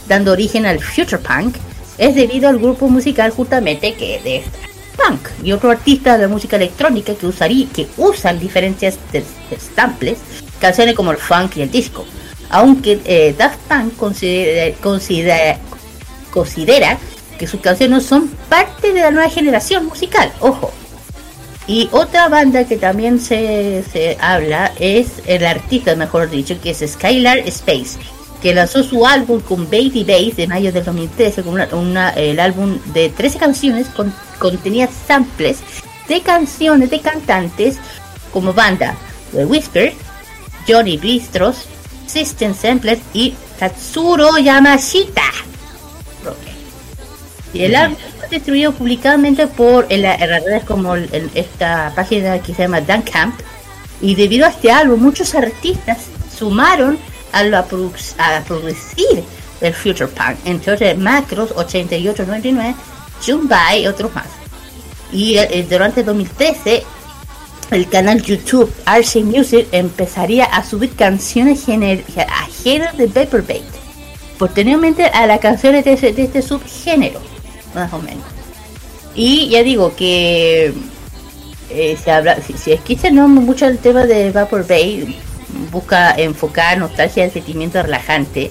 [0.06, 1.56] dando origen al Future Punk,
[1.98, 4.44] es debido al grupo musical justamente que es de
[4.96, 10.16] Punk y otro artista de música electrónica que usaría, que usan diferencias de, de
[10.60, 12.04] canciones como el funk y el disco.
[12.48, 15.58] Aunque eh, Daft Punk considera, considera,
[16.30, 16.96] considera
[17.40, 20.72] que sus canciones son parte de la nueva generación musical, ojo.
[21.66, 26.84] Y otra banda que también se, se habla es el artista, mejor dicho, que es
[26.86, 27.98] Skylar Space,
[28.42, 32.78] que lanzó su álbum con Baby Bass de mayo del 2013, con una, el álbum
[32.92, 35.58] de 13 canciones con, contenía samples
[36.08, 37.76] de canciones de cantantes
[38.32, 38.96] como banda
[39.32, 39.94] The Whisper,
[40.66, 41.66] Johnny Bistros,
[42.06, 45.22] System Sampler y Tatsuro Yamashita.
[47.54, 51.92] Y el álbum fue distribuido publicamente por en, la- en las redes como en esta
[51.94, 53.38] página que se llama Camp
[54.00, 55.98] Y debido a este álbum, muchos artistas
[56.36, 56.98] sumaron
[57.32, 59.22] a, la produ- a producir
[59.60, 62.74] el Future Punk, entre otros Macros 8899,
[63.24, 64.26] Jumbai y otros más.
[65.12, 66.82] Y eh, durante 2013,
[67.70, 73.62] el canal YouTube RC Music empezaría a subir canciones ajenas de Vaporbait,
[74.38, 77.20] posteriormente a las canciones de, ese- de este subgénero,
[77.74, 78.24] más o menos.
[79.14, 80.72] Y ya digo que
[81.70, 85.18] eh, se habla, si, es que se no mucho el tema de Vapor Bay,
[85.70, 88.50] busca enfocar nostalgia y sentimiento relajante.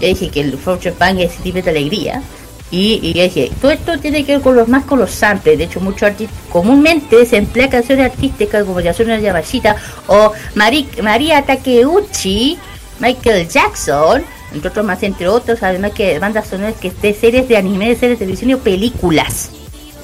[0.00, 2.22] Ya dije que el Future Punk es sentimiento de alegría.
[2.70, 5.56] Y, y ya dije, todo esto tiene que ver con los más con los samples.
[5.58, 9.76] De hecho, muchos artistas comúnmente se emplea canciones artísticas como Yasuna Yamashita
[10.08, 12.58] o Mari- María Takeuchi,
[12.98, 14.24] Michael Jackson,
[14.54, 17.96] entre otros más, entre otros, además que bandas sonoras que de series de anime, de
[17.96, 19.50] series de televisión y películas.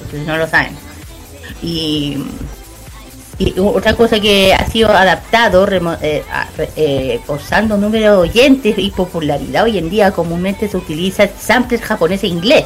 [0.03, 0.73] Entonces no lo saben.
[1.63, 2.17] Y,
[3.57, 6.23] otra cosa que ha sido adaptado, remo- eh,
[6.75, 7.19] eh,
[7.67, 12.65] número de oyentes y popularidad hoy en día comúnmente se utiliza samples japonés e inglés.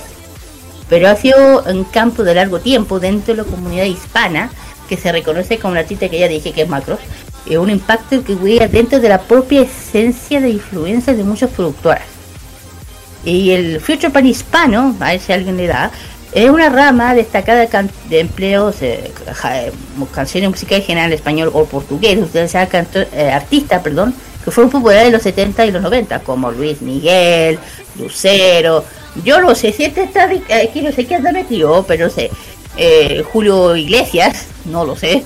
[0.90, 4.50] Pero ha sido un campo de largo tiempo dentro de la comunidad hispana
[4.90, 7.00] que se reconoce como la artista que ya dije que es Macros,
[7.46, 12.04] y un impacto que juega dentro de la propia esencia de influencia de muchas productoras.
[13.24, 15.92] Y el Future Pan hispano, a ver si alguien le da,
[16.32, 17.66] es una rama destacada
[18.10, 19.12] de empleos, eh,
[19.52, 19.72] eh,
[20.14, 24.14] canciones musicales en general español o portugués, ustedes canto- eh, artistas, perdón,
[24.44, 27.58] que fueron populares en los 70 y los 90, como Luis Miguel,
[27.98, 28.84] Lucero,
[29.24, 32.30] yo no sé si este está, aquí no sé quién anda metido, pero no sé,
[32.78, 35.24] eh, Julio Iglesias, no lo sé,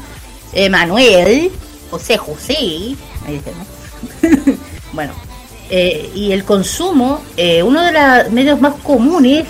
[0.54, 1.52] Emanuel,
[1.92, 2.96] José José,
[4.94, 5.14] bueno,
[5.70, 9.46] eh, y el consumo, eh, uno de los medios más comunes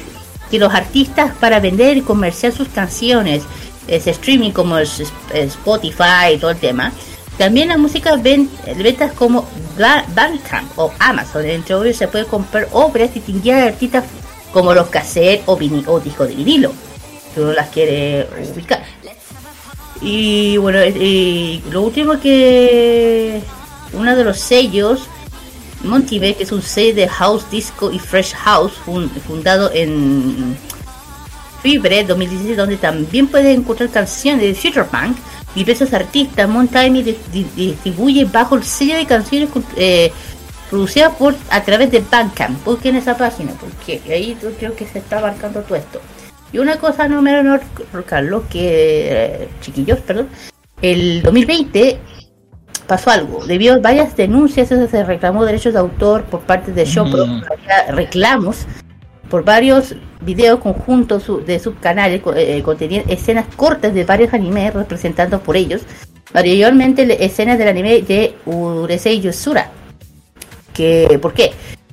[0.52, 3.44] que los artistas para vender y comerciar sus canciones
[3.88, 5.02] ese streaming como es
[5.34, 6.92] Spotify y todo el tema,
[7.38, 9.48] también la música ven, ventas como
[9.80, 14.04] Ba- Bandcamp o Amazon, entre otros se puede comprar obras distinguidas de artistas
[14.54, 16.72] como los cassettes o, vini- o discos de vinilo,
[17.34, 18.79] si uno las quiere ubicar.
[20.02, 23.42] Y bueno, eh, lo último que
[23.94, 25.02] uno de los sellos,
[25.84, 30.56] Monty que es un sello de House Disco y Fresh House, fun- fundado en
[31.62, 35.18] Fibre 2016, donde también puedes encontrar canciones de Future Punk.
[35.56, 36.48] Diversos artistas,
[37.34, 40.12] di- distribuye bajo el sello de canciones eh,
[40.70, 42.64] producidas por a través de Bandcamp.
[42.64, 46.00] Busquen esa página, porque ahí yo creo que se está abarcando todo esto.
[46.52, 47.62] Y una cosa no menor,
[48.06, 50.30] Carlos, que eh, chiquillos, perdón,
[50.82, 52.00] el 2020
[52.88, 53.46] pasó algo.
[53.46, 57.44] Debido a varias denuncias, se reclamó derechos de autor por parte de Showpro, Mm.
[57.90, 58.66] reclamos
[59.30, 65.56] por varios videos conjuntos de subcanales eh, contenían escenas cortas de varios animes representados por
[65.56, 65.82] ellos,
[66.34, 69.70] mayormente escenas del anime de Urusei Yusura.
[70.74, 71.52] Que, ¿Por qué?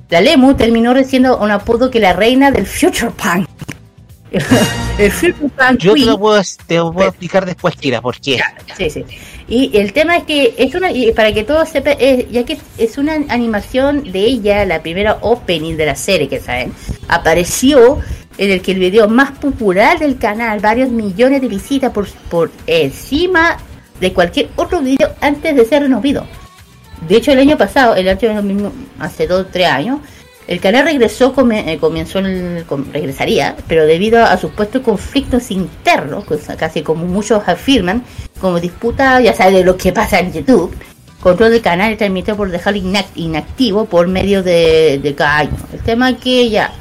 [0.09, 3.46] La Lemu terminó recibiendo un apodo que la reina del Future Punk.
[4.97, 5.11] el
[5.77, 8.39] Yo te lo puedo, te lo puedo explicar después, Kira, por qué.
[8.77, 9.05] Sí, sí.
[9.47, 12.57] Y el tema es que es una, y para que todos sepan, es- ya que
[12.77, 16.73] es una animación de ella, la primera opening de la serie, que saben,
[17.07, 17.99] apareció
[18.37, 22.51] en el que el video más popular del canal, varios millones de visitas por, por
[22.67, 23.57] encima
[23.99, 26.25] de cualquier otro video antes de ser removido.
[27.07, 29.99] De hecho, el año pasado, el año mismo, hace dos o tres años,
[30.47, 36.23] el canal regresó, eh, comenzó el, regresaría, pero debido a supuestos conflictos internos,
[36.57, 38.03] casi como muchos afirman,
[38.39, 40.73] como disputa, ya sabes, de lo que pasa en YouTube,
[41.21, 45.57] control del canal y transmitió por dejarlo inac- inactivo por medio de, de cada año.
[45.73, 46.71] El tema que ya,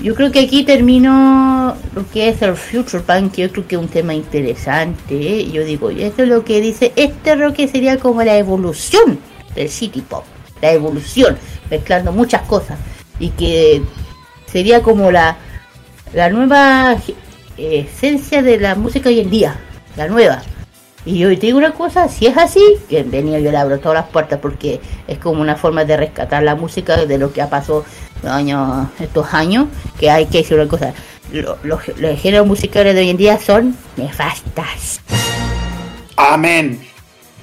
[0.00, 3.74] yo creo que aquí termino lo que es el Future Punk, que yo creo que
[3.74, 5.40] es un tema interesante.
[5.40, 5.50] ¿eh?
[5.50, 9.18] Yo digo, y esto es lo que dice, este lo que sería como la evolución
[9.56, 10.24] del City Pop,
[10.62, 11.38] la evolución,
[11.70, 12.78] mezclando muchas cosas,
[13.18, 13.82] y que
[14.50, 15.36] sería como la,
[16.14, 16.96] la nueva
[17.56, 19.56] eh, esencia de la música hoy en día,
[19.96, 20.42] la nueva.
[21.04, 22.60] Y yo te digo una cosa, si es así,
[22.90, 26.54] bienvenido, yo le abro todas las puertas porque es como una forma de rescatar la
[26.54, 27.84] música de lo que ha pasado
[28.22, 29.66] los años, estos años,
[29.98, 30.92] que hay que decir una cosa,
[31.32, 35.00] lo- los, los géneros musicales de hoy en día son nefastas.
[36.16, 36.80] Amén.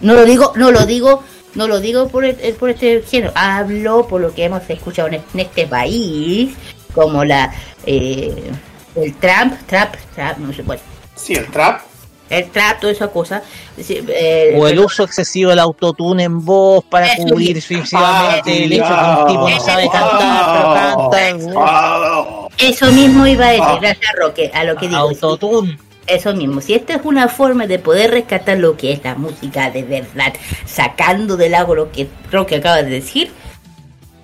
[0.02, 1.24] No lo digo, no lo digo,
[1.56, 5.16] no lo digo por, el- por este género, hablo por lo que hemos escuchado en,
[5.16, 6.54] en este país,
[6.94, 7.54] como la
[7.86, 8.52] eh,
[8.96, 10.82] el trap, trap, trap, no sé, bueno.
[11.16, 11.82] Sí, el trap.
[12.28, 13.44] El trap, toda esa cosa.
[13.78, 17.78] Es decir, eh, O el uso excesivo del autotune en voz para Eso cubrir mismo.
[17.78, 22.56] excesivamente el hecho que un tipo no sabe cantar, pero canta.
[22.58, 25.00] Eso mismo iba a decir, gracias Roque, a lo que digo.
[25.02, 25.78] Autotune.
[26.08, 29.72] Eso mismo, si esta es una forma de poder rescatar lo que es la música
[29.72, 30.34] de verdad,
[30.66, 33.32] sacando del agua lo que Roque acaba de decir,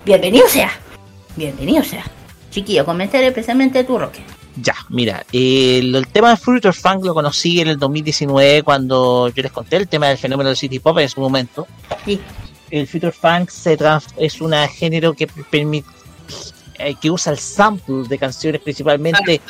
[0.06, 0.72] bienvenido sea,
[1.36, 2.06] bienvenido sea.
[2.52, 4.22] Chiquillo, comentaré especialmente tu Roque.
[4.58, 9.42] Ya, mira, el, el tema de Future Funk lo conocí en el 2019 cuando yo
[9.42, 11.68] les conté el tema del fenómeno del City Pop en su momento.
[12.06, 12.20] Sí.
[12.70, 13.78] El Future Funk se
[14.18, 15.88] es un género que permite
[16.78, 19.42] eh, que usa el sample de canciones principalmente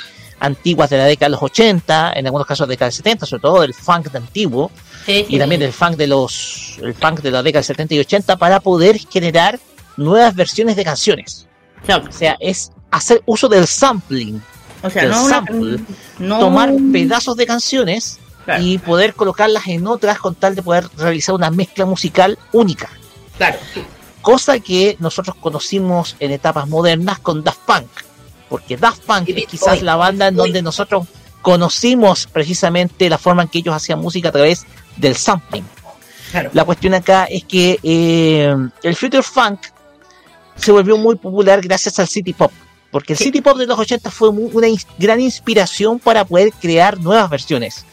[0.41, 3.25] antiguas de la década de los 80, en algunos casos de la década del 70,
[3.25, 4.69] sobre todo del funk de antiguo,
[5.05, 7.93] Sí, sí, y también del funk de los el funk de la década del 70
[7.95, 9.59] y 80 para poder generar
[9.97, 11.47] nuevas versiones de canciones.
[11.87, 14.41] O sea, es hacer uso del sampling.
[14.83, 15.79] O sea, del no una- sample,
[16.19, 18.19] no tomar pedazos de canciones
[18.59, 22.89] y poder colocarlas en otras con tal de poder realizar una mezcla musical única.
[23.37, 23.57] Claro.
[24.21, 27.87] Cosa que nosotros conocimos en etapas modernas con Daft Punk.
[28.51, 31.07] Porque Daft Punk es quizás la banda en donde nosotros
[31.41, 34.65] conocimos precisamente la forma en que ellos hacían música a través
[34.97, 35.63] del sampling.
[36.53, 38.53] La cuestión acá es que eh,
[38.83, 39.59] el Future Funk
[40.57, 42.51] se volvió muy popular gracias al City Pop.
[42.91, 46.99] Porque el City Pop de los 80 fue una ins- gran inspiración para poder crear
[46.99, 47.85] nuevas versiones.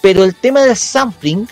[0.00, 1.46] Pero el tema del sampling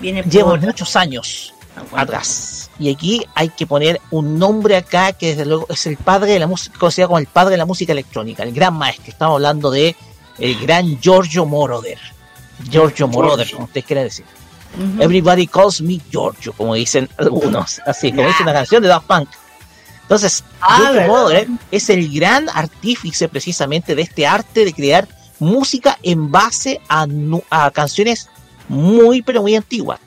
[0.00, 1.54] Viene lleva muchos años
[1.94, 2.65] atrás.
[2.78, 6.38] Y aquí hay que poner un nombre acá que desde luego es el padre de
[6.38, 9.08] la música, considerado como el padre de la música electrónica, el gran maestro.
[9.08, 9.96] Estamos hablando de
[10.38, 11.98] el gran Giorgio Moroder.
[12.70, 14.24] Giorgio Moroder, como ustedes quieran decir.
[15.00, 17.80] Everybody calls me Giorgio, como dicen algunos.
[17.86, 19.28] Así, como dice una canción de Daft Punk.
[20.02, 21.04] Entonces, Ah.
[21.06, 25.06] Moroder es el gran artífice precisamente de este arte de crear
[25.38, 27.06] música en base a,
[27.70, 28.28] canciones
[28.68, 30.00] muy, pero muy antiguas.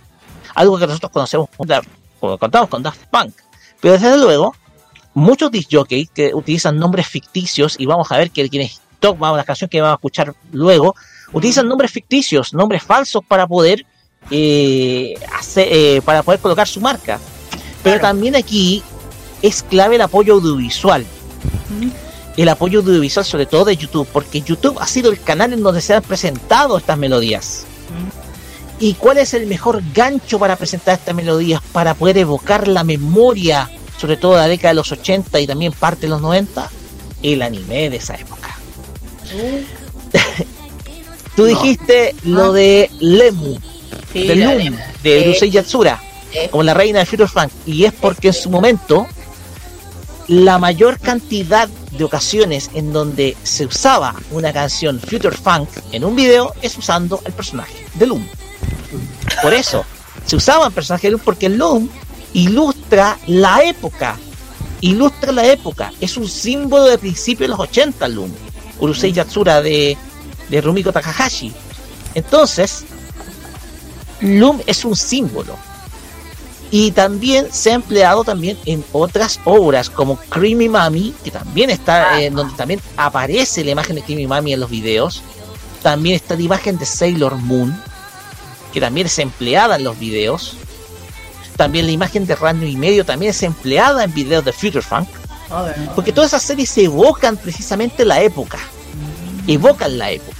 [0.55, 1.81] Algo que nosotros conocemos, como
[2.19, 3.33] como contamos con Daft Punk.
[3.81, 4.55] Pero desde luego,
[5.13, 9.43] muchos disc jockeys que utilizan nombres ficticios, y vamos a ver que quienes vamos, la
[9.43, 10.95] canción que vamos a escuchar luego,
[11.31, 13.85] utilizan nombres ficticios, nombres falsos para poder
[14.31, 17.19] eh, hacer, eh, para poder colocar su marca.
[17.83, 18.83] Pero también aquí
[19.41, 21.05] es clave el apoyo audiovisual.
[22.35, 25.81] El apoyo audiovisual, sobre todo de YouTube, porque YouTube ha sido el canal en donde
[25.81, 27.65] se han presentado estas melodías.
[28.79, 31.61] ¿Y cuál es el mejor gancho para presentar estas melodías?
[31.71, 35.73] Para poder evocar la memoria, sobre todo de la década de los 80 y también
[35.73, 36.69] parte de los 90,
[37.23, 38.57] el anime de esa época.
[41.35, 43.57] Tú dijiste lo de Lemu,
[44.11, 44.77] Sí, de Loom, Lemu.
[45.03, 46.01] de Eh, Yusei Yatsura,
[46.33, 46.47] eh.
[46.49, 49.07] como la reina de Future Funk, y es porque en su momento
[50.27, 56.15] la mayor cantidad de ocasiones en donde se usaba una canción Future Funk en un
[56.15, 58.27] video es usando el personaje de Loom.
[59.41, 59.85] Por eso,
[60.25, 61.89] se usaba el personaje de Loom porque Loom
[62.33, 64.17] ilustra la época.
[64.81, 65.91] Ilustra la época.
[65.99, 68.31] Es un símbolo de principio de los 80 Loom.
[68.79, 69.97] Urusei Yatsura de,
[70.49, 71.51] de Rumiko Takahashi.
[72.15, 72.85] Entonces,
[74.21, 75.55] Loom es un símbolo.
[76.71, 82.21] Y también se ha empleado también en otras obras como Creamy Mami, que también está,
[82.21, 85.23] eh, donde también aparece la imagen de Creamy Mami en los videos.
[85.81, 87.75] También está la imagen de Sailor Moon,
[88.73, 90.55] que también es empleada en los videos.
[91.57, 95.07] También la imagen de Randy y medio también es empleada en videos de Future Funk.
[95.95, 98.59] Porque todas esas series evocan precisamente la época.
[99.47, 100.37] Evocan la época.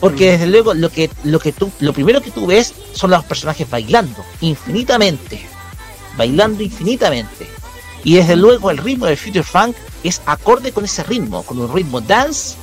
[0.00, 3.24] Porque desde luego lo que, lo que tú, lo primero que tú ves son los
[3.24, 5.44] personajes bailando infinitamente.
[6.16, 7.48] Bailando infinitamente.
[8.04, 11.72] Y desde luego el ritmo de Future Funk es acorde con ese ritmo, con un
[11.74, 12.56] ritmo dance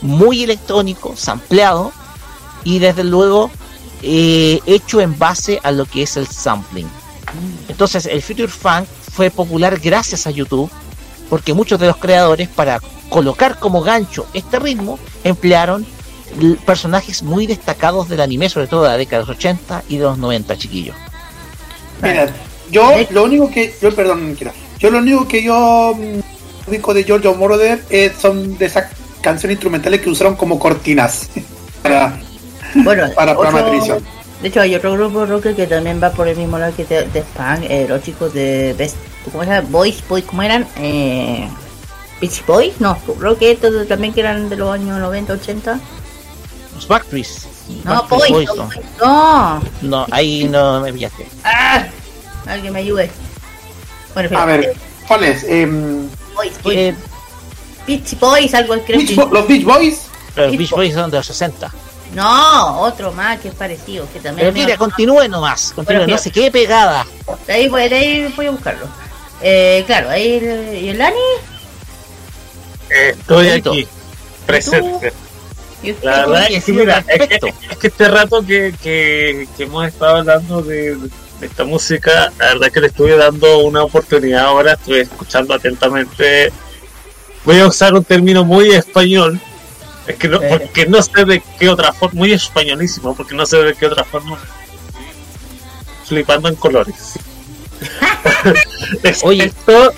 [0.00, 1.92] muy electrónico, sampleado,
[2.64, 3.50] y desde luego
[4.02, 6.88] eh, hecho en base a lo que es el sampling.
[7.68, 10.70] Entonces el Future Funk fue popular gracias a YouTube,
[11.30, 15.86] porque muchos de los creadores para colocar como gancho este ritmo emplearon
[16.64, 20.04] personajes muy destacados del anime, sobre todo de la década de los 80 y de
[20.04, 20.96] los 90, chiquillos.
[22.00, 22.32] Mira,
[22.70, 27.04] yo lo único que yo perdón, Kira, yo lo único que yo mm, ubico de
[27.04, 28.86] Giorgio Moroder eh, son de esas
[29.20, 31.28] canciones instrumentales que usaron como cortinas
[31.82, 32.18] para
[32.74, 34.04] Bueno, para otro- televisión.
[34.40, 37.06] De hecho, hay otro grupo rock que también va por el mismo lado que de,
[37.08, 38.96] de Spam, eh, los chicos de Best,
[39.30, 39.68] ¿cómo se llama?
[39.70, 40.66] Boys, Boys, ¿cómo eran?
[40.78, 41.48] Eh,
[42.20, 45.78] Beach Boys, no, Rocket, también que eran de los años 90, 80.
[46.74, 47.46] Los Backstreets.
[47.84, 48.64] No, Backstreet Boys, Boys, no, no.
[48.64, 49.62] Boys, no.
[49.82, 51.26] No, ahí no me pillaste.
[51.44, 51.84] ¡Ah!
[52.46, 53.10] Alguien me ayude.
[54.14, 54.44] Bueno, A espera.
[54.46, 54.74] ver,
[55.06, 55.44] ¿cuál es?
[55.44, 56.94] Em, Boys, Boys.
[57.86, 60.00] Beach Boys, algo creo Beach que- Bo- los Beach Boys.
[60.34, 61.72] Los Beach Boys son de los 60.
[62.14, 64.52] No, otro más que es parecido, que también...
[64.52, 67.06] Pero mira, continúe nomás, continúe, no se quede pegada.
[67.46, 68.86] De ahí, voy- de ahí voy a buscarlo.
[69.40, 71.16] Eh, claro, ahí el, ¿y el Ani?
[72.90, 73.88] Estoy aquí,
[74.46, 75.12] presente.
[75.82, 79.48] ¿Y La verdad ¿Qué es que, mira, es que, es que este rato que, que,
[79.56, 83.58] que hemos estado hablando de, de esta música, la verdad es que le estuve dando
[83.60, 86.52] una oportunidad ahora, estuve escuchando atentamente.
[87.44, 89.40] Voy a usar un término muy español,
[90.06, 90.48] es que no, Eh.
[90.50, 94.04] porque no sé de qué otra forma, muy españolísimo, porque no sé de qué otra
[94.04, 94.38] forma.
[96.06, 97.14] Flipando en colores.
[99.02, 99.92] Es- Esto,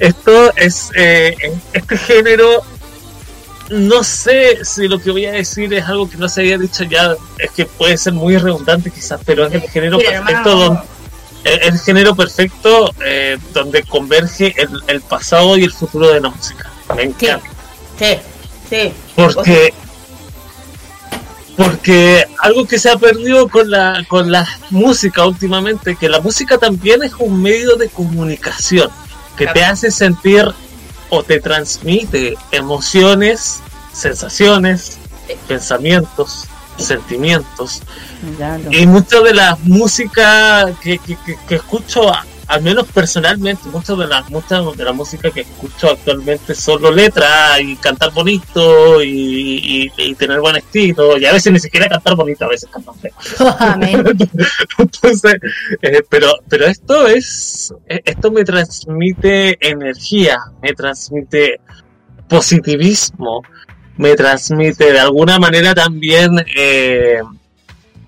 [0.00, 1.36] esto es eh,
[1.72, 2.62] este género
[3.70, 6.84] no sé si lo que voy a decir es algo que no se había dicho
[6.84, 10.80] ya, es que puede ser muy redundante quizás, pero es el género perfecto donde,
[11.44, 16.30] el, el género perfecto eh, donde converge el, el pasado y el futuro de la
[16.30, 16.70] música.
[16.96, 17.46] Me encanta.
[17.98, 18.18] Sí, sí.
[19.34, 19.72] Porque
[21.56, 26.56] porque algo que se ha perdido con la con la música últimamente, que la música
[26.58, 28.90] también es un medio de comunicación
[29.36, 30.44] que te hace sentir
[31.10, 33.60] o te transmite emociones,
[33.92, 34.98] sensaciones,
[35.48, 36.44] pensamientos,
[36.76, 37.82] sentimientos.
[38.72, 42.12] Y mucho de la música que, que, que- que escucho,
[42.48, 47.60] al menos personalmente, mucho de la, mucha de la música que escucho actualmente solo letra
[47.60, 51.18] y cantar bonito y, y- y tener buen estilo.
[51.18, 53.12] Y a veces ni siquiera cantar bonito, a veces cantar feo.
[54.78, 55.34] Entonces,
[55.82, 61.60] eh, pero, pero esto es, eh, esto me transmite energía, me transmite
[62.28, 63.42] positivismo,
[63.96, 67.18] me transmite de alguna manera también, eh,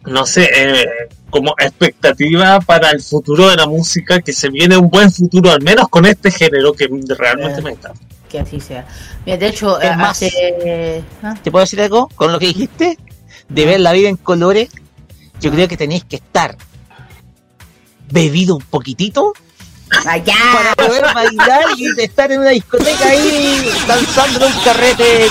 [0.06, 0.86] no sé, eh,
[1.30, 5.62] como expectativa para el futuro de la música, que se viene un buen futuro, al
[5.62, 7.62] menos con este género que realmente Eh.
[7.62, 8.00] me encanta.
[8.28, 8.86] Que así sea.
[9.26, 11.04] Mira, de hecho, Es eh, más, hace...
[11.22, 11.34] ¿ah?
[11.42, 12.98] ¿Te puedo decir algo con lo que dijiste?
[13.48, 14.68] De ver la vida en colores,
[15.40, 16.56] yo creo que tenéis que estar
[18.10, 19.32] bebido un poquitito
[20.06, 20.34] Allá.
[20.52, 25.26] Para poder bailar y estar en una discoteca ahí danzando en un carrete.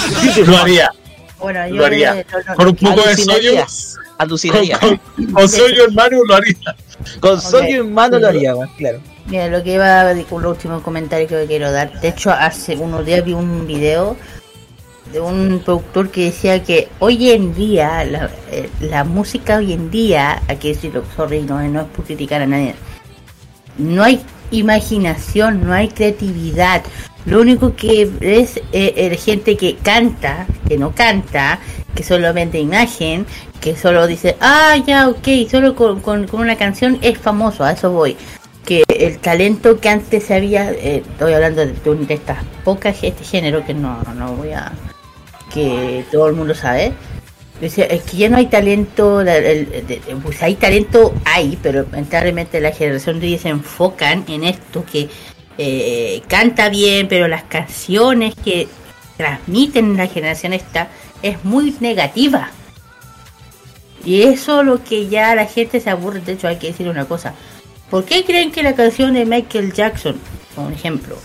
[0.46, 0.92] Lo haría.
[1.40, 2.14] Bueno, yo Lo haría.
[2.16, 3.66] no, no, Con un poco de sodio.
[4.20, 4.78] Alucinaría.
[4.78, 6.56] Con, con, con sodio en mano lo haría.
[7.20, 9.00] Con sodio en mano lo haría, más claro.
[9.26, 12.00] Mira, lo que iba a con los últimos comentarios que quiero dar.
[12.02, 14.18] De hecho, hace unos días vi un video
[15.14, 19.90] de un productor que decía que hoy en día, la, eh, la música hoy en
[19.90, 22.76] día, aquí decirlo, sorry, no, no es por criticar a nadie,
[23.78, 24.22] no hay
[24.52, 26.84] imaginación, no hay creatividad.
[27.26, 31.60] Lo único que es eh, gente que canta, que no canta,
[31.96, 33.26] que solamente imagen,
[33.60, 37.92] que solo dice, ah, ya, ok, solo con, con, una canción es famoso, a eso
[37.92, 38.16] voy.
[38.66, 42.98] Que el talento que antes se había, eh, estoy hablando de, de, de estas pocas,
[43.04, 44.72] este género que no, no voy a,
[45.54, 46.94] que todo el mundo sabe,
[47.62, 49.22] Es que ya no hay talento,
[50.24, 55.10] pues hay talento, hay, pero lamentablemente la generación de hoy se enfocan en esto que
[55.58, 58.70] eh, canta bien, pero las canciones que
[59.18, 60.88] transmiten la generación esta
[61.22, 62.52] es muy negativa.
[64.06, 67.04] Y eso lo que ya la gente se aburre, de hecho hay que decir una
[67.06, 67.34] cosa.
[67.90, 70.16] ¿Por qué creen que la canción de Michael Jackson,
[70.56, 71.18] por ejemplo,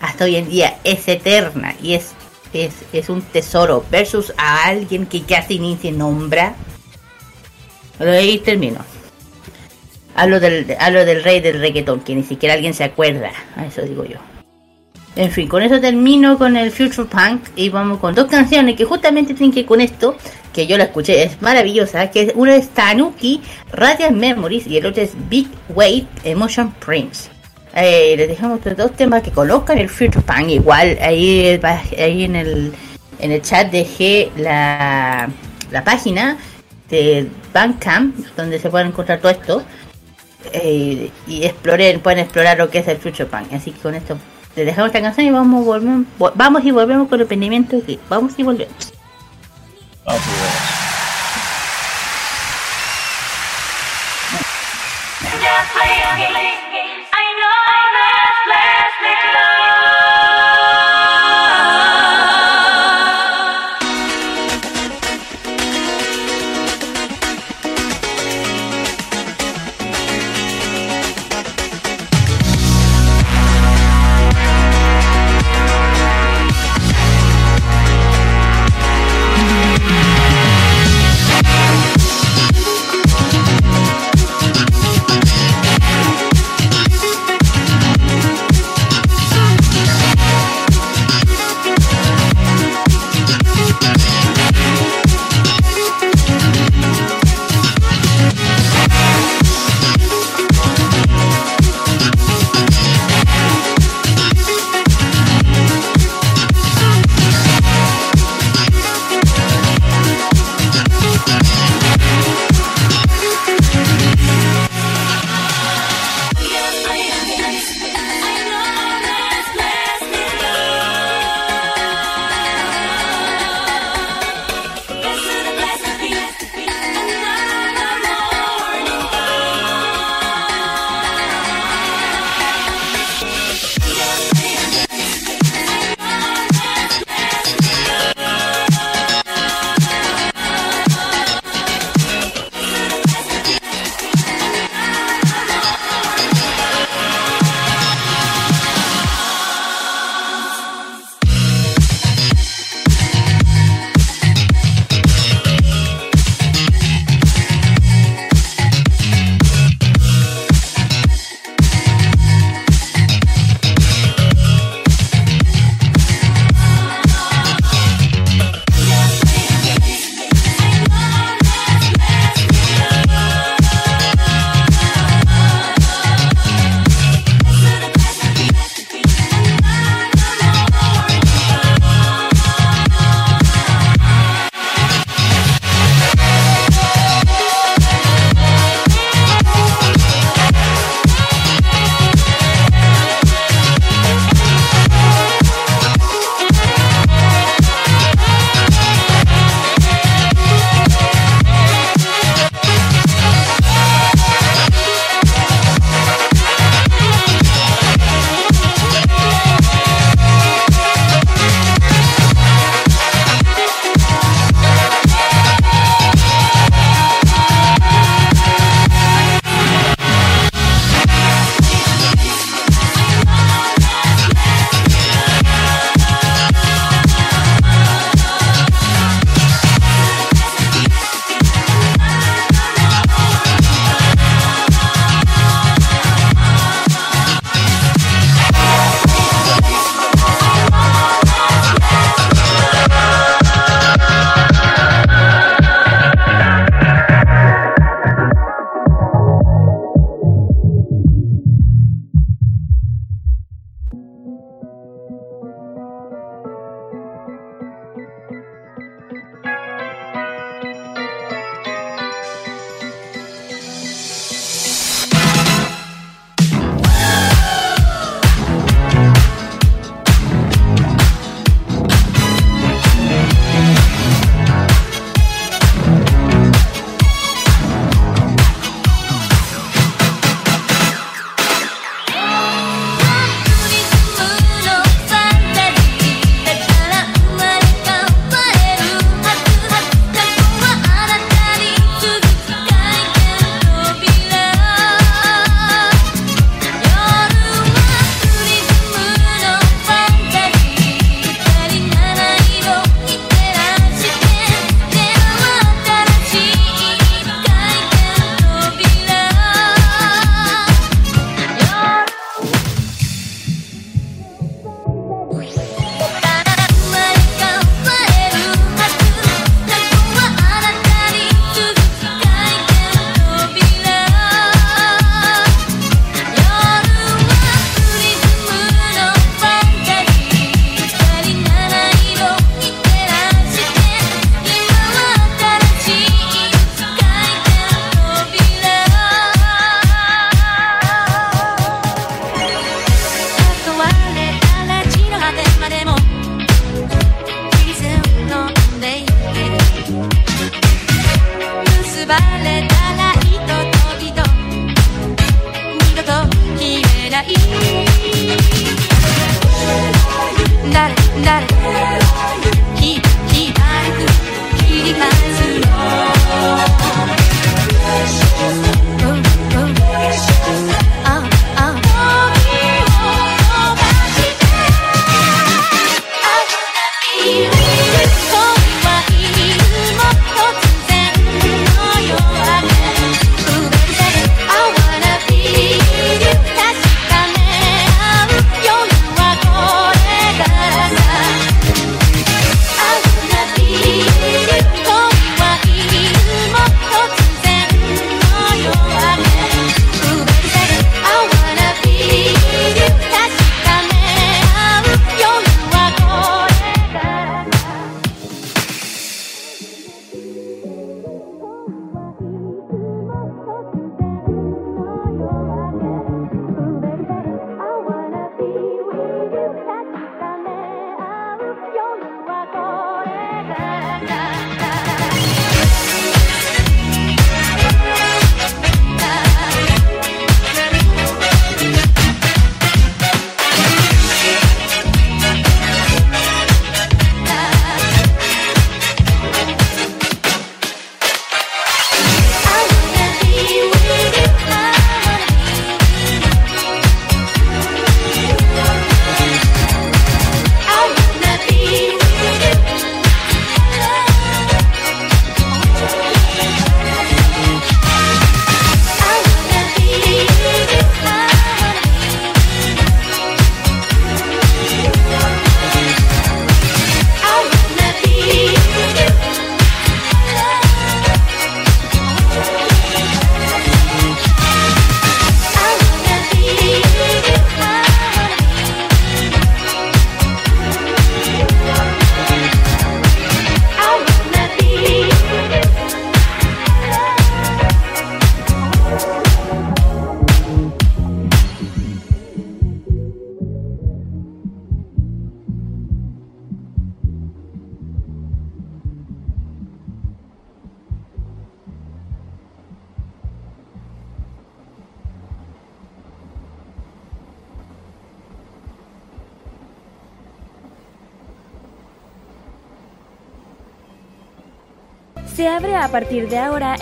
[0.00, 2.14] hasta hoy en día es eterna y es,
[2.52, 5.22] es, es un tesoro versus a alguien que
[5.58, 6.54] ni se nombra?
[7.98, 8.78] Pero ahí termino.
[10.14, 13.30] Hablo del, hablo del rey del reggaetón, que ni siquiera alguien se acuerda.
[13.56, 14.18] A eso digo yo.
[15.16, 18.84] En fin, con eso termino con el Future Punk y vamos con dos canciones que
[18.84, 20.16] justamente tienen que con esto,
[20.52, 23.40] que yo la escuché, es maravillosa, que es una es Tanuki,
[23.72, 27.30] Radiant Memories y el otro es Big Weight Emotion Prince.
[27.80, 31.60] Eh, les dejamos estos dos temas que conozcan el Future Punk, igual ahí,
[31.96, 32.72] ahí en el
[33.20, 35.28] en el chat dejé la,
[35.70, 36.36] la página
[36.88, 39.62] de Bandcamp donde se pueden encontrar todo esto
[40.52, 43.52] eh, y exploren, pueden explorar lo que es el Future Punk.
[43.52, 44.16] Así que con esto
[44.56, 48.32] les dejamos esta canción y vamos, volvemos, vo- vamos y volvemos con el emprendimiento vamos
[48.38, 48.92] y volvemos.「Se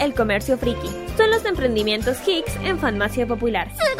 [0.06, 0.88] el comercio friki.
[1.16, 3.68] Son los emprendimientos Hicks en Farmacia Popular.
[3.74, 3.96] Oh,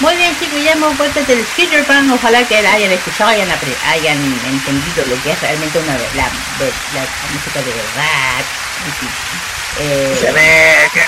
[0.00, 4.18] Muy bien chicos, ya hemos vuelto del Future Pan, ojalá que hayan escuchado, hayan, hayan
[4.18, 6.28] entendido lo que es realmente una la,
[6.94, 8.44] la, música de verdad.
[9.80, 11.03] Eh,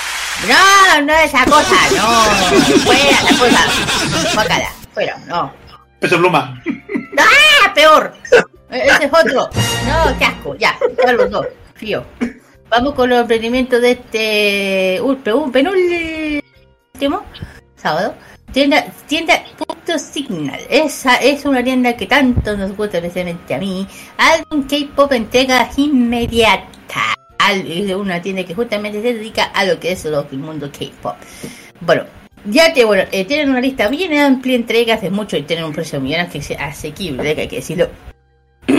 [1.00, 5.52] no esa cosa, no, fuera la cosa, guácala, fuera, no.
[6.00, 6.62] Peso pluma.
[7.18, 8.12] ¡Ah, peor!
[8.70, 9.48] Ese es otro.
[9.86, 12.04] No, qué asco, ya, ya los dos, fío.
[12.68, 17.24] Vamos con los emprendimientos de este pe- penúltimo
[17.76, 18.14] sábado.
[18.52, 20.60] Tienda, tienda Punto Signal.
[20.68, 23.86] Esa es una tienda que tanto nos gusta, especialmente a mí.
[24.16, 26.66] Álbum K-pop entrega inmediata.
[27.52, 31.14] Es una tienda que justamente se dedica a lo que es lo- el mundo K-pop.
[31.80, 32.04] Bueno,
[32.44, 35.64] ya que bueno, eh, tienen una lista bien amplia de entregas de mucho y tienen
[35.64, 37.88] un precio bien ase- asequible, que hay que decirlo.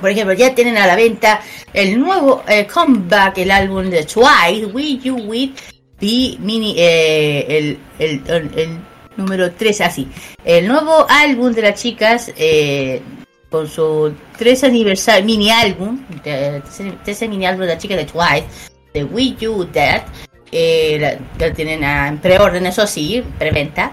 [0.00, 1.40] Por ejemplo, ya tienen a la venta
[1.74, 5.50] el nuevo eh, comeback, el álbum de Twice, Will You With
[5.98, 8.22] The Mini, eh, el, el,
[8.56, 8.78] el-
[9.16, 10.08] número 3, así.
[10.44, 12.32] El nuevo álbum de las chicas,
[13.50, 16.62] con su 3 aniversario, mini álbum, de-
[17.04, 18.46] tercer mini álbum de las chicas de Twice,
[18.94, 20.02] de Will You That,
[20.52, 23.92] eh, la, la tienen en preorden, eso sí, preventa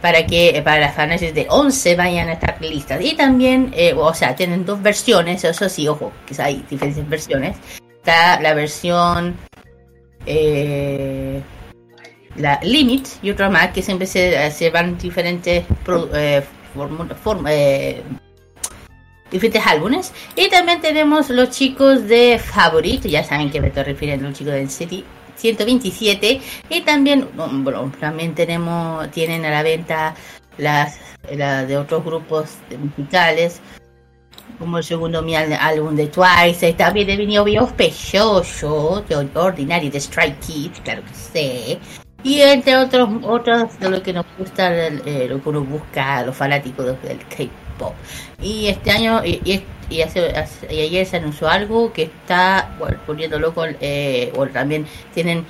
[0.00, 3.00] para que para las fans de 11 vayan a estar listas.
[3.04, 7.56] Y también, eh, o sea, tienen dos versiones, eso sí, ojo, que hay diferentes versiones.
[7.98, 9.36] Está la versión
[10.26, 11.42] eh,
[12.36, 16.42] la Limit y otra más que siempre se, se van diferentes pro- eh,
[16.74, 18.02] form- eh,
[19.30, 20.12] diferentes álbumes.
[20.36, 24.38] Y también tenemos los chicos de Favorite, ya saben que me estoy refiriendo a los
[24.38, 25.04] chicos del City
[25.36, 26.40] 127.
[26.68, 30.14] Y también, bueno, también tenemos, tienen a la venta
[30.58, 30.98] las
[31.36, 33.60] la de otros grupos musicales.
[34.58, 40.38] Como el segundo mi álbum de Twice, también de bien Pechoso, de Ordinary de Strike
[40.40, 41.78] Kids, claro que sé.
[42.22, 46.84] Y entre otros, otros de lo que nos gusta, lo que uno busca, los fanáticos
[47.02, 47.69] del K-pop.
[48.40, 52.74] Y este año, y, y, y hace, hace- y ayer se anunció algo que está
[52.78, 55.44] bueno, poniendo loco, eh, bueno, también tienen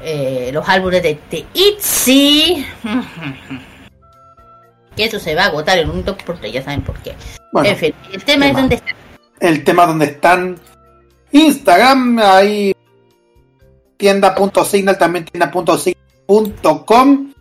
[0.00, 2.66] eh, los álbumes de The ITZY.
[4.96, 7.14] que eso se va a agotar en un top porque ya saben por qué.
[7.52, 8.94] Bueno, en fin, el tema es donde está.
[9.40, 10.56] el tema donde están
[11.32, 12.74] Instagram, ahí
[13.96, 17.32] tienda.signal, también tienda.signal.com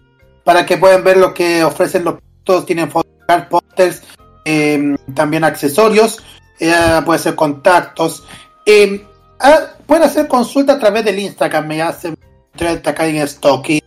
[0.43, 3.11] para que puedan ver lo que ofrecen los todos tienen fotos,
[3.49, 4.01] pósters,
[4.45, 6.23] eh, también accesorios,
[6.59, 8.25] eh, puede ser contactos.
[8.65, 9.05] eh,
[9.39, 12.17] ah, pueden hacer consulta a través del Instagram, me hacen
[12.85, 13.81] acá en stock y,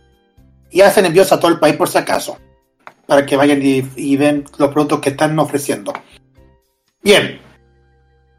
[0.81, 2.37] hacen envíos a todo el país por si acaso,
[3.05, 5.93] para que vayan y, y ven los productos que están ofreciendo.
[7.01, 7.39] Bien,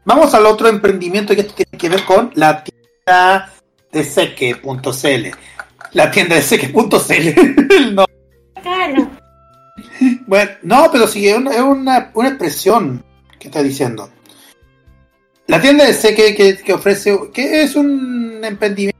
[0.05, 3.51] Vamos al otro emprendimiento y esto tiene que ver con la tienda
[3.91, 5.27] de seque.cl.
[5.93, 7.93] La tienda de seque.cl.
[7.93, 8.05] no.
[10.27, 13.03] Bueno, no, pero sí, es una, una, expresión
[13.39, 14.09] que está diciendo.
[15.47, 18.99] La tienda de seque que, que ofrece, que es un emprendimiento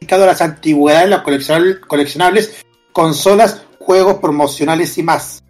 [0.00, 1.22] dedicado a las antigüedades, los
[1.86, 5.42] coleccionables, consolas, juegos promocionales y más.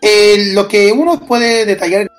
[0.00, 2.10] Eh, lo que uno puede detallar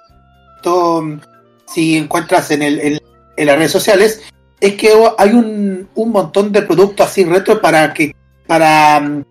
[1.67, 3.01] si encuentras en, el,
[3.37, 4.21] en las redes sociales
[4.59, 8.15] es que hay un, un montón de productos así retro para que
[8.47, 9.23] para,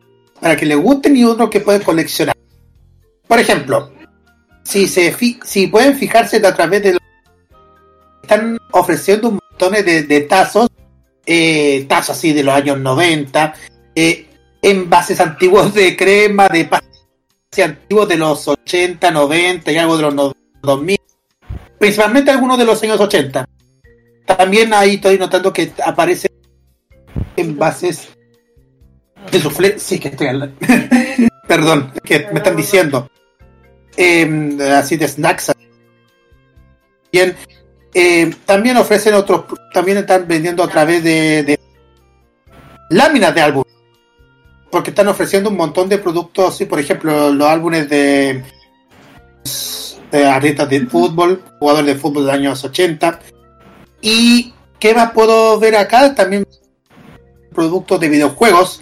[0.45, 2.37] para que le gusten y otros que pueden coleccionar.
[3.27, 3.91] Por ejemplo,
[4.63, 6.99] si se fi- si pueden fijarse a través de lo
[8.21, 10.69] están ofreciendo un montón de, tazos,
[11.25, 13.55] eh, tazos así de los años 90,
[13.95, 14.27] eh,
[14.61, 16.91] envases antiguos de crema, de pastas
[17.65, 20.99] antiguos de los 80, 90 y algo de los no- 2000
[21.79, 23.47] principalmente algunos de los años 80.
[24.27, 26.31] También ahí estoy notando que aparecen
[27.35, 28.14] envases
[29.31, 29.79] de suflé.
[29.79, 30.57] Sí, que estoy hablando.
[31.49, 33.11] Perdón, que me están diciendo.
[33.97, 35.53] Em, así de snacks.
[37.13, 37.37] Bien.
[37.93, 39.45] em, también ofrecen otros.
[39.73, 41.59] También están vendiendo a través de,
[42.91, 43.65] láminas de álbum.
[44.71, 46.55] Porque están ofreciendo un montón de productos.
[46.55, 48.43] así, por ejemplo, los álbumes de
[50.19, 53.21] de atletas de fútbol, jugador de fútbol de los años 80.
[54.01, 56.15] ¿Y qué más puedo ver acá?
[56.15, 56.47] También
[57.53, 58.81] productos de videojuegos.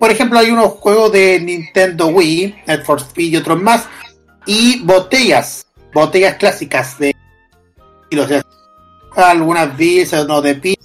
[0.00, 3.86] Por ejemplo, hay unos juegos de Nintendo Wii, Need for Speed y otros más.
[4.46, 7.14] Y botellas, botellas clásicas de
[8.10, 8.42] kilos de
[9.14, 10.78] algunas beers, no de pi.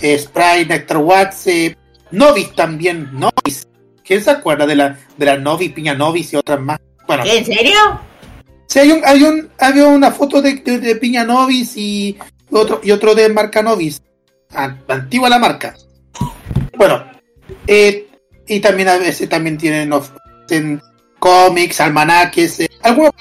[0.00, 1.76] eh, Sprite, Nectar Wax, eh,
[2.12, 3.66] Novis también, Novis.
[4.04, 6.78] ¿Quién se acuerda de la, de la Novis, Piña Novis y otras más?
[7.06, 7.76] Bueno, ¿En serio?
[8.66, 12.16] Sí, hay un, hay un, había una foto de, de, de Piña Novis y
[12.52, 14.00] otro, y otro de marca Novis.
[14.54, 15.74] An- Antigua la marca.
[16.76, 17.04] Bueno,
[17.66, 18.08] eh,
[18.46, 20.10] y también a veces también tienen of-
[20.50, 20.80] en
[21.18, 23.12] cómics, almanaques, eh, algunos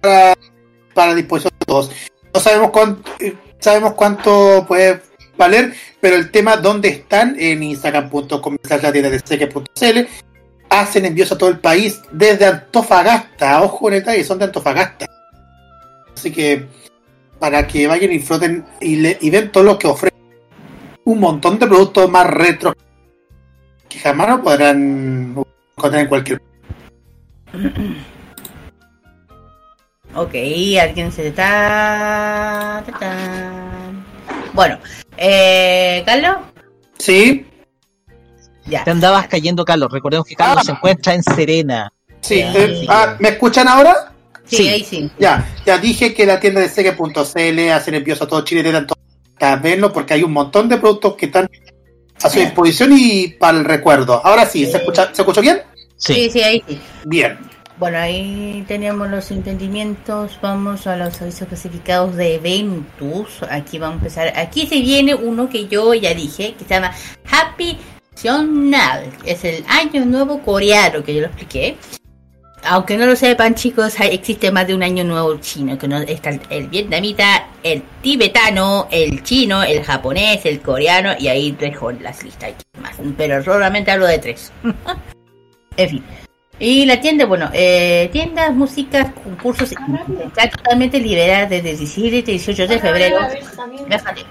[0.00, 0.34] para,
[0.94, 1.90] para disposición todos.
[2.34, 5.00] No sabemos cuánto, eh, sabemos cuánto puede
[5.36, 10.08] valer, pero el tema dónde están en instagram.com de
[10.70, 13.62] hacen envíos a todo el país desde Antofagasta.
[13.62, 15.06] Ojo en el detalle, son de Antofagasta.
[16.16, 16.66] Así que
[17.38, 20.16] para que vayan y floten y, le- y ven todo lo que ofrece
[21.04, 22.74] un montón de productos más retro
[23.88, 25.34] que jamás no podrán
[25.76, 26.42] encontrar en cualquier
[30.14, 30.34] Ok,
[30.80, 32.82] alguien se está...
[34.54, 34.78] Bueno,
[35.18, 36.36] eh, Carlos.
[36.98, 37.46] Sí.
[38.64, 38.82] Ya.
[38.82, 39.92] Te andabas cayendo, Carlos.
[39.92, 41.92] Recordemos que Carlos se encuentra en Serena.
[42.20, 44.12] Sí, eh, ah, ¿me escuchan ahora?
[44.46, 45.10] Sí, ahí sí.
[45.18, 48.96] Ya, ya dije que la tienda de Segue.cl hacen envíos a todo Chile de tanto
[49.38, 51.48] a verlo porque hay un montón de productos que están
[52.22, 54.20] a su disposición y para el recuerdo.
[54.24, 55.62] Ahora sí, ¿se escucha, ¿se escucha bien?
[55.96, 56.80] Sí, sí, ahí sí.
[57.04, 57.38] Bien.
[57.78, 60.38] Bueno, ahí tenemos los entendimientos.
[60.40, 63.42] Vamos a los avisos clasificados de eventos.
[63.50, 64.32] Aquí vamos a empezar.
[64.36, 66.92] Aquí se viene uno que yo ya dije, que se llama
[67.30, 67.76] Happy
[68.14, 69.04] Seonal.
[69.26, 71.76] Es el año nuevo coreano, que yo lo expliqué.
[72.68, 75.78] Aunque no lo sepan, chicos, hay- existe más de un año nuevo chino.
[75.78, 81.12] Que no, está el, el vietnamita, el tibetano, el chino, el japonés, el coreano.
[81.18, 82.92] Y ahí dejo las listas más.
[83.16, 84.52] Pero solamente hablo de tres.
[85.76, 86.04] en fin.
[86.58, 92.22] Y la tienda, bueno, eh, tiendas, músicas, concursos, está totalmente liberada desde el 17 y
[92.38, 93.18] 18 de febrero.
[93.88, 94.24] Déjale.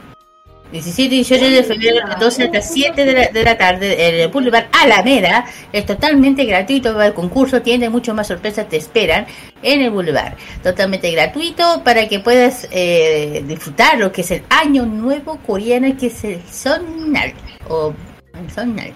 [0.72, 4.16] 17 y 18 de febrero, de 12 hasta 7 de la, de la tarde, en
[4.16, 5.46] el Boulevard Alameda.
[5.72, 9.26] Es totalmente gratuito, va al concurso, tiene mucho más sorpresas, te esperan
[9.62, 10.34] en el Boulevard.
[10.64, 16.08] Totalmente gratuito para que puedas eh, disfrutar lo que es el Año Nuevo Coreano, que
[16.08, 17.34] es el Sonnal.
[17.70, 17.94] O
[18.34, 18.94] el Sonnal.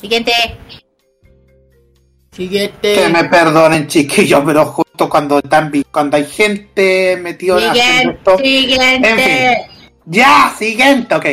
[0.00, 0.32] Siguiente.
[2.32, 2.94] Siguiente.
[2.94, 8.38] Que me perdonen, chiquillos, pero justo cuando están cuando hay gente metida en esto.
[8.38, 9.08] Siguiente.
[9.08, 9.69] En fin.
[10.06, 11.26] Ya, siguiente, ok.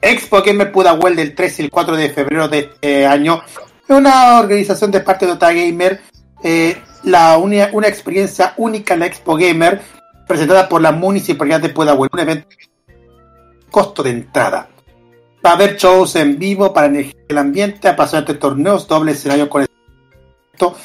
[0.00, 3.40] Expo Gamer Pudahuel del 3 y el 4 de febrero de este año.
[3.88, 6.00] Una organización de parte de Ota Gamer.
[6.46, 9.80] eh, la uni- una experiencia única en la Expo Gamer,
[10.28, 12.10] presentada por la Municipalidad de Pudahuel.
[12.12, 12.48] Un evento
[13.70, 14.68] costo de entrada.
[15.44, 19.66] Va a haber shows en vivo para energizar el ambiente, apasionantes torneos, doble escenario con
[20.52, 20.76] esto,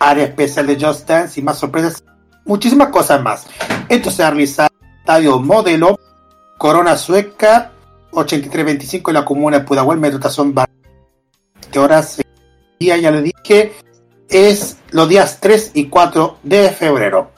[0.00, 2.02] área especial de Just Dance y más sorpresas,
[2.44, 3.46] muchísimas cosas más.
[3.88, 5.98] Esto se va a realizar en el Estadio Modelo,
[6.64, 7.72] Corona Sueca,
[8.12, 10.66] 8325 en la comuna de Pudahuel, Metrotazón Bar.
[12.80, 13.74] Día, ya le dije,
[14.30, 17.30] es los días 3 y 4 de febrero.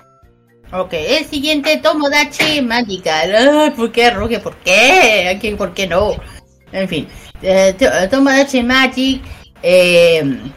[0.72, 3.74] Ok, el siguiente, Tomodachi Magical.
[3.74, 4.38] ¿Por qué, Roque?
[4.38, 5.56] ¿Por qué?
[5.58, 6.12] ¿Por qué no?
[6.70, 7.08] En fin,
[7.42, 7.74] eh,
[8.08, 9.22] Tomodachi Magic,
[9.60, 10.52] eh,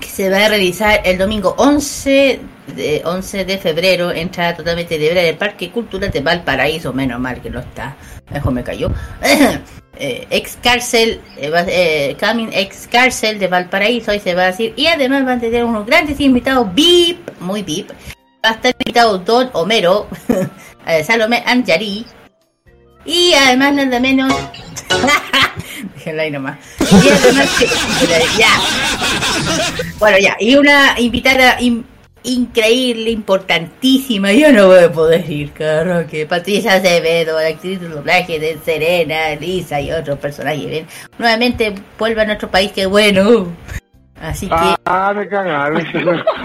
[0.00, 2.40] que se va a realizar el domingo 11
[2.74, 7.50] de, 11 de febrero, entrada totalmente libre del Parque Cultural de Valparaíso, menos mal que
[7.50, 7.96] no está,
[8.30, 8.90] mejor me cayó.
[9.96, 14.72] eh, ex cárcel, eh, eh, Coming ex cárcel de Valparaíso, ahí se va a decir,
[14.76, 17.90] y además van a tener unos grandes invitados VIP, muy VIP,
[18.44, 20.08] va a estar invitado Don Homero,
[20.86, 22.04] eh, Salomé Anjari,
[23.04, 24.32] y además nada menos,
[25.94, 27.66] déjenla ahí nomás, y además que-
[28.38, 28.48] ya,
[29.98, 31.84] bueno ya, y una invitada in-
[32.22, 37.88] increíble, importantísima, yo no voy a poder ir, caro, que Patricia Acevedo, la actriz de
[37.88, 40.86] doblaje de Serena, Lisa y otros personajes, ven,
[41.18, 43.52] nuevamente vuelve a nuestro país, que bueno,
[44.22, 44.54] así que...
[44.86, 45.86] Ah, me cagaron.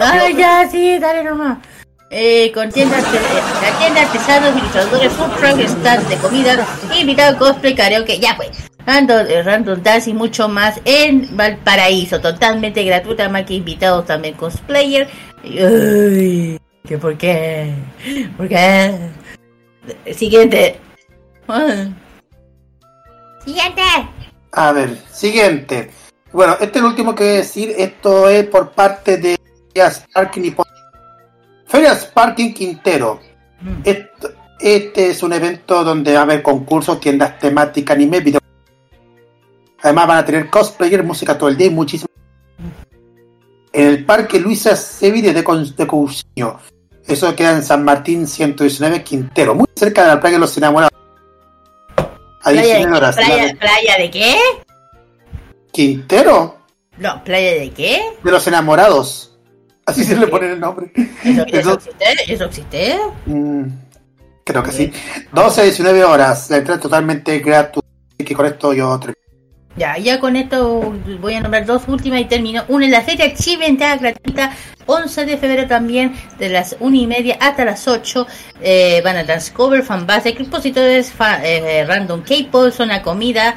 [0.01, 1.59] Ay, ya, sí, dale nomás.
[2.11, 6.67] Eh, con tiendas, la tienda artesanos, ilustradores, food truck, stands de comida,
[6.99, 8.49] invitado cosplay, karaoke, ya fue.
[8.83, 14.33] Random, eh, random dance y mucho más en Valparaíso, totalmente gratuita, más que invitados también
[14.33, 15.07] cosplayer.
[15.43, 17.75] Y, Ay, ¿qué por qué?
[18.37, 18.91] ¿Por qué?
[20.11, 20.79] Siguiente.
[21.47, 21.89] Ah.
[23.45, 23.81] Siguiente.
[24.53, 25.91] A ver, siguiente.
[26.31, 27.75] Bueno, este es el último que voy a decir.
[27.77, 29.37] Esto es por parte de
[29.73, 29.91] Feria
[31.69, 33.19] Sparking y Feria Sparking Quintero.
[33.83, 38.39] Esto- este es un evento donde va a haber concursos, tiendas temáticas, anime, video.
[39.81, 42.09] Además van a tener cosplayer, música todo el día y muchísimo.
[43.71, 46.59] En el Parque Luisa Sevilla de, Con- de Cousiño.
[47.07, 50.91] Eso queda en San Martín 119 Quintero, muy cerca de la playa de los enamorados.
[52.43, 53.15] ¿Playa, 19 de, horas.
[53.15, 54.35] playa, La de playa de qué?
[55.71, 56.57] Quintero,
[56.97, 58.01] No, ¿playa de qué?
[58.23, 59.28] de los enamorados.
[59.89, 60.91] Así se le pone el nombre.
[61.23, 62.05] ¿Eso, eso existe?
[62.33, 62.97] ¿Eso existe?
[63.25, 63.63] Mm,
[64.43, 64.91] creo que sí.
[65.33, 66.49] 12 a 19 horas.
[66.49, 67.87] La entrada totalmente gratuita.
[68.17, 69.15] Así que con esto yo termino.
[69.75, 72.63] Ya, ya con esto voy a nombrar dos últimas y termino.
[72.67, 74.51] Una es la feria Chive, entrada gratuita,
[74.87, 78.27] 11 de febrero también, de las 1 y media hasta las 8.
[78.61, 83.55] Eh, van a Transcover, Fanbase, expositores, fa- eh, Random K-Pop, zona comida,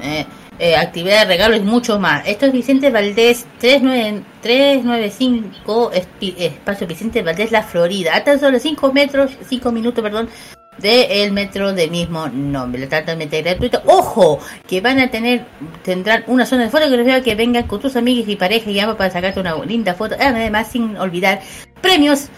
[0.00, 0.24] eh,
[0.58, 2.26] eh, actividades, regalos y mucho más.
[2.26, 8.16] Esto es Vicente Valdés, 39 395, espi- espacio Vicente Valdés, La Florida.
[8.16, 10.28] A tan solo 5 metros, 5 minutos, perdón,
[10.78, 13.82] del metro de mismo nombre, totalmente gratuito.
[13.86, 15.44] Ojo, que van a tener,
[15.82, 19.10] tendrán una zona de fotografía que vengan con tus amigos y pareja y ambos para
[19.10, 20.14] sacarte una linda foto.
[20.20, 21.40] Además, sin olvidar
[21.80, 22.28] premios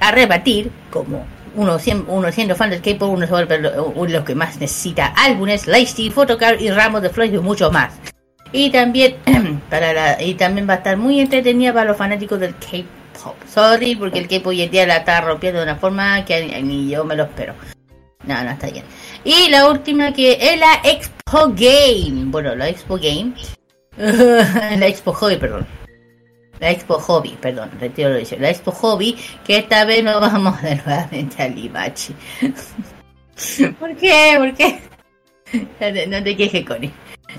[0.00, 1.24] a rebatir, como
[1.58, 6.12] uno, siem- uno siendo fan del K-pop, uno de los que más necesita álbumes, lightstick,
[6.12, 7.94] photocard y ramos de flores y mucho más.
[8.52, 9.16] Y también
[9.70, 13.34] para la, y también va a estar muy entretenida para los fanáticos del K-pop.
[13.52, 16.62] Sorry, porque el K-pop hoy en día la está rompiendo de una forma que ni,
[16.62, 17.54] ni yo me lo espero.
[18.24, 18.84] No, no está bien.
[19.24, 22.24] Y la última que es la Expo Game.
[22.26, 23.32] Bueno, la Expo Game.
[23.96, 25.66] la Expo Hobby, perdón.
[26.60, 28.36] La Expo Hobby, perdón, retiro lo dicho.
[28.38, 32.14] La Expo Hobby, que esta vez nos vamos de nuevamente a Limachi.
[33.78, 34.34] ¿Por qué?
[34.38, 34.80] ¿Por qué?
[35.80, 36.92] No te, no quejes, Connie.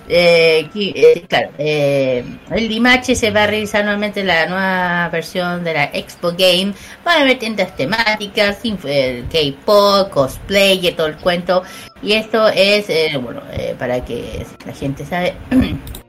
[0.07, 5.73] Eh, eh, claro, eh, el Limache se va a realizar nuevamente la nueva versión de
[5.73, 6.73] la Expo Game.
[7.03, 11.63] Van a haber tiendas temáticas, eh, K-pop, cosplay y todo el cuento.
[12.01, 12.87] Y esto es,
[13.21, 13.41] bueno,
[13.77, 15.35] para que la gente sabe,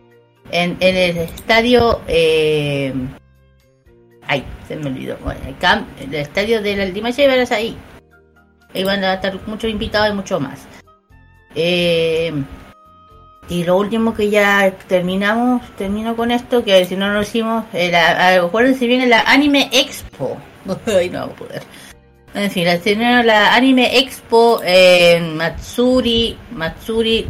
[0.52, 2.92] en, en el estadio, eh,
[4.26, 7.76] ay, se me olvidó, bueno, el, camp- el estadio del Limache verás ahí.
[8.74, 10.66] Ahí van a estar muchos invitados y mucho más.
[11.54, 12.32] Eh,
[13.48, 18.36] y lo último que ya terminamos, termino con esto, que si no lo hicimos, era,
[18.44, 20.36] acuérdense viene la Anime Expo.
[20.86, 21.62] Ay, no vamos a poder.
[22.32, 27.26] En fin, la, la Anime Expo en Matsuri, Matsuri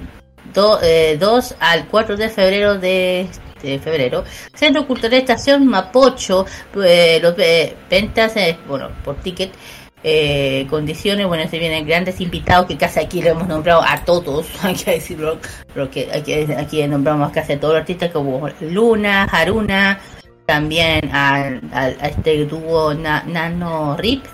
[0.52, 3.26] do- eh, 2 al 4 de febrero de,
[3.62, 4.24] de febrero.
[4.54, 6.46] Centro Cultural Estación Mapocho,
[6.84, 9.50] eh, los eh, ventas, eh, bueno, por ticket.
[10.02, 14.46] Eh, condiciones, bueno, se vienen grandes invitados que casi aquí lo hemos nombrado a todos,
[14.62, 15.38] hay que decirlo,
[15.74, 20.00] porque aquí, aquí nombramos casi a todos los artistas como Luna, Haruna,
[20.46, 24.24] también al- al- a, este dúo Na- Nano Rip.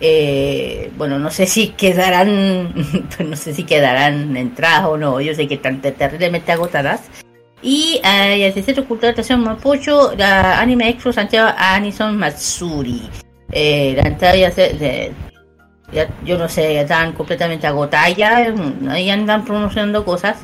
[0.00, 2.72] Eh, bueno, no sé si quedarán,
[3.24, 7.02] no sé si quedarán entradas o no, yo sé que están ter- terriblemente agotadas.
[7.62, 13.08] Y eh, el Centro Cultural de Estación Mapocho, la Anime Expo Santiago Anison Matsuri.
[13.50, 15.12] Eh, la entrada ya, se- de-
[15.92, 20.36] ya- yo no sé, ya están completamente agotadas ya, mm, ahí andan promocionando cosas.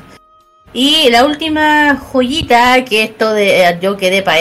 [0.73, 4.39] Y la última joyita, que esto de eh, yo quedé para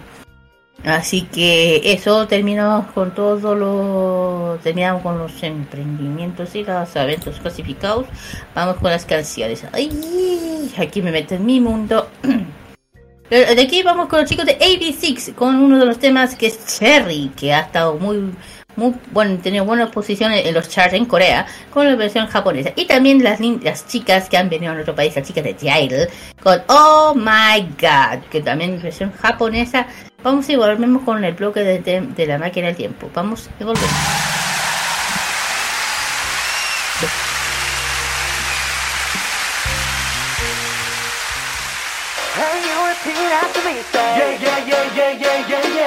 [0.84, 8.06] Así que eso terminamos con todo lo terminamos con los emprendimientos y los eventos clasificados.
[8.54, 9.64] Vamos con las canciones.
[9.72, 9.90] Ay,
[10.78, 12.08] aquí me meto en mi mundo.
[13.28, 16.46] Pero De aquí vamos con los chicos de AB6 con uno de los temas que
[16.46, 18.32] es Cherry, que ha estado muy
[18.78, 22.70] muy bueno, tenido buenas posiciones en los charts en Corea con la versión japonesa.
[22.76, 23.40] Y también las,
[23.88, 26.08] chicas que han venido a nuestro país, las chicas de Tidal,
[26.42, 29.86] con Oh My God, que también es versión japonesa.
[30.22, 33.10] Vamos y volvemos con el bloque de, de- de la máquina del tiempo.
[33.12, 33.90] Vamos y volvemos.
[42.34, 43.74] Can you repeat after me?
[43.90, 45.77] Say yeah, yeah, yeah, yeah, yeah, yeah, yeah.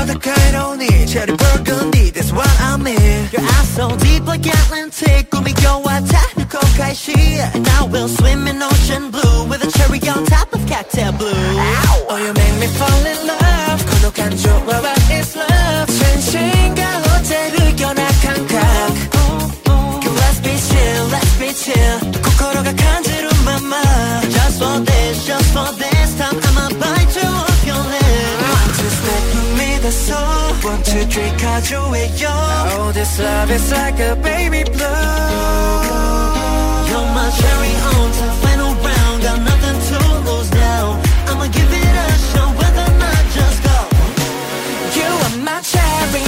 [0.00, 1.08] You're the kind of need.
[1.08, 6.94] Cherry burgundy That's what I mean Your eyes so deep like Atlantic 꿈이 겨와타 유코카이
[6.94, 7.12] 시
[7.60, 11.28] Now we'll swim in ocean blue With a cherry on top of cactus blue.
[11.28, 12.06] Ow.
[12.08, 13.84] Oh you make me fall in love.
[13.90, 15.92] 고독한 조화와 it's love?
[15.92, 16.80] 진심과
[17.18, 18.56] 어제를 견학한 각
[19.20, 20.00] oh, oh.
[20.16, 22.00] Let's be chill, let's be chill.
[22.10, 23.09] 또 코코로가 간지
[30.19, 32.27] 조금씩 가져해요
[32.75, 34.83] Oh this love is like a baby blue
[36.89, 40.99] You're my cherry on top final round Got nothing to lose now
[41.31, 43.77] I'ma give it a shot whether or not just go
[44.99, 46.25] You are my cherry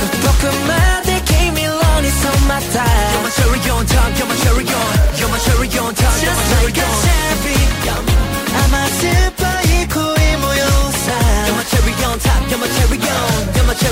[0.00, 0.04] 그
[0.40, 2.76] 볶음한테 케이밀런이 손맛다
[3.12, 6.34] You're my cherry on top You're my cherry on You're my cherry on top You're
[6.34, 7.33] my cherry on Just like a cherry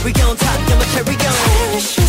[0.03, 2.02] Cherry on top You're my cherry on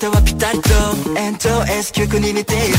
[0.00, 0.70] り添う肩はぴったりと
[1.12, 2.78] NOS 曲に似ている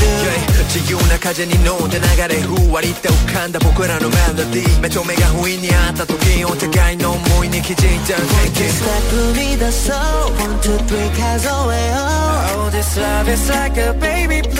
[0.66, 9.96] 自由な風に乗って流れふわりと浮かんだ僕らのメロディー目と目が不意にあった時お互いの思いに気づいた Thank you ステップ踏み出そう
[10.42, 12.02] One, two, three 数えよ
[12.58, 14.58] う Oh, this love is like a baby blue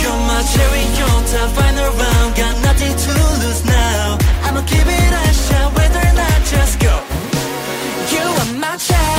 [0.00, 5.12] You're my cherry on top Final round Got nothing to lose now I'ma give it
[5.12, 7.00] a shot Whether or not just go
[8.12, 9.10] You are my cherry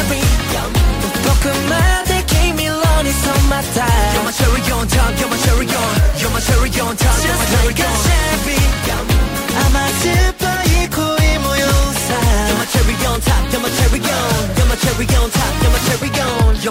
[4.13, 6.19] You're my cherry on top, you're my cherry on.
[6.19, 9.00] You're my cherry on top, you're my cherry on Just like a cherry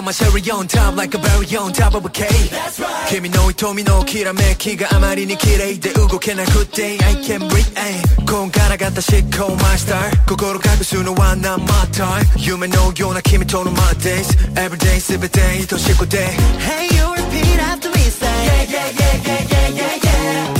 [0.00, 3.08] You're my cherry on top Like a berry on top of a cake That's right
[3.08, 16.26] 君の瞳のきらめきがあまりに綺麗で動けなくて I can't breathe こんがらがった思考マスター心隠すのは何マッター夢のような君との My days Everyday すべて愛しくて
[16.58, 20.59] Hey you repeat after me say Yeah yeah yeah yeah yeah yeah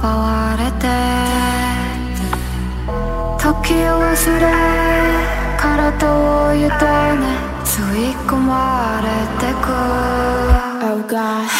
[0.00, 0.88] 奪われて
[3.38, 4.46] 時を忘れ
[5.58, 6.68] 体を委ね
[7.64, 9.68] 吸い込まれてく。
[10.82, 11.59] Oh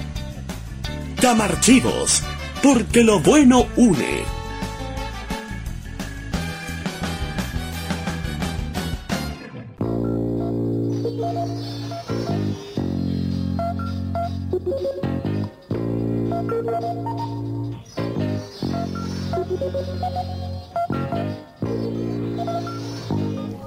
[1.21, 2.23] camarchivos.gmail.com Camarchivos,
[2.63, 4.23] porque lo bueno une.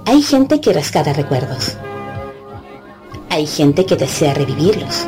[0.05, 1.77] Hay gente que rescata recuerdos.
[3.29, 5.07] Hay gente que desea revivirlos.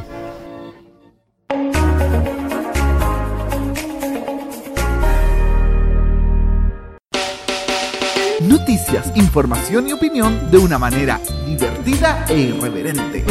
[9.15, 13.25] Información y opinión de una manera divertida e irreverente.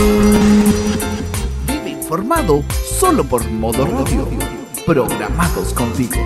[1.66, 2.62] Vive informado
[2.98, 4.28] solo por Modo Radio.
[4.84, 6.16] Programados contigo.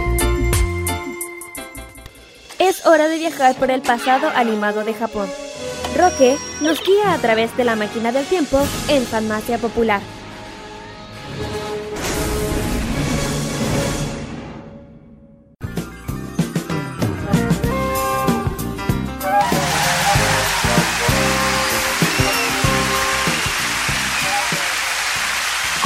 [2.59, 5.29] Es hora de viajar por el pasado animado de Japón.
[5.97, 8.59] Roque nos guía a través de la máquina del tiempo
[8.89, 10.01] en Farmacia Popular.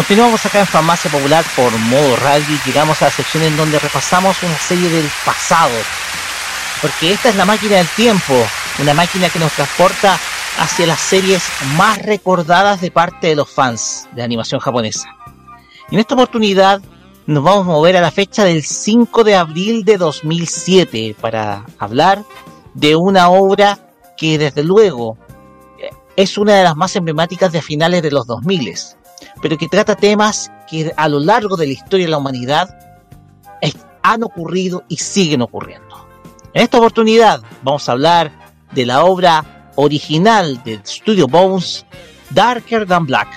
[0.09, 3.79] Continuamos acá en Farmacia Popular por modo radio y llegamos a la sección en donde
[3.79, 5.75] repasamos una serie del pasado.
[6.81, 8.33] Porque esta es la máquina del tiempo,
[8.79, 10.19] una máquina que nos transporta
[10.61, 11.43] hacia las series
[11.77, 15.15] más recordadas de parte de los fans de animación japonesa.
[15.91, 16.81] Y en esta oportunidad
[17.27, 22.25] nos vamos a mover a la fecha del 5 de abril de 2007 para hablar
[22.73, 25.19] de una obra que desde luego
[26.17, 28.75] es una de las más emblemáticas de finales de los 2000
[29.43, 32.89] pero que trata temas que a lo largo de la historia de la humanidad
[34.03, 36.09] han ocurrido y siguen ocurriendo.
[36.55, 38.33] En esta oportunidad vamos a hablar
[38.73, 41.85] de la obra original del Studio Bones,
[42.31, 43.29] Darker Than Black.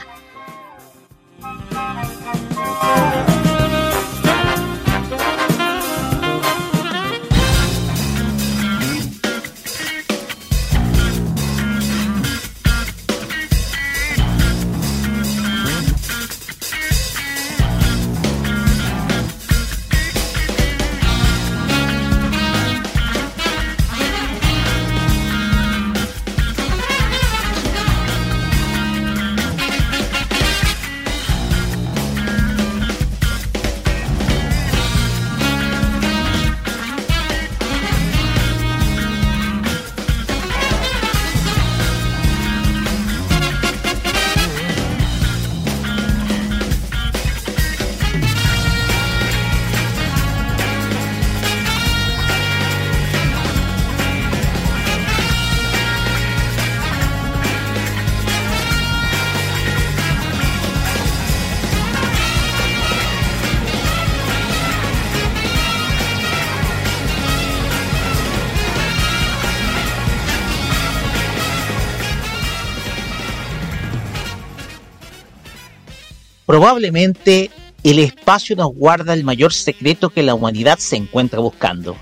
[76.62, 77.50] Probablemente
[77.84, 81.98] el espacio nos guarda el mayor secreto que la humanidad se encuentra buscando.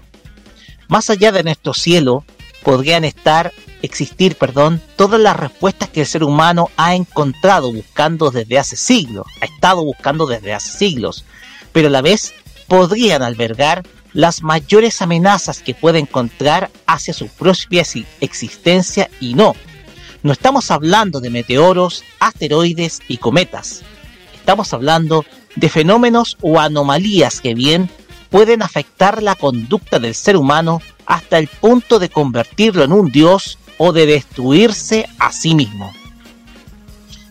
[0.90, 2.26] Más allá de nuestro cielo
[2.62, 8.60] podrían estar, existir, perdón, todas las respuestas que el ser humano ha encontrado buscando desde
[8.60, 11.24] hace siglos, ha estado buscando desde hace siglos,
[11.72, 12.34] pero a la vez
[12.68, 17.86] podrían albergar las mayores amenazas que puede encontrar hacia su propia
[18.20, 19.56] existencia y no.
[20.22, 23.86] No estamos hablando de meteoros, asteroides y cometas.
[24.50, 25.26] Estamos hablando
[25.58, 27.88] de fenómenos o anomalías que bien
[28.32, 33.60] pueden afectar la conducta del ser humano hasta el punto de convertirlo en un dios
[33.78, 35.94] o de destruirse a sí mismo.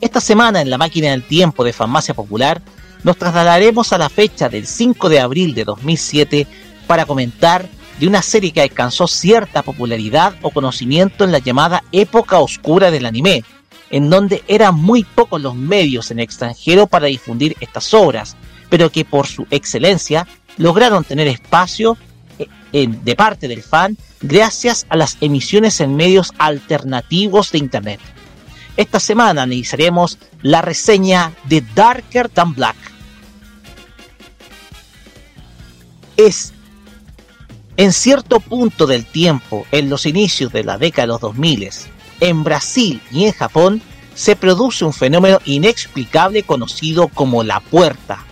[0.01, 2.63] Esta semana en la máquina del tiempo de Farmacia Popular
[3.03, 6.47] nos trasladaremos a la fecha del 5 de abril de 2007
[6.87, 12.39] para comentar de una serie que alcanzó cierta popularidad o conocimiento en la llamada época
[12.39, 13.43] oscura del anime,
[13.91, 18.37] en donde eran muy pocos los medios en extranjero para difundir estas obras,
[18.69, 20.27] pero que por su excelencia
[20.57, 21.97] lograron tener espacio
[22.39, 28.01] eh, de parte del fan gracias a las emisiones en medios alternativos de Internet.
[28.77, 32.77] Esta semana analizaremos la reseña de Darker Than Black.
[36.17, 36.53] Es
[37.77, 41.71] en cierto punto del tiempo, en los inicios de la década de los 2000,
[42.21, 43.83] en Brasil y en Japón,
[44.15, 48.25] se produce un fenómeno inexplicable conocido como la puerta,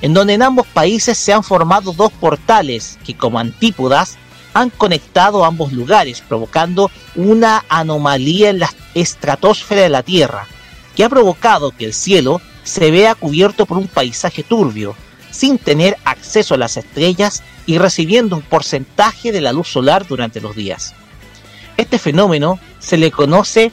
[0.00, 4.16] en donde en ambos países se han formado dos portales que como antípodas
[4.54, 10.46] han conectado ambos lugares, provocando una anomalía en la estratosfera de la Tierra,
[10.94, 14.94] que ha provocado que el cielo se vea cubierto por un paisaje turbio,
[15.32, 20.40] sin tener acceso a las estrellas y recibiendo un porcentaje de la luz solar durante
[20.40, 20.94] los días.
[21.76, 23.72] Este fenómeno se le conoce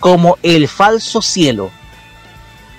[0.00, 1.70] como el falso cielo.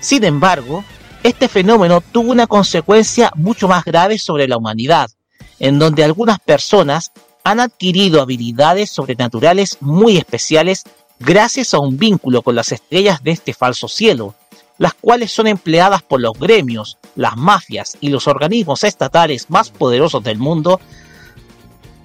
[0.00, 0.84] Sin embargo,
[1.22, 5.10] este fenómeno tuvo una consecuencia mucho más grave sobre la humanidad,
[5.58, 7.12] en donde algunas personas
[7.42, 10.84] han adquirido habilidades sobrenaturales muy especiales
[11.18, 14.34] gracias a un vínculo con las estrellas de este falso cielo,
[14.76, 20.22] las cuales son empleadas por los gremios, las mafias y los organismos estatales más poderosos
[20.22, 20.80] del mundo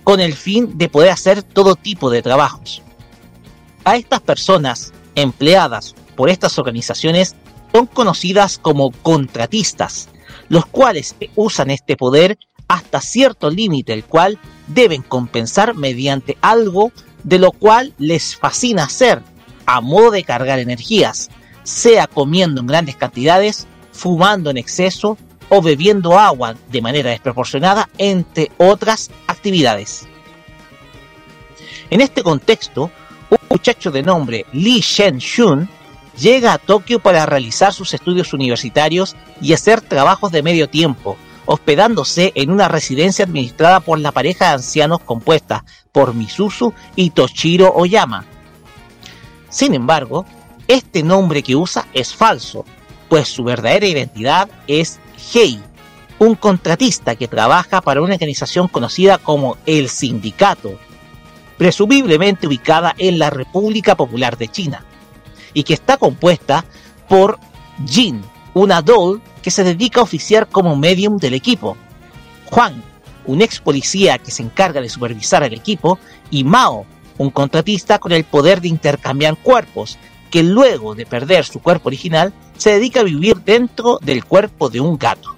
[0.05, 2.81] con el fin de poder hacer todo tipo de trabajos.
[3.89, 7.35] A estas personas empleadas por estas organizaciones
[7.73, 10.09] son conocidas como contratistas,
[10.47, 12.37] los cuales usan este poder
[12.67, 14.37] hasta cierto límite, el cual
[14.67, 16.91] deben compensar mediante algo
[17.23, 19.23] de lo cual les fascina hacer,
[19.65, 21.31] a modo de cargar energías,
[21.63, 25.17] sea comiendo en grandes cantidades, fumando en exceso
[25.49, 30.07] o bebiendo agua de manera desproporcionada, entre otras actividades.
[31.89, 32.91] En este contexto,
[33.29, 35.69] un muchacho de nombre Lee Shen-shun
[36.17, 42.31] llega a Tokio para realizar sus estudios universitarios y hacer trabajos de medio tiempo, hospedándose
[42.35, 48.25] en una residencia administrada por la pareja de ancianos compuesta por Misuzu y Toshiro Oyama.
[49.49, 50.25] Sin embargo,
[50.67, 52.65] este nombre que usa es falso,
[53.07, 54.99] pues su verdadera identidad es
[55.33, 55.59] Hei,
[56.19, 60.77] un contratista que trabaja para una organización conocida como el Sindicato,
[61.59, 64.85] presumiblemente ubicada en la República Popular de China,
[65.53, 66.63] y que está compuesta
[67.09, 67.37] por
[67.85, 68.21] Jin,
[68.53, 71.75] una doll que se dedica a oficiar como medium del equipo,
[72.45, 72.81] Juan,
[73.25, 75.99] un ex policía que se encarga de supervisar al equipo,
[76.31, 76.85] y Mao,
[77.17, 79.99] un contratista con el poder de intercambiar cuerpos,
[80.31, 84.79] que luego de perder su cuerpo original se dedica a vivir dentro del cuerpo de
[84.79, 85.35] un gato.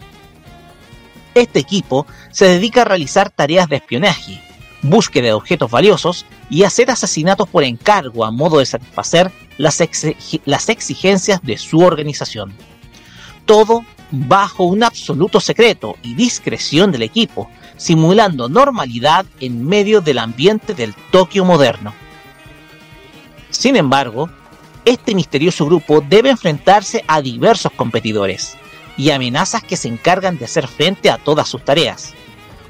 [1.34, 4.40] Este equipo se dedica a realizar tareas de espionaje,
[4.82, 9.82] búsqueda de objetos valiosos y hacer asesinatos por encargo a modo de satisfacer las,
[10.46, 12.54] las exigencias de su organización.
[13.46, 20.74] Todo bajo un absoluto secreto y discreción del equipo, simulando normalidad en medio del ambiente
[20.74, 21.94] del Tokio moderno.
[23.50, 24.30] Sin embargo,
[24.86, 28.58] este misterioso grupo debe enfrentarse a diversos competidores
[28.98, 32.14] y amenazas que se encargan de hacer frente a todas sus tareas.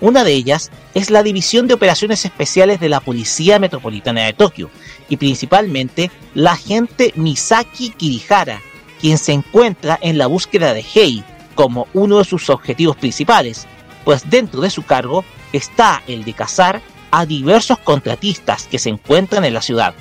[0.01, 4.71] Una de ellas es la División de Operaciones Especiales de la Policía Metropolitana de Tokio
[5.07, 8.59] y principalmente la agente Misaki Kirihara,
[8.99, 11.23] quien se encuentra en la búsqueda de Hei
[11.53, 13.67] como uno de sus objetivos principales,
[14.03, 15.23] pues dentro de su cargo
[15.53, 16.81] está el de cazar
[17.11, 19.93] a diversos contratistas que se encuentran en la ciudad.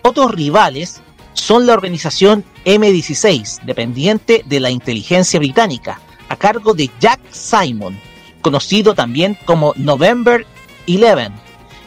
[0.00, 1.02] Otros rivales
[1.34, 7.98] son la organización M16, dependiente de la inteligencia británica, a cargo de Jack Simon,
[8.40, 10.46] conocido también como November
[10.86, 11.32] 11,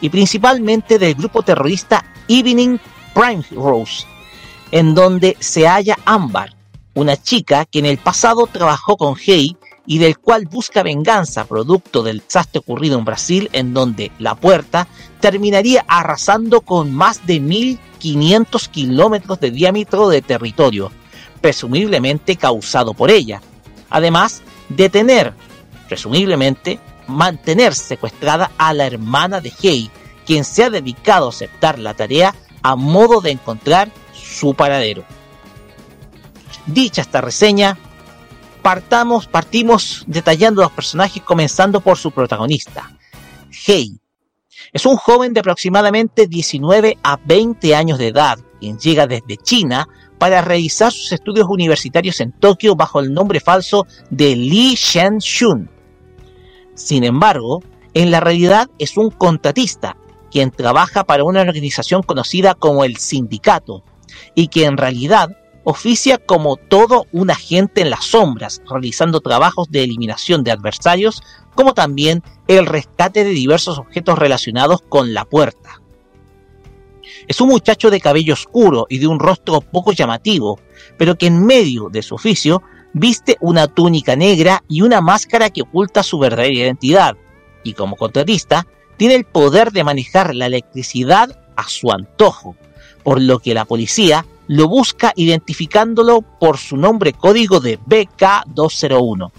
[0.01, 2.77] y principalmente del grupo terrorista Evening
[3.13, 4.05] Prime Rose,
[4.71, 6.55] en donde se halla Ambar,
[6.93, 9.55] una chica que en el pasado trabajó con Hay
[9.85, 14.88] y del cual busca venganza producto del desastre ocurrido en Brasil, en donde la puerta
[15.19, 20.91] terminaría arrasando con más de 1500 kilómetros de diámetro de territorio,
[21.41, 23.41] presumiblemente causado por ella.
[23.89, 25.33] Además de tener,
[25.91, 29.91] presumiblemente, mantener secuestrada a la hermana de Hei,
[30.25, 35.03] quien se ha dedicado a aceptar la tarea a modo de encontrar su paradero.
[36.65, 37.77] Dicha esta reseña,
[38.61, 42.89] partamos, partimos detallando los personajes comenzando por su protagonista,
[43.67, 43.99] Hei,
[44.71, 49.89] Es un joven de aproximadamente 19 a 20 años de edad, quien llega desde China
[50.17, 55.80] para realizar sus estudios universitarios en Tokio bajo el nombre falso de Lee Shen-shun.
[56.75, 57.61] Sin embargo,
[57.93, 59.98] en la realidad es un contratista,
[60.32, 63.83] quien trabaja para una organización conocida como el sindicato,
[64.35, 65.30] y que en realidad
[65.64, 71.22] oficia como todo un agente en las sombras, realizando trabajos de eliminación de adversarios,
[71.53, 75.82] como también el rescate de diversos objetos relacionados con la puerta.
[77.27, 80.59] Es un muchacho de cabello oscuro y de un rostro poco llamativo,
[80.98, 85.61] pero que en medio de su oficio viste una túnica negra y una máscara que
[85.61, 87.17] oculta su verdadera identidad,
[87.63, 92.55] y como contratista tiene el poder de manejar la electricidad a su antojo,
[93.03, 99.31] por lo que la policía lo busca identificándolo por su nombre código de BK201.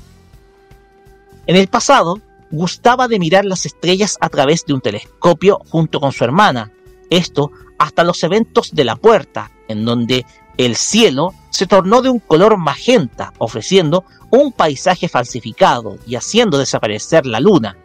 [1.47, 6.13] En el pasado, gustaba de mirar las estrellas a través de un telescopio junto con
[6.13, 6.71] su hermana,
[7.11, 10.25] esto hasta los eventos de la puerta, en donde
[10.57, 17.27] el cielo se tornó de un color magenta, ofreciendo un paisaje falsificado y haciendo desaparecer
[17.27, 17.77] la luna,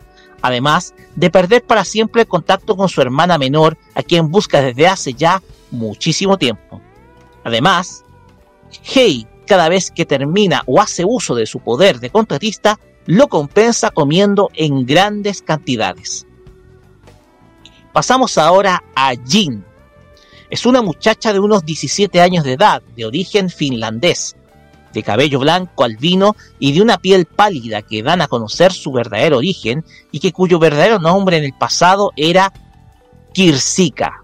[0.41, 4.87] además de perder para siempre el contacto con su hermana menor, a quien busca desde
[4.87, 6.81] hace ya muchísimo tiempo.
[7.43, 8.05] Además,
[8.95, 13.91] Hei, cada vez que termina o hace uso de su poder de contratista, lo compensa
[13.91, 16.25] comiendo en grandes cantidades.
[17.91, 19.65] Pasamos ahora a Jin.
[20.49, 24.35] Es una muchacha de unos 17 años de edad, de origen finlandés,
[24.93, 29.37] de cabello blanco albino y de una piel pálida que dan a conocer su verdadero
[29.37, 32.53] origen y que cuyo verdadero nombre en el pasado era
[33.33, 34.23] Kirsika.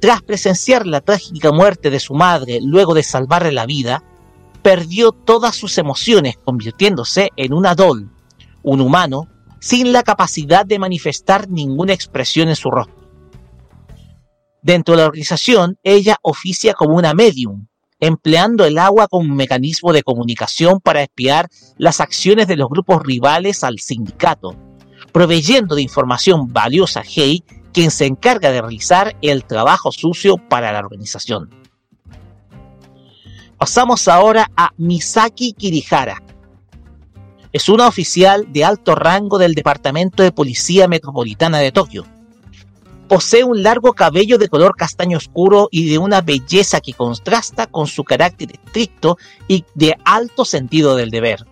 [0.00, 4.02] Tras presenciar la trágica muerte de su madre luego de salvarle la vida,
[4.62, 8.10] perdió todas sus emociones convirtiéndose en un adol,
[8.62, 9.28] un humano
[9.60, 13.03] sin la capacidad de manifestar ninguna expresión en su rostro.
[14.64, 17.66] Dentro de la organización, ella oficia como una medium,
[18.00, 23.02] empleando el agua como un mecanismo de comunicación para espiar las acciones de los grupos
[23.02, 24.56] rivales al sindicato,
[25.12, 27.44] proveyendo de información valiosa a Hei
[27.74, 31.50] quien se encarga de realizar el trabajo sucio para la organización.
[33.58, 36.22] Pasamos ahora a Misaki Kirihara.
[37.52, 42.13] Es una oficial de alto rango del Departamento de Policía Metropolitana de Tokio.
[43.08, 47.86] Posee un largo cabello de color castaño oscuro y de una belleza que contrasta con
[47.86, 51.44] su carácter estricto y de alto sentido del deber.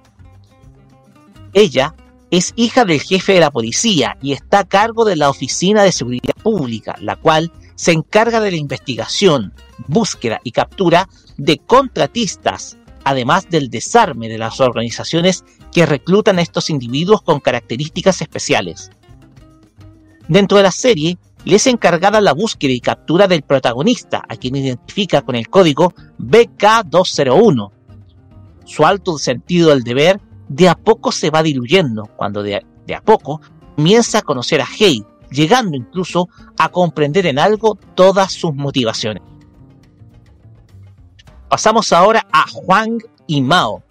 [1.52, 1.94] Ella
[2.30, 5.92] es hija del jefe de la policía y está a cargo de la Oficina de
[5.92, 9.52] Seguridad Pública, la cual se encarga de la investigación,
[9.86, 16.70] búsqueda y captura de contratistas, además del desarme de las organizaciones que reclutan a estos
[16.70, 18.90] individuos con características especiales.
[20.28, 24.56] Dentro de la serie, le es encargada la búsqueda y captura del protagonista, a quien
[24.56, 27.70] identifica con el código BK201.
[28.64, 33.40] Su alto sentido del deber de a poco se va diluyendo cuando de, a poco
[33.74, 39.22] comienza a conocer a Hei, llegando incluso a comprender en algo todas sus motivaciones.
[41.48, 43.82] Pasamos ahora a Huang y Mao.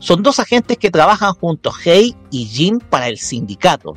[0.00, 3.96] Son dos agentes que trabajan junto a Hei y Jin para el sindicato.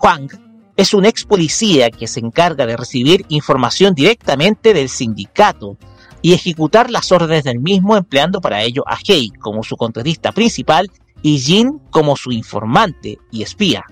[0.00, 0.28] Huang
[0.76, 5.78] es un ex policía que se encarga de recibir información directamente del sindicato
[6.20, 10.90] y ejecutar las órdenes del mismo empleando para ello a Hei como su contratista principal
[11.22, 13.84] y Jin como su informante y espía.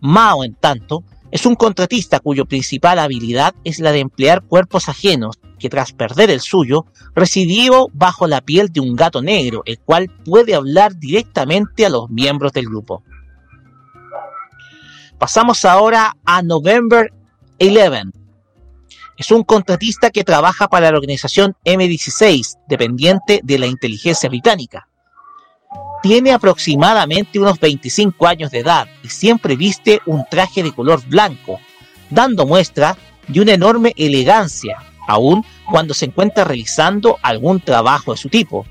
[0.00, 5.38] Mao, en tanto, es un contratista cuyo principal habilidad es la de emplear cuerpos ajenos
[5.58, 10.10] que tras perder el suyo residió bajo la piel de un gato negro, el cual
[10.24, 13.04] puede hablar directamente a los miembros del grupo.
[15.20, 17.12] Pasamos ahora a November
[17.60, 18.04] 11,
[19.18, 24.88] es un contratista que trabaja para la organización M16, dependiente de la inteligencia británica.
[26.02, 31.60] Tiene aproximadamente unos 25 años de edad y siempre viste un traje de color blanco,
[32.08, 32.96] dando muestra
[33.28, 38.64] de una enorme elegancia, aun cuando se encuentra realizando algún trabajo de su tipo.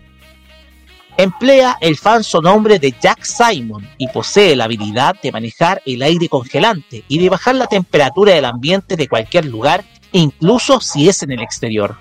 [1.20, 6.30] Emplea el falso nombre de Jack Simon y posee la habilidad de manejar el aire
[6.30, 9.84] congelante y de bajar la temperatura del ambiente de cualquier lugar
[10.14, 11.98] incluso si es en el exterior.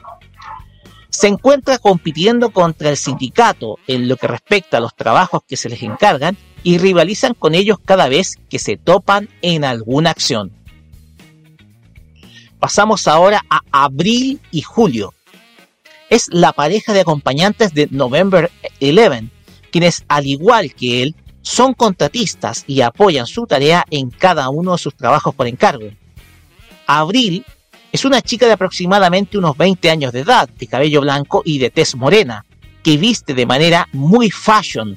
[1.10, 5.68] Se encuentra compitiendo contra el sindicato en lo que respecta a los trabajos que se
[5.68, 10.52] les encargan y rivalizan con ellos cada vez que se topan en alguna acción.
[12.60, 15.12] Pasamos ahora a abril y julio.
[16.10, 19.28] Es la pareja de acompañantes de November 11,
[19.70, 24.78] quienes al igual que él son contratistas y apoyan su tarea en cada uno de
[24.78, 25.88] sus trabajos por encargo.
[26.86, 27.44] Abril
[27.92, 31.70] es una chica de aproximadamente unos 20 años de edad, de cabello blanco y de
[31.70, 32.44] tez morena,
[32.82, 34.96] que viste de manera muy fashion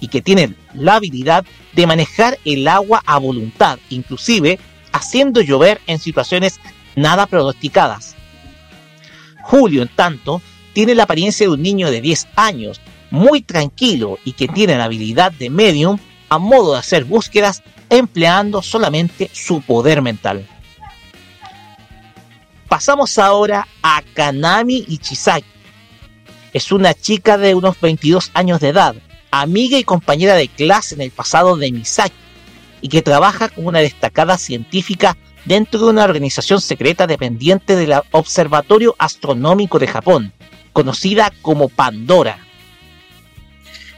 [0.00, 4.58] y que tiene la habilidad de manejar el agua a voluntad, inclusive
[4.92, 6.60] haciendo llover en situaciones
[6.96, 8.11] nada pronosticadas.
[9.42, 10.40] Julio, en tanto,
[10.72, 12.80] tiene la apariencia de un niño de 10 años,
[13.10, 15.98] muy tranquilo y que tiene la habilidad de medium
[16.28, 20.48] a modo de hacer búsquedas empleando solamente su poder mental.
[22.68, 25.46] Pasamos ahora a Kanami Ichizaki.
[26.54, 28.94] Es una chica de unos 22 años de edad,
[29.30, 32.14] amiga y compañera de clase en el pasado de Misaki,
[32.80, 38.94] y que trabaja como una destacada científica dentro de una organización secreta dependiente del Observatorio
[38.98, 40.32] Astronómico de Japón,
[40.72, 42.38] conocida como Pandora.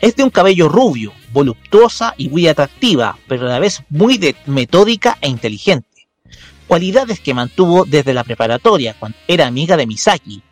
[0.00, 5.18] Es de un cabello rubio, voluptuosa y muy atractiva, pero a la vez muy metódica
[5.20, 5.94] e inteligente
[6.66, 10.42] cualidades que mantuvo desde la preparatoria cuando era amiga de Misaki.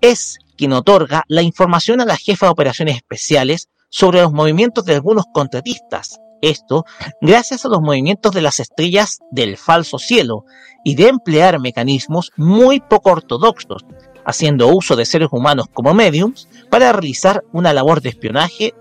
[0.00, 4.94] Es quien otorga la información a la jefa de operaciones especiales sobre los movimientos de
[4.94, 6.20] algunos contratistas.
[6.40, 6.84] Esto
[7.20, 10.44] gracias a los movimientos de las estrellas del falso cielo
[10.84, 13.84] y de emplear mecanismos muy poco ortodoxos,
[14.24, 18.74] haciendo uso de seres humanos como mediums para realizar una labor de espionaje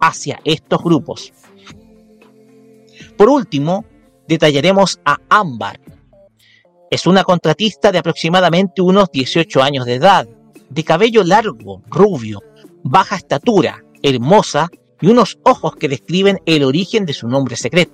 [0.00, 1.32] hacia estos grupos.
[3.16, 3.84] Por último,
[4.26, 5.80] detallaremos a Ámbar.
[6.90, 10.28] Es una contratista de aproximadamente unos 18 años de edad,
[10.68, 12.40] de cabello largo, rubio,
[12.82, 14.68] baja estatura, hermosa
[15.00, 17.92] y unos ojos que describen el origen de su nombre secreto.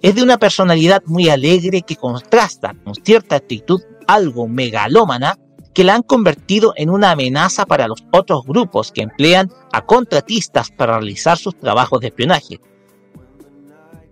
[0.00, 5.38] Es de una personalidad muy alegre que contrasta con cierta actitud algo megalómana
[5.74, 10.70] que la han convertido en una amenaza para los otros grupos que emplean a contratistas
[10.70, 12.60] para realizar sus trabajos de espionaje.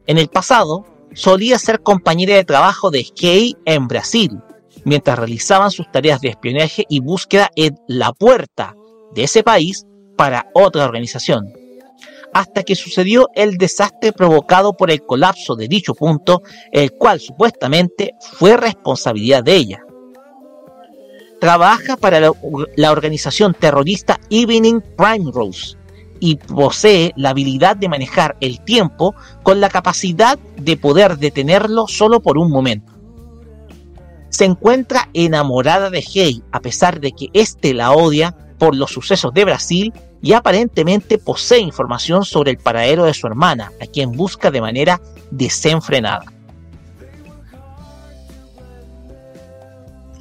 [0.07, 4.31] En el pasado, solía ser compañera de trabajo de Kay en Brasil,
[4.85, 8.77] mientras realizaban sus tareas de espionaje y búsqueda en la puerta
[9.15, 11.53] de ese país para otra organización,
[12.37, 18.13] hasta que sucedió el desastre provocado por el colapso de dicho punto, el cual supuestamente
[18.21, 19.83] fue responsabilidad de ella.
[21.41, 25.79] Trabaja para la, organización terrorista Evening Primrose,
[26.21, 32.21] y posee la habilidad de manejar el tiempo con la capacidad de poder detenerlo solo
[32.21, 32.93] por un momento.
[34.29, 39.33] Se encuentra enamorada de Hey a pesar de que éste la odia por los sucesos
[39.33, 44.51] de Brasil y aparentemente posee información sobre el paradero de su hermana, a quien busca
[44.51, 46.25] de manera desenfrenada.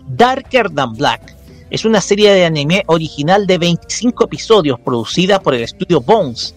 [0.08, 1.36] Darker Than Black
[1.70, 6.56] es una serie de anime original de 25 episodios producida por el estudio Bones,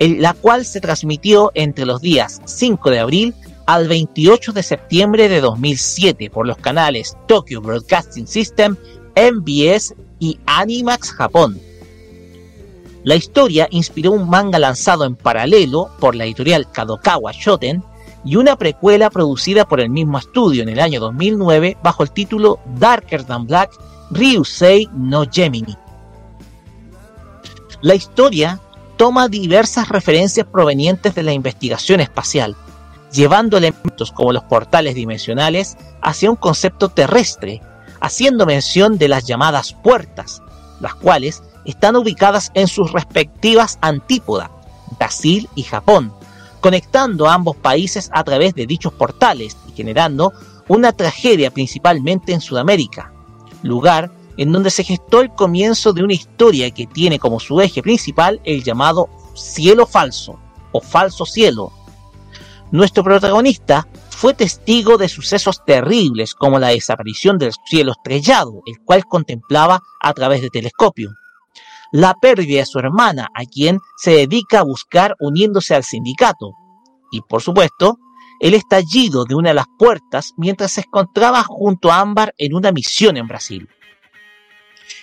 [0.00, 3.34] la cual se transmitió entre los días 5 de abril
[3.66, 8.76] al 28 de septiembre de 2007 por los canales Tokyo Broadcasting System,
[9.14, 11.60] MBS y Animax Japón.
[13.02, 17.82] La historia inspiró un manga lanzado en paralelo por la editorial Kadokawa Shoten
[18.24, 22.58] y una precuela producida por el mismo estudio en el año 2009 bajo el título
[22.76, 23.70] Darker Than Black
[24.10, 25.76] Ryusei no Gemini.
[27.80, 28.60] La historia
[28.98, 32.54] toma diversas referencias provenientes de la investigación espacial,
[33.10, 37.62] llevando elementos como los portales dimensionales hacia un concepto terrestre,
[38.00, 40.42] haciendo mención de las llamadas puertas,
[40.80, 44.50] las cuales están ubicadas en sus respectivas antípodas,
[44.98, 46.12] Brasil y Japón,
[46.60, 50.32] conectando a ambos países a través de dichos portales y generando
[50.68, 53.12] una tragedia principalmente en Sudamérica,
[53.62, 57.82] lugar en donde se gestó el comienzo de una historia que tiene como su eje
[57.82, 60.38] principal el llamado cielo falso
[60.72, 61.72] o falso cielo.
[62.70, 69.04] Nuestro protagonista fue testigo de sucesos terribles como la desaparición del cielo estrellado, el cual
[69.06, 71.10] contemplaba a través de telescopio,
[71.92, 76.52] la pérdida de su hermana, a quien se dedica a buscar uniéndose al sindicato,
[77.10, 77.98] y por supuesto,
[78.40, 82.72] el estallido de una de las puertas mientras se encontraba junto a Ámbar en una
[82.72, 83.68] misión en Brasil.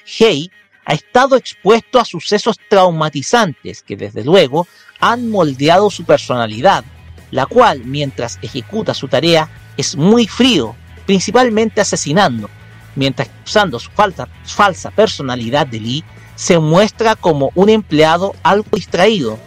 [0.05, 0.49] Hey
[0.85, 4.67] ha estado expuesto a sucesos traumatizantes que desde luego
[4.99, 6.83] han moldeado su personalidad,
[7.29, 10.75] la cual mientras ejecuta su tarea es muy frío,
[11.05, 12.49] principalmente asesinando,
[12.95, 16.03] mientras usando su falsa, falsa personalidad de Lee
[16.37, 19.39] se muestra como un empleado algo distraído.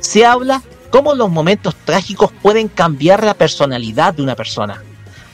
[0.00, 4.82] Se habla cómo los momentos trágicos pueden cambiar la personalidad de una persona.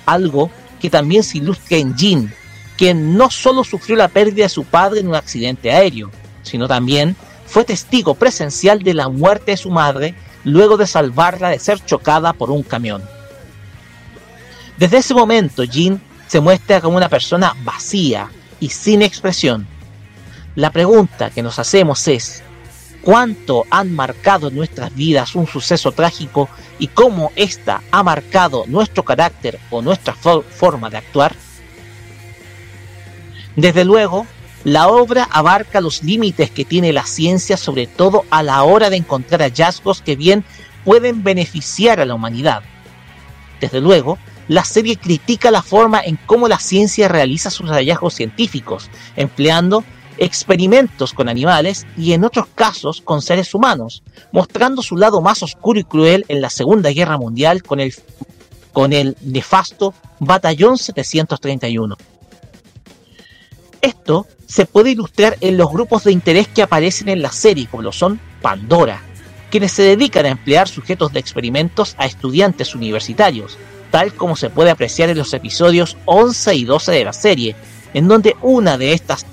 [0.04, 2.32] Algo que también se ilustra en Jin,
[2.76, 6.10] quien no solo sufrió la pérdida de su padre en un accidente aéreo,
[6.42, 7.16] sino también
[7.46, 12.34] fue testigo presencial de la muerte de su madre luego de salvarla de ser chocada
[12.34, 13.02] por un camión.
[14.76, 18.28] Desde ese momento, Jean se muestra como una persona vacía
[18.60, 19.66] y sin expresión.
[20.56, 22.42] La pregunta que nos hacemos es,
[23.02, 29.60] ¿cuánto han marcado nuestras vidas un suceso trágico y cómo ésta ha marcado nuestro carácter
[29.68, 31.36] o nuestra forma de actuar?
[33.54, 34.26] Desde luego,
[34.64, 38.96] la obra abarca los límites que tiene la ciencia, sobre todo a la hora de
[38.96, 40.42] encontrar hallazgos que bien
[40.86, 42.62] pueden beneficiar a la humanidad.
[43.60, 44.18] Desde luego,
[44.48, 49.84] la serie critica la forma en cómo la ciencia realiza sus hallazgos científicos, empleando
[50.18, 55.78] experimentos con animales y en otros casos con seres humanos, mostrando su lado más oscuro
[55.78, 57.94] y cruel en la Segunda Guerra Mundial con el,
[58.72, 61.96] con el nefasto Batallón 731.
[63.80, 67.82] Esto se puede ilustrar en los grupos de interés que aparecen en la serie, como
[67.82, 69.02] lo son Pandora,
[69.50, 73.58] quienes se dedican a emplear sujetos de experimentos a estudiantes universitarios,
[73.90, 77.56] tal como se puede apreciar en los episodios 11 y 12 de la serie,
[77.94, 79.24] en donde una de estas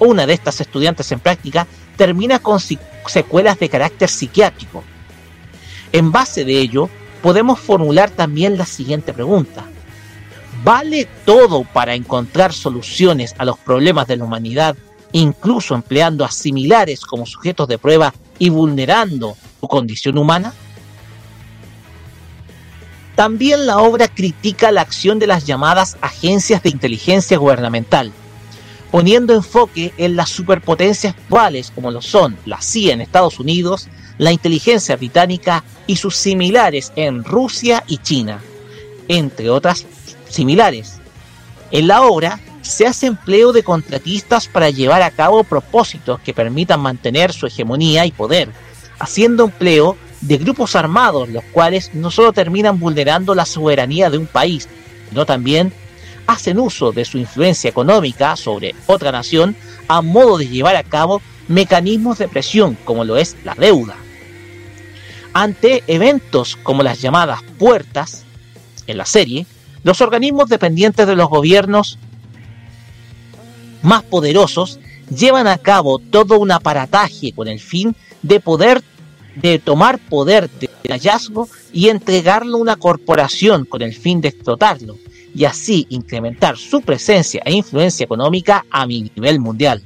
[0.00, 4.82] una de estas estudiantes en práctica termina con secuelas de carácter psiquiátrico.
[5.92, 6.88] En base de ello,
[7.22, 9.64] podemos formular también la siguiente pregunta.
[10.64, 14.76] ¿Vale todo para encontrar soluciones a los problemas de la humanidad,
[15.12, 20.52] incluso empleando a similares como sujetos de prueba y vulnerando su condición humana?
[23.14, 28.12] También la obra critica la acción de las llamadas agencias de inteligencia gubernamental,
[28.90, 33.88] poniendo enfoque en las superpotencias actuales como lo son la CIA en Estados Unidos,
[34.18, 38.40] la inteligencia británica y sus similares en Rusia y China,
[39.08, 39.86] entre otras
[40.28, 41.00] similares.
[41.70, 46.80] En la obra se hace empleo de contratistas para llevar a cabo propósitos que permitan
[46.80, 48.50] mantener su hegemonía y poder,
[48.98, 54.26] haciendo empleo de grupos armados, los cuales no solo terminan vulnerando la soberanía de un
[54.26, 54.68] país,
[55.08, 55.72] sino también
[56.30, 59.56] hacen uso de su influencia económica sobre otra nación
[59.88, 63.96] a modo de llevar a cabo mecanismos de presión como lo es la deuda.
[65.32, 68.24] Ante eventos como las llamadas puertas
[68.86, 69.44] en la serie,
[69.82, 71.98] los organismos dependientes de los gobiernos
[73.82, 74.78] más poderosos
[75.12, 78.84] llevan a cabo todo un aparataje con el fin de poder
[79.34, 84.96] de tomar poder del hallazgo y entregarlo a una corporación con el fin de explotarlo
[85.34, 89.82] y así incrementar su presencia e influencia económica a nivel mundial.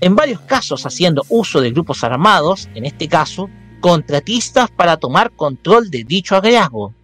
[0.00, 3.48] En varios casos haciendo uso de grupos armados, en este caso,
[3.80, 6.94] contratistas para tomar control de dicho hallazgo.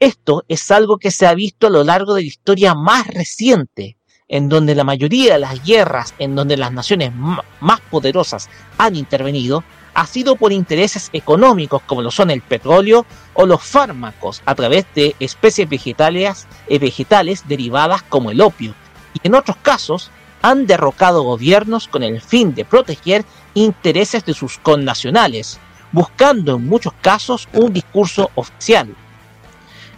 [0.00, 3.96] Esto es algo que se ha visto a lo largo de la historia más reciente,
[4.28, 9.62] en donde la mayoría de las guerras en donde las naciones más poderosas han intervenido
[9.94, 13.04] ha sido por intereses económicos como lo son el petróleo
[13.34, 18.74] o los fármacos a través de especies vegetales, eh, vegetales derivadas como el opio.
[19.14, 24.58] Y en otros casos han derrocado gobiernos con el fin de proteger intereses de sus
[24.58, 25.58] connacionales,
[25.92, 28.94] buscando en muchos casos un discurso oficial.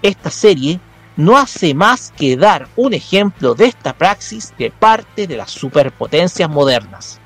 [0.03, 0.81] Esta serie
[1.17, 6.51] no hace más que dar un ejemplo de esta praxis de parte de las superpotencias
[6.51, 7.21] modernas.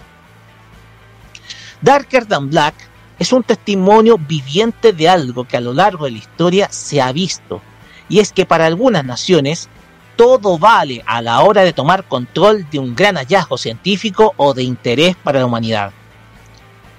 [1.81, 2.75] Darker Than Black
[3.19, 7.13] es un testimonio viviente de algo que a lo largo de la historia se ha
[7.13, 7.61] visto,
[8.09, 9.69] y es que para algunas naciones
[10.17, 14.65] todo vale a la hora de tomar control de un gran hallazgo científico o de
[14.65, 15.93] interés para la humanidad.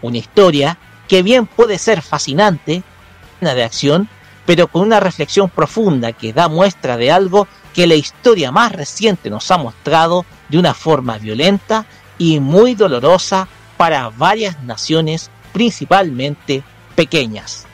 [0.02, 0.78] Una historia
[1.08, 2.84] que bien puede ser fascinante,
[3.42, 4.08] llena de acción,
[4.46, 9.30] pero con una reflexión profunda que da muestra de algo que la historia más reciente
[9.30, 11.86] nos ha mostrado de una forma violenta
[12.18, 13.48] y muy dolorosa
[13.80, 16.64] para varias naciones, principalmente
[16.98, 17.66] pequeñas.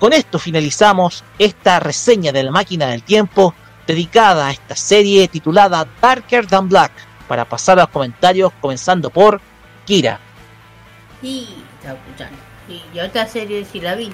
[0.00, 3.54] Con esto finalizamos esta reseña de la máquina del tiempo
[3.86, 6.90] dedicada a esta serie titulada Darker Than Black,
[7.28, 9.40] para pasar a los comentarios comenzando por
[9.84, 10.18] Kira.
[11.22, 11.62] Sí.
[12.66, 14.10] Sí, yo esta serie sí la vi,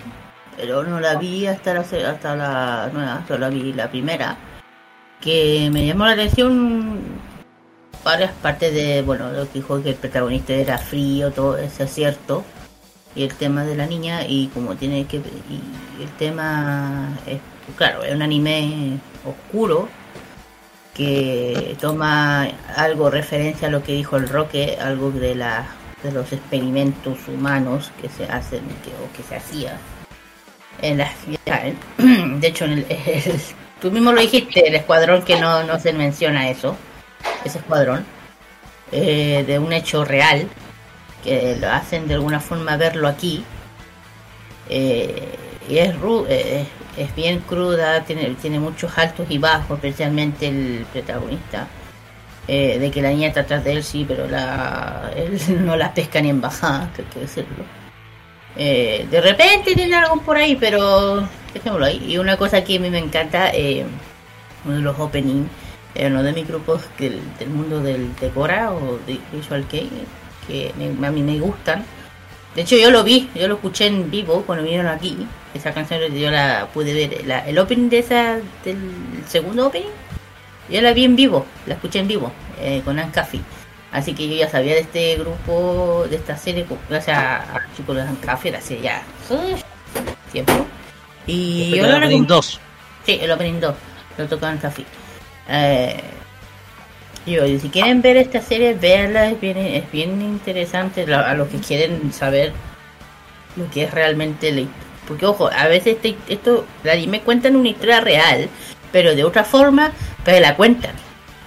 [0.59, 4.37] pero no la vi hasta la, hasta la nueva, solo vi la primera,
[5.23, 7.01] que me llamó la atención
[8.05, 11.93] varias partes de, bueno, lo que dijo que el protagonista era frío, todo eso es
[11.93, 12.45] cierto,
[13.15, 17.41] y el tema de la niña, y como tiene que, y el tema es,
[17.77, 19.89] claro, es un anime oscuro,
[20.95, 25.67] que toma algo referencia a lo que dijo el Roque, algo de la
[26.03, 29.79] de los experimentos humanos que se hacen que, o que se hacía
[30.81, 31.11] en la.
[32.41, 33.41] De hecho, en el,
[33.81, 36.77] tú mismo lo dijiste, el escuadrón que no, no se menciona eso,
[37.45, 38.05] ese escuadrón.
[38.93, 40.47] eh, de un hecho real,
[41.25, 43.43] que lo hacen de alguna forma verlo aquí.
[44.69, 45.29] Eh,
[45.69, 50.87] y es, ru- eh, es bien cruda, tiene, tiene muchos altos y bajos, especialmente el
[50.93, 51.67] protagonista.
[52.47, 56.21] De que la niña está atrás de él, sí, pero la, él no la pesca
[56.21, 57.65] ni en bajada, que hay que decirlo.
[58.57, 62.05] De repente tiene algo por ahí, pero dejémoslo ahí.
[62.13, 63.53] Y una cosa que a mí me encanta,
[64.65, 65.49] uno de los openings,
[65.95, 69.91] eh, uno de mis grupos del, del mundo del Decora o de Visual Kei,
[70.47, 71.85] que me- a mí me gustan.
[72.55, 75.27] De hecho, yo lo vi, yo lo escuché en vivo cuando vinieron aquí.
[75.55, 77.27] Esa canción yo la pude ver.
[77.27, 78.79] La- el opening de esa, del
[79.27, 79.89] segundo opening,
[80.69, 82.31] yo la vi en vivo, la escuché en vivo,
[82.61, 83.41] eh, con Ancafi.
[83.91, 87.95] Así que yo ya sabía de este grupo, de esta serie, gracias a, a chicos
[87.97, 89.03] de Ancafi, hace ya
[90.33, 90.67] tiempo.
[91.27, 92.61] Y yo lo opening recom- 2.
[93.07, 93.75] Sí, el opening 2,
[94.19, 94.85] lo tocó Ancafi.
[95.53, 96.01] Eh,
[97.61, 101.59] si quieren ver esta serie, véanla, es bien, es bien interesante la- a los que
[101.59, 102.53] quieren saber
[103.57, 104.67] lo que es realmente la
[105.07, 108.49] Porque, ojo, a veces este- esto, el anime cuentan una historia real,
[108.93, 109.93] pero de otra forma,
[110.25, 110.93] pero la cuentan.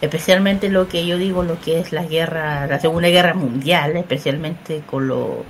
[0.01, 4.81] Especialmente lo que yo digo, lo que es la guerra, la Segunda Guerra Mundial, especialmente
[4.85, 5.45] con lo...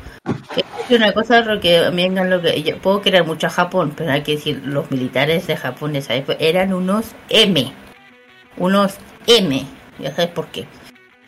[0.87, 4.21] Es una cosa que me lo que yo puedo querer mucho a Japón, pero hay
[4.21, 7.73] que decir, los militares de Japón esa época eran unos M,
[8.57, 8.95] unos
[9.27, 9.65] M,
[9.99, 10.65] ya sabes por qué.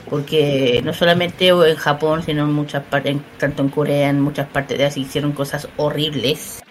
[0.10, 4.78] Porque no solamente en Japón, sino en muchas partes, tanto en Corea, en muchas partes
[4.78, 6.64] de Asia, hicieron cosas horribles.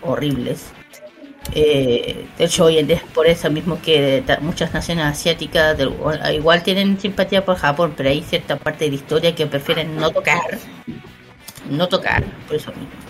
[0.00, 0.72] Horribles.
[1.52, 5.76] Eh, de hecho, hoy en día es por eso mismo que muchas naciones asiáticas
[6.32, 10.10] igual tienen simpatía por Japón, pero hay cierta parte de la historia que prefieren no
[10.10, 10.58] tocar.
[11.68, 13.03] No tocar, por eso mismo.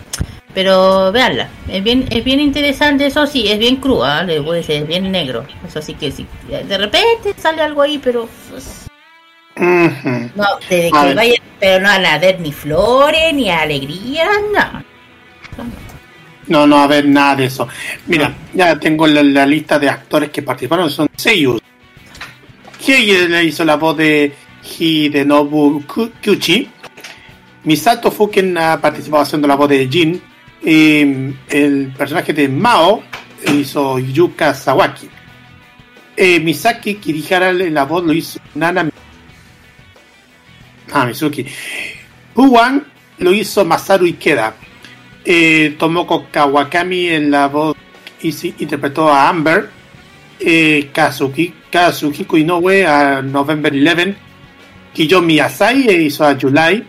[0.55, 4.57] Pero veanla, es bien, es bien interesante, eso sí, es bien cruda, le voy a
[4.61, 5.45] decir, es bien negro.
[5.67, 6.25] Eso sí que sí.
[6.47, 8.87] De repente sale algo ahí, pero pues,
[9.57, 11.15] no, desde A que ver.
[11.15, 14.83] vaya, pero no van a ver ni flores, ni alegría, no.
[16.47, 17.67] No, no a haber nada de eso.
[18.07, 21.61] Mira, ya tengo la, la lista de actores que participaron, son seiyus.
[22.85, 24.33] Hiei le hizo la voz de
[24.79, 25.83] Hidenobu
[26.21, 26.69] Kyuchi.
[27.63, 30.21] Misato Fuken ha participado haciendo la voz de Jin.
[30.65, 33.03] El personaje de Mao
[33.53, 35.07] hizo Yuka Sawaki.
[36.17, 38.89] Eh, Misaki Kirihara en la voz lo hizo Nana
[40.91, 41.45] Ah, Mizuki.
[43.19, 44.55] Lo hizo Masaru Ikeda.
[45.23, 47.75] Eh, Tomoko Kawakami en la voz
[48.21, 49.69] interpretó a Amber.
[50.39, 54.15] Eh, Kazuki, Kazuhiko Inoue a November 11.
[54.93, 56.83] Kiyomi Asai hizo a July.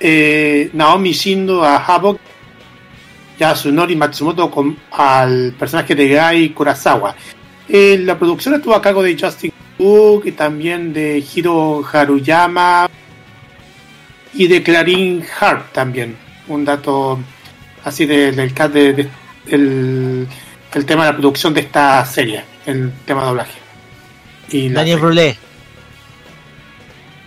[0.00, 2.18] Eh, Naomi Shindo a Havok.
[3.38, 7.14] Yasunori Matsumoto con, al personaje de Gai Kurasawa.
[7.68, 12.88] Eh, la producción estuvo a cargo de Justin Cook y también de Hiro Haruyama
[14.34, 16.16] y de Clarín Hart también.
[16.48, 17.18] Un dato
[17.84, 19.08] así de- del cast de, de-
[19.48, 20.26] el,
[20.74, 23.58] el tema de la producción de esta serie, el tema de doblaje.
[24.50, 25.36] Y Daniel Brulé.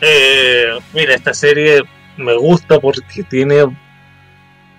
[0.02, 1.82] Eh, mira, esta serie
[2.18, 3.66] me gusta porque tiene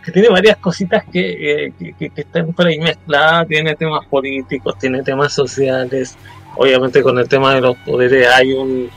[0.05, 4.76] que tiene varias cositas que, eh, que, que- están por ahí mezcladas, tiene temas políticos,
[4.78, 6.16] tiene temas sociales,
[6.56, 8.90] obviamente con el tema de los poderes hay un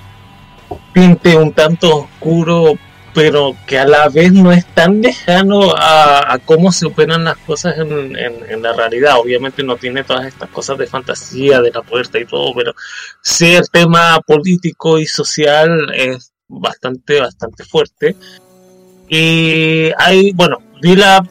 [0.93, 2.74] tinte un tanto oscuro,
[3.14, 7.77] pero que a la vez no es tan lejano a, cómo se operan las cosas
[7.77, 9.19] en, en- en la realidad.
[9.19, 12.74] Obviamente no tiene todas estas cosas de fantasía, de la puerta y todo, pero
[13.22, 18.16] sí el tema político y social es bastante, bastante fuerte.
[19.08, 21.26] Y hay, bueno, vi la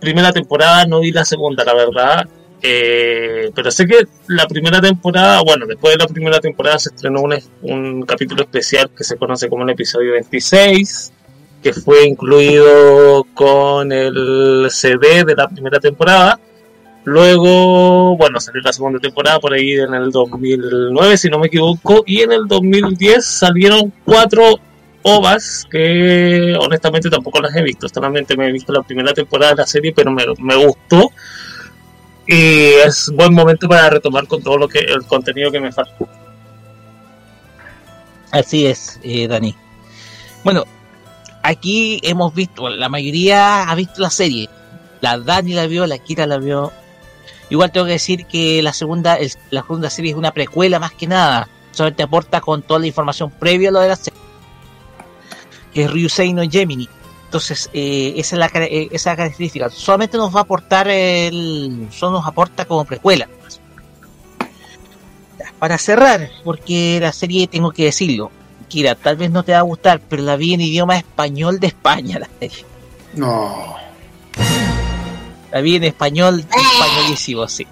[0.00, 2.28] primera temporada, no vi la segunda, la verdad.
[2.64, 7.22] Eh, pero sé que la primera temporada, bueno, después de la primera temporada se estrenó
[7.22, 11.12] un, un capítulo especial que se conoce como el episodio 26,
[11.62, 16.38] que fue incluido con el CD de la primera temporada.
[17.04, 22.04] Luego, bueno, salió la segunda temporada por ahí en el 2009, si no me equivoco,
[22.06, 24.60] y en el 2010 salieron cuatro
[25.02, 27.88] ovas que honestamente tampoco las he visto.
[27.88, 31.10] Solamente me he visto la primera temporada de la serie, pero me, me gustó.
[32.26, 35.92] Y es buen momento para retomar con todo lo que el contenido que me falta.
[38.30, 39.54] Así es, eh, Dani.
[40.44, 40.64] Bueno,
[41.42, 44.48] aquí hemos visto, la mayoría ha visto la serie.
[45.00, 46.72] La Dani la vio, la Kira la vio.
[47.50, 50.92] Igual tengo que decir que la segunda, el- la segunda serie es una precuela más
[50.92, 51.48] que nada.
[51.72, 54.18] Solamente aporta con toda la información previa a lo de la serie.
[55.74, 56.88] Que es Ryusei no Gemini.
[57.24, 59.70] Entonces, eh, esa es la, cara- eh, esa es la característica.
[59.70, 61.88] Solamente nos va a aportar el.
[61.90, 63.26] Solo nos aporta como precuela.
[65.58, 68.30] Para cerrar, porque la serie tengo que decirlo,
[68.68, 71.68] Kira, tal vez no te va a gustar, pero la vi en idioma español de
[71.68, 72.64] España la serie.
[73.14, 73.76] No.
[75.52, 77.66] La vi en español, españolísimo, sí.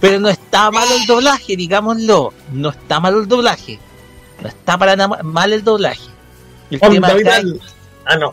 [0.00, 2.32] Pero no está malo el doblaje, digámoslo.
[2.52, 3.78] No está malo el doblaje.
[4.42, 6.02] No está para nada mal el doblaje.
[6.70, 7.60] El Onda tema está- vital.
[8.06, 8.32] Ah, no.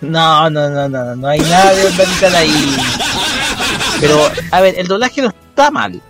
[0.00, 2.76] No, no, no, no, no hay nada de onda vital ahí.
[4.00, 4.18] Pero,
[4.50, 6.00] a ver, el doblaje no está mal.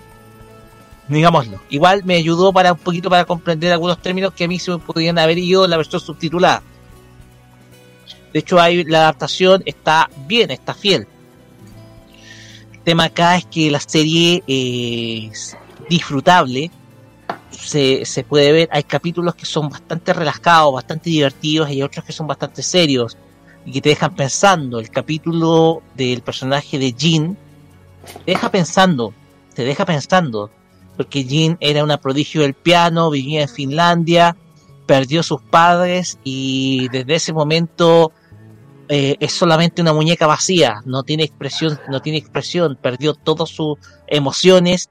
[1.08, 1.60] Digámoslo.
[1.68, 4.78] Igual me ayudó para un poquito para comprender algunos términos que a mí se me
[4.78, 6.62] podían haber ido en la versión subtitulada.
[8.32, 11.07] De hecho, ahí la adaptación está bien, está fiel.
[12.73, 15.57] El tema acá es que la serie es
[15.91, 16.70] disfrutable.
[17.52, 22.12] Se, se puede ver, hay capítulos que son bastante relajados, bastante divertidos, y otros que
[22.12, 23.16] son bastante serios
[23.64, 24.78] y que te dejan pensando.
[24.78, 27.36] El capítulo del personaje de Jean
[28.24, 29.14] te deja pensando,
[29.55, 30.50] te deja pensando,
[30.97, 34.36] porque Jean era una prodigio del piano, vivía en Finlandia,
[34.86, 38.12] perdió sus padres y desde ese momento
[38.89, 43.78] eh, es solamente una muñeca vacía, no tiene expresión, no tiene expresión, perdió todas sus
[44.06, 44.90] emociones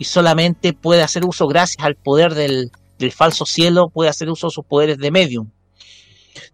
[0.00, 4.46] y solamente puede hacer uso gracias al poder del, del falso cielo, puede hacer uso
[4.46, 5.50] de sus poderes de medium.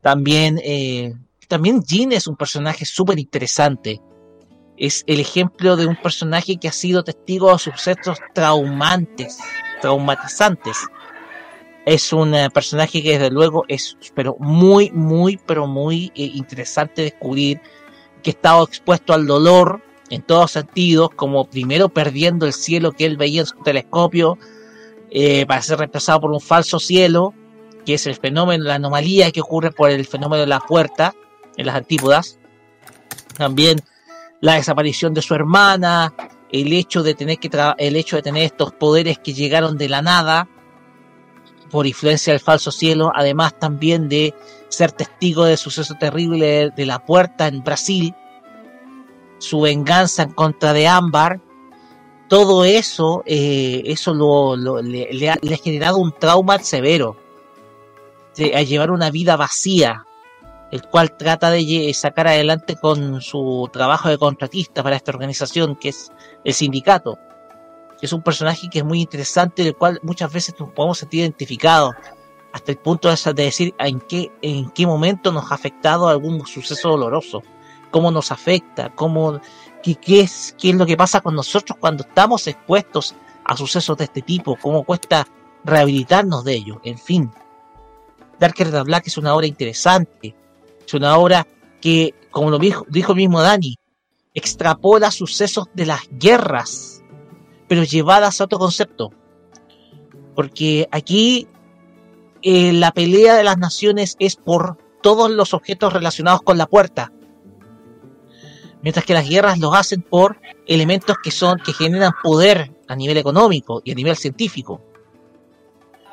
[0.00, 1.14] También, eh,
[1.46, 4.00] también Jean es un personaje súper interesante.
[4.76, 9.38] Es el ejemplo de un personaje que ha sido testigo de sucesos traumantes,
[9.80, 10.78] traumatizantes.
[11.86, 17.02] Es un eh, personaje que desde luego es pero muy, muy, pero muy eh, interesante
[17.02, 17.60] descubrir
[18.24, 23.06] que ha estado expuesto al dolor en todos sentidos, como primero perdiendo el cielo que
[23.06, 24.38] él veía en su telescopio
[25.10, 27.34] eh, para ser reemplazado por un falso cielo,
[27.84, 31.14] que es el fenómeno, la anomalía que ocurre por el fenómeno de la puerta
[31.56, 32.38] en las antípodas.
[33.36, 33.80] También
[34.40, 36.14] la desaparición de su hermana,
[36.50, 40.02] el hecho de tener que el hecho de tener estos poderes que llegaron de la
[40.02, 40.48] nada
[41.70, 44.34] por influencia del falso cielo, además también de
[44.68, 48.14] ser testigo del suceso terrible de la puerta en Brasil,
[49.38, 51.40] su venganza en contra de Ámbar,
[52.28, 57.16] todo eso, eh, eso lo, le, ha, generado un trauma severo,
[58.36, 60.04] de, a llevar una vida vacía,
[60.72, 65.90] el cual trata de sacar adelante con su trabajo de contratista para esta organización que
[65.90, 66.10] es
[66.44, 67.18] el sindicato.
[68.02, 71.94] Es un personaje que es muy interesante, del cual muchas veces nos podemos sentir identificados,
[72.52, 76.88] hasta el punto de decir en qué, en qué momento nos ha afectado algún suceso
[76.88, 77.42] doloroso,
[77.90, 79.40] cómo nos afecta, cómo,
[79.82, 84.04] qué, es, qué es lo que pasa con nosotros cuando estamos expuestos a sucesos de
[84.04, 85.26] este tipo, cómo cuesta
[85.64, 87.30] rehabilitarnos de ellos, en fin.
[88.38, 90.34] Darker Than Black es una obra interesante,
[90.86, 91.46] es una obra
[91.80, 93.76] que, como lo dijo, dijo mismo Dani,
[94.34, 97.02] extrapola sucesos de las guerras,
[97.68, 99.10] pero llevadas a otro concepto.
[100.34, 101.48] Porque aquí
[102.42, 107.12] eh, la pelea de las naciones es por todos los objetos relacionados con la puerta.
[108.86, 113.16] Mientras que las guerras los hacen por elementos que son, que generan poder a nivel
[113.16, 114.80] económico y a nivel científico.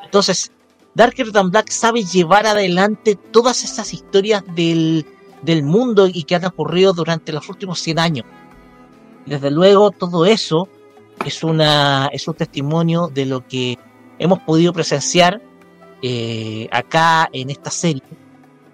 [0.03, 0.51] Entonces,
[0.95, 5.05] Darker Than Black sabe llevar adelante todas esas historias del,
[5.43, 8.25] del mundo y que han ocurrido durante los últimos 100 años.
[9.27, 10.67] Desde luego, todo eso
[11.23, 13.77] es, una, es un testimonio de lo que
[14.17, 15.43] hemos podido presenciar
[16.01, 18.01] eh, acá en esta serie.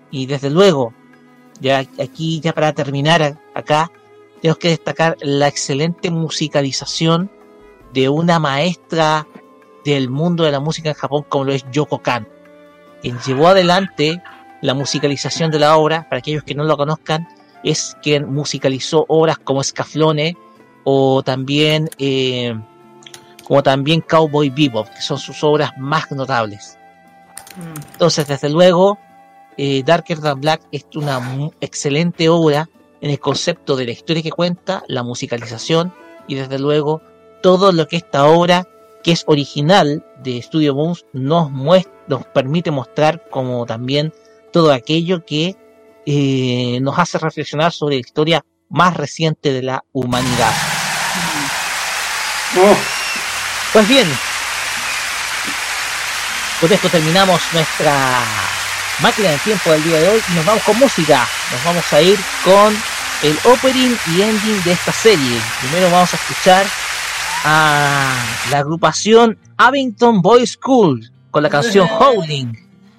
[0.10, 0.94] Y desde luego,
[1.60, 3.92] ya aquí, ya para terminar acá,
[4.42, 7.30] tenemos que destacar la excelente musicalización
[7.94, 9.28] de una maestra
[9.84, 12.28] del mundo de la música en Japón como lo es Yoko Kan,
[13.02, 14.22] quien llevó adelante
[14.62, 17.28] la musicalización de la obra, para aquellos que no lo conozcan,
[17.64, 20.38] es quien musicalizó obras como Scaflone
[20.84, 22.54] o también eh,
[23.50, 26.78] como también Cowboy Bebop, que son sus obras más notables.
[27.94, 29.00] Entonces, desde luego,
[29.62, 31.20] eh, Darker Than Black es una
[31.60, 32.70] excelente obra
[33.02, 35.94] en el concepto de la historia que cuenta, la musicalización
[36.30, 37.02] y desde luego
[37.44, 38.66] todo lo que esta obra,
[39.04, 44.14] que es original de Studio Bones, nos, nos permite mostrar como también
[44.54, 45.58] todo aquello que
[46.06, 50.54] eh, nos hace reflexionar sobre la historia más reciente de la humanidad.
[53.74, 54.08] Pues bien,
[56.62, 58.24] con esto terminamos nuestra
[59.02, 61.26] Máquina del Tiempo del día de hoy y nos vamos con música.
[61.54, 62.74] Nos vamos a ir con
[63.24, 65.40] el opening y ending de esta serie.
[65.62, 66.66] Primero vamos a escuchar
[67.46, 68.14] a
[68.52, 72.52] la agrupación Abington Boys School con la canción Howling,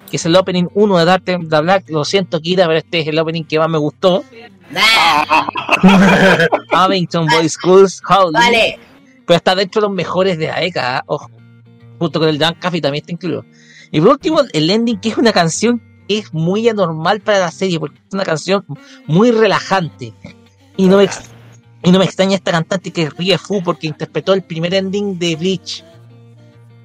[0.09, 1.87] que es el opening 1 de Dark the Black.
[1.89, 4.23] Lo siento, Kira, pero este es el opening que más me gustó.
[6.71, 8.33] Abington Boys Schools Howling.
[8.33, 8.79] Vale.
[9.27, 11.29] Pero está dentro de los mejores de la década, ojo.
[11.99, 13.45] Junto con el Dan Caffey también está incluido.
[13.91, 17.79] Y por último, el ending, que es una canción es muy anormal para la serie,
[17.79, 18.65] porque es una canción
[19.07, 20.13] muy relajante.
[20.77, 21.09] Y no me,
[21.83, 25.35] y no me extraña esta cantante que ríe Fu porque interpretó el primer ending de
[25.35, 25.83] Bleach.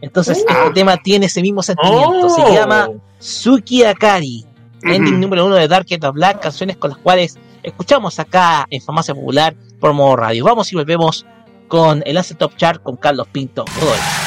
[0.00, 0.54] Entonces, ah.
[0.58, 2.28] este tema tiene ese mismo sentimiento.
[2.30, 2.52] Se oh.
[2.52, 2.88] llama
[3.18, 4.44] Suki Akari,
[4.82, 9.14] ending número uno de Dark and Black, canciones con las cuales escuchamos acá en Famacia
[9.14, 10.44] Popular por modo radio.
[10.44, 11.26] Vamos y volvemos
[11.68, 14.25] con el Asset Top Chart con Carlos Pinto Godoy.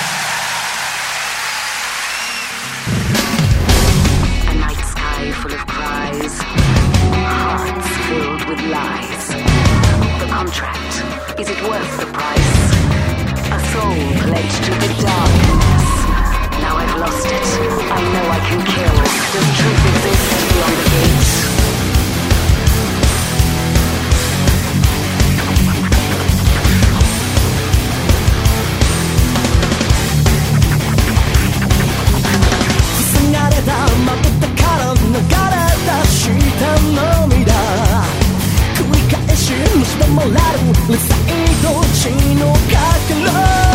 [11.39, 12.73] Is it worth the price?
[13.47, 13.95] A soul
[14.27, 15.87] pledged to the darkness.
[16.59, 17.47] Now I've lost it.
[17.89, 18.95] I know I can kill.
[19.31, 21.33] The truth exists beyond the gates.
[33.31, 36.19] 「流れたまぶたから流れ出し
[36.59, 37.18] たの」
[39.99, 42.05] でもらうういどっち
[42.35, 42.59] のか
[43.07, 43.68] けろ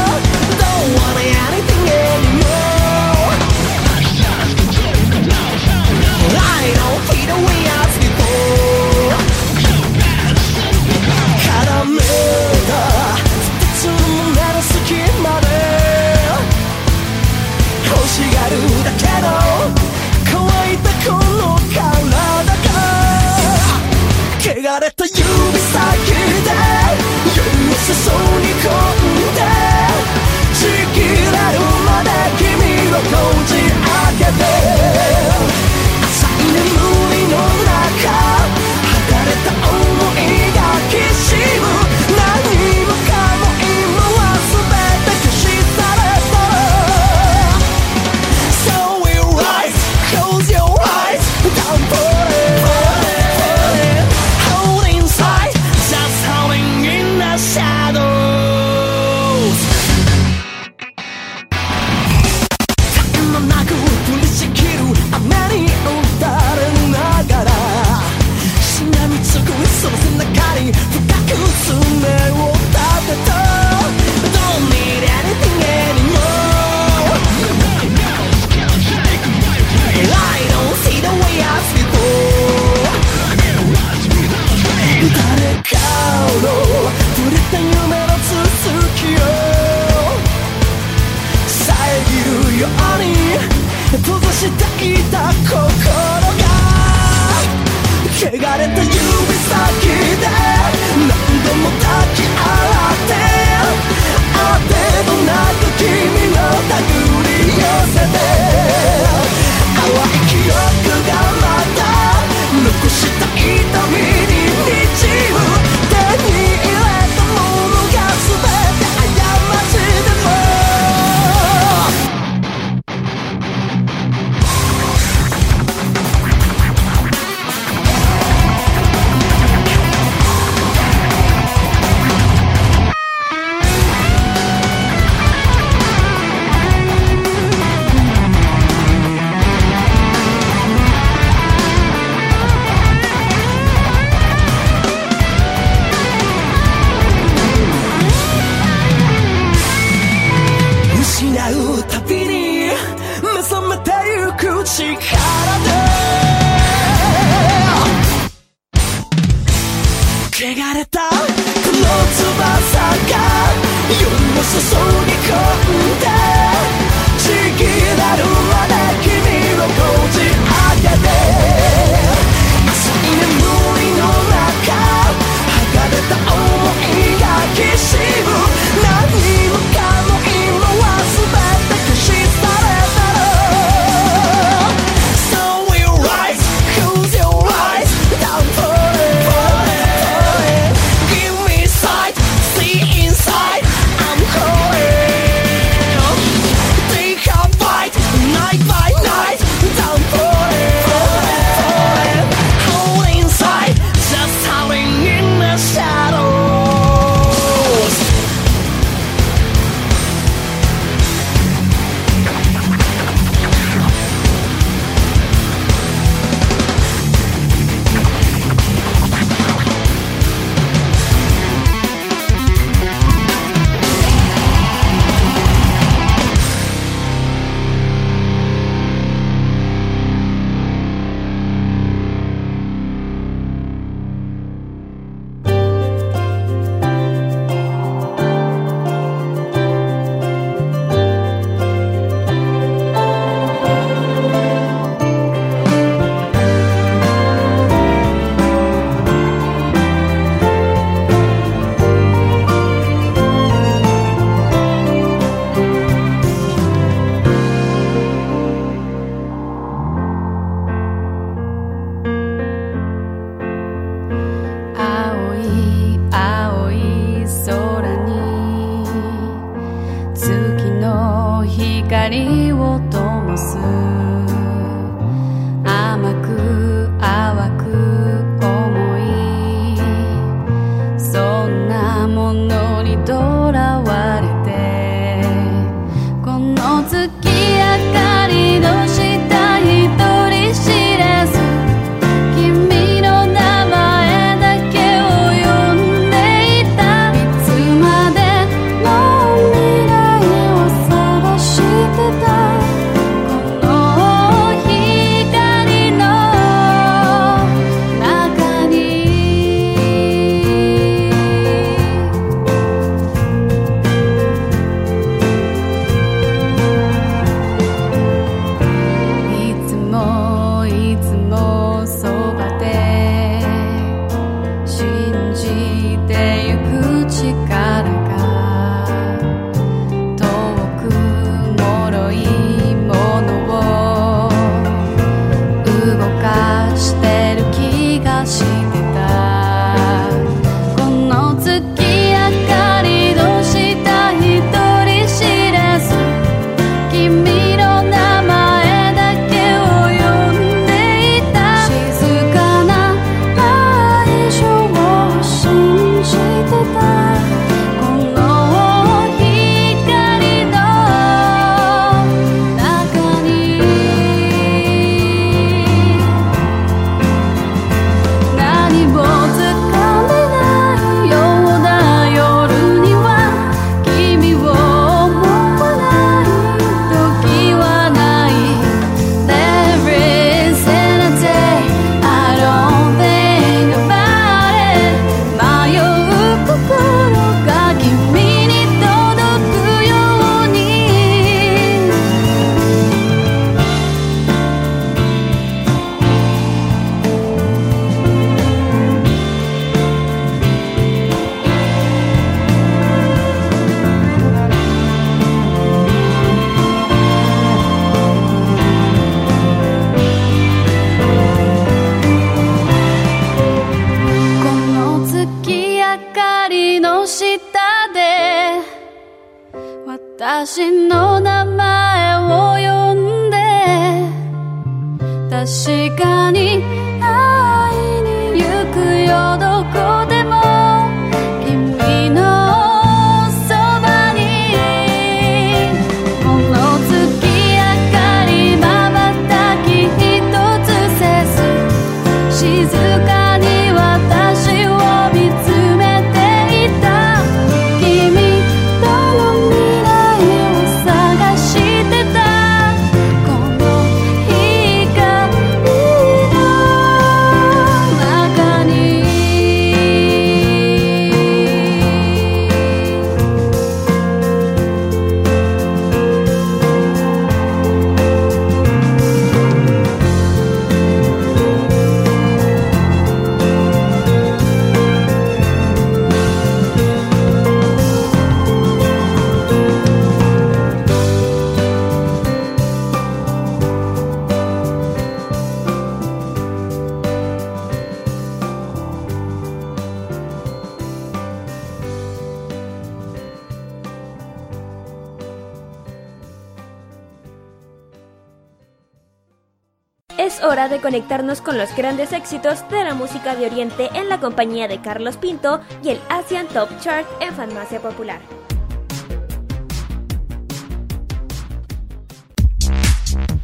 [500.94, 505.16] conectarnos con los grandes éxitos de la música de Oriente en la compañía de Carlos
[505.16, 508.20] Pinto y el Asian Top Chart en Farmacia Popular.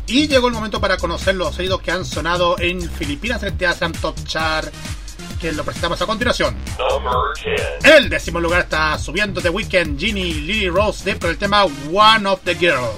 [0.07, 3.91] Y llegó el momento para conocer los sonidos que han sonado en Filipinas desde Asian
[3.95, 4.73] Top Chart
[5.41, 6.57] que lo presentamos a continuación.
[7.83, 12.29] El décimo lugar está subiendo The Weeknd, Ginny Lily Rose Depp con el tema One
[12.29, 12.95] of the Girls.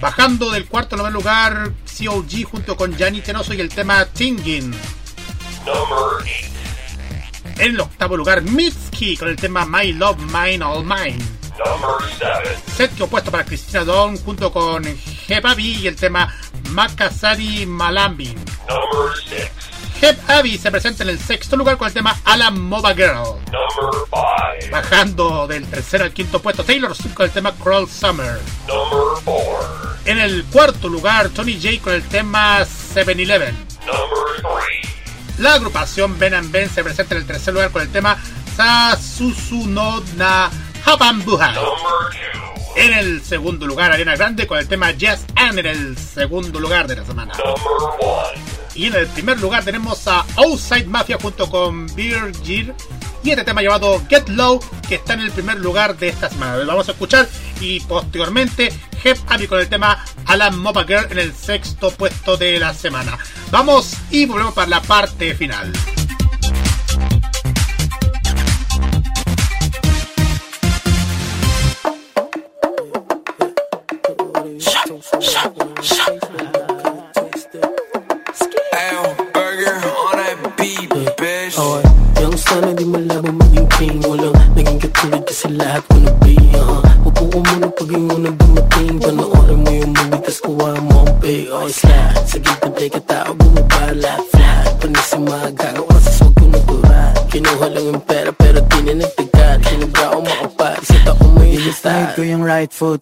[0.00, 4.74] Bajando del cuarto al noveno lugar, COG junto con Gianni Tenoso y el tema Tingin.
[7.56, 11.22] En el octavo lugar, Mitski con el tema My Love, Mine, All Mine.
[12.76, 14.84] Séptimo puesto para Cristina Don junto con
[15.28, 16.34] Heb Abby y el tema
[16.70, 18.34] Makasari Malambi.
[20.00, 23.38] Heb Abby se presenta en el sexto lugar con el tema Alan Mova Girl.
[24.72, 28.40] Bajando del tercero al quinto puesto, Taylor Swift con el tema Crawl Summer.
[28.66, 29.03] Number
[30.24, 33.54] el cuarto lugar Tony J con el tema 7-Eleven.
[35.38, 38.16] La agrupación Ben and Ben se presenta en el tercer lugar con el tema
[38.56, 40.50] Sasusu no na
[40.86, 41.54] Habambuha.
[42.76, 46.86] En el segundo lugar, Ariana Grande con el tema Jazz and en el segundo lugar
[46.86, 47.34] de la semana.
[48.74, 52.74] Y en el primer lugar tenemos a Outside Mafia junto con Virgil
[53.22, 56.56] y este tema llamado Get Low que está en el primer lugar de esta semana.
[56.56, 57.26] Lo vamos a escuchar
[57.60, 58.70] y posteriormente
[59.02, 60.03] Jeff Abby con el tema
[60.34, 63.16] Alan Mopa Girl en el sexto puesto de la semana.
[63.52, 65.72] Vamos y volvemos para la parte final.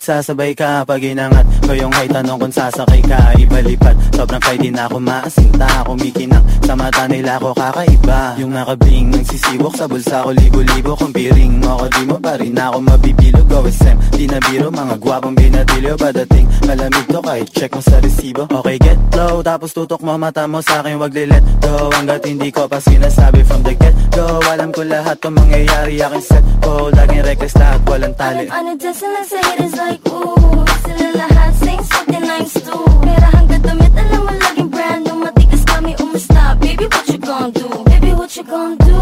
[0.03, 4.75] Sasabay ka Pag inangat ko yung high tanong kung sasakay ka Ibalipat, sobrang fly din
[4.75, 8.39] ako maasinta Kumikinang sa mata nila ko kakaiba.
[8.39, 10.97] Yung nakabling ng sisiwok sa bulsa ko Libo-libo.
[10.97, 14.73] Kung piring mo ako Di mo pa rin ako mabibilog OSM, di na biro.
[14.73, 16.49] Mga gwapong binatilyo Padating.
[16.65, 18.49] Malamig to kahit check mo sa resibo.
[18.49, 22.49] Okay, get low, tapos tutok mo mata mo sa akin Wag lilet go, hanggat hindi
[22.49, 26.89] ko pa sinasabi From the get go, alam ko lahat to mangyayari Aking set ko,
[26.89, 28.47] laging reckless lahat walang tali.
[28.49, 33.61] Ano dyan sila sa haters like ooh Sila lahat sing something nice too Pera hanggang
[33.61, 37.69] damit alam mo laging brand new Matigas kami umasta Baby what you gon' do?
[37.93, 38.97] Baby what you gon' do?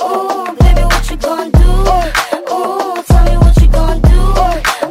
[0.00, 1.70] Ooh, baby what you gon' do?
[2.48, 4.20] Ooh, tell me what you gon' do?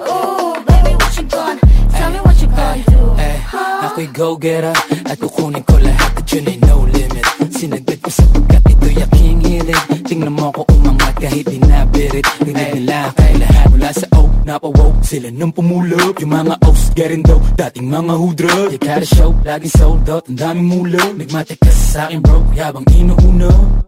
[0.05, 1.57] Ooh, baby what you gon'
[1.89, 3.01] Tell me what you gon' do?
[3.17, 3.37] Eh,
[3.89, 4.75] ako'y go-getter
[5.09, 8.64] At kukunin ko lahat at yun ay no limit Sinagad ko sapagkat ito'y aking hilig
[10.05, 15.01] Tingnan mo ko umangat kahit di nabirit Rinig nila kay lahat mula sa O Napawoke
[15.01, 19.73] sila nang pumulog Yung mga O's getting dough Dating mga hudra You gotta show Laging
[19.73, 23.81] sold out Ang daming mulog Nagmatik ka sa akin bro Yabang inuuno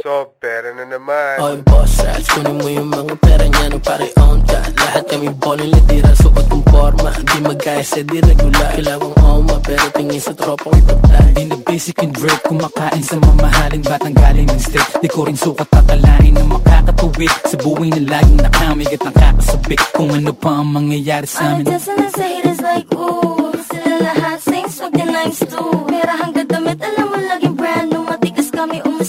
[0.00, 1.36] So, pera na naman.
[1.44, 5.28] Oy boss rats, kunin mo yung mga pera niya no pare on ka Lahat kami
[5.36, 7.12] boning litira, suot kong forma.
[7.20, 8.72] Di magkaya sa di regular.
[8.80, 13.20] Kilawang oma, pero tingin sa tropa ko'y tablay Di na basic and break Kumakain sa
[13.20, 18.00] mamahaling batang galing ng state Di ko rin sukat tatalain na makakatuwid Sa buhay na
[18.08, 21.64] laging nakamigat ang kakasabik Kung ano pa ang mangyayari sa Ano amin.
[21.68, 23.52] dyan sila sa haters like ooh.
[23.68, 28.00] Sila lahat sing something nice too Pera hanggang damit alam mo laging brand new.
[28.00, 29.04] Matigas kami you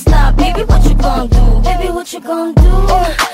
[1.01, 1.61] gon' do?
[1.63, 3.30] Baby what you gon' do?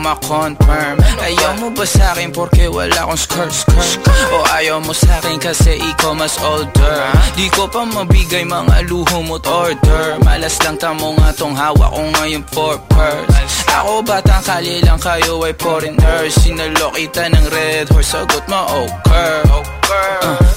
[0.00, 0.96] Ma-confirm.
[1.20, 4.00] Ayaw mo ba sa akin porque wala akong skirt skirt?
[4.32, 7.12] O ayaw mo sa akin kasi ikaw mas older?
[7.36, 10.16] Di ko pa mabigay mga luho mo't order.
[10.24, 13.56] Malas lang tamo nga tong hawak ko ngayon for purse.
[13.70, 18.98] Ako batang kali lang kayo ay foreigners Sinalo kita ng red horse, sagot mo okay
[19.10, 19.79] Uh,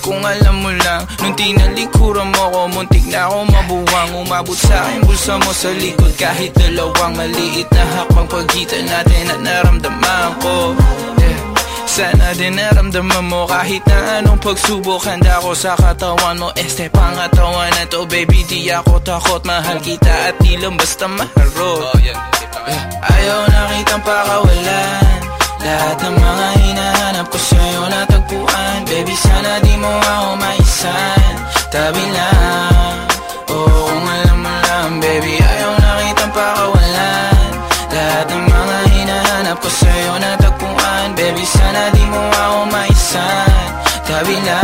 [0.03, 4.11] kung alam mo lang, nung tinalikuran mo ko Muntik na ako mabuwang.
[4.19, 6.11] Umabot sa akin bulsa mo sa likod.
[6.19, 10.75] Kahit dalawang maliit na hakbang Pagitan natin at naramdaman ko.
[11.23, 11.40] Yeah.
[11.88, 17.69] Sana din naramdaman mo kahit na anong pagsubok Handa ko sa katawan mo Este pangatawan
[17.69, 18.43] na to baby.
[18.43, 21.95] Di ako takot mahal kita at di lang basta maharot.
[22.03, 25.22] Eh, Ayaw na kitang pakawalan.
[25.64, 28.52] Lahat ng mga hinahanap ko sa'yo natagpuan
[28.93, 31.33] Baby sana di mo ako maisan.
[31.73, 33.09] Tabi lang.
[33.49, 37.53] Oo kung alam mo lang baby Ayaw na kitang pakawalan.
[37.89, 43.65] Lahat ng mga hinahanap ko sa'yo natagpuan Baby sana di mo ako maisan.
[44.05, 44.62] Tabi lang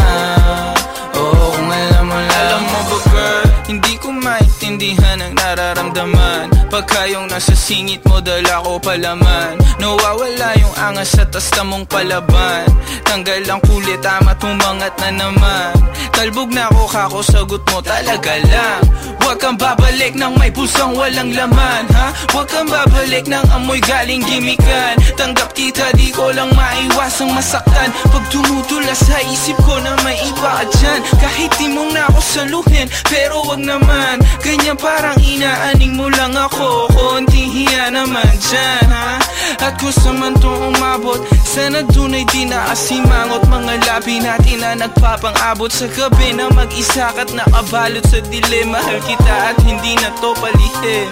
[4.80, 6.72] maintindihan ang nararamdaman.
[6.72, 9.60] Pagka yung nasa singit mo dala ko palaman.
[9.76, 12.64] Nawawala yung angas sa tasta mong palaban.
[13.04, 15.72] Tanggal ang kulit, tama't umangat na naman.
[16.16, 18.82] Talbog na ako kako, sagot mo talaga lang.
[19.20, 22.10] Huwag kang babalik ng may pusang walang laman ha?
[22.34, 24.98] Huwag kang babalik ng amoy galing gimikan.
[25.16, 27.94] Tanggap kita, di ko lang maiwasang masaktan.
[28.10, 32.88] Pag tumutula sa isip ko na may iba dyan Kahit di mong na ako saluhin,
[33.06, 34.18] pero wag naman.
[34.42, 36.92] Ganyan parang inaaning mo lang ako.
[36.94, 39.20] Konting hiya naman dyan ha?
[39.60, 44.72] At kung sa man to umabot Sana dun ay di naasimangot Mga labi natin na
[44.86, 50.32] nagpapang-abot Sa gabi na mag-isa ka't nakabalot sa dilim Mahal kita at hindi na to
[50.38, 51.10] palihim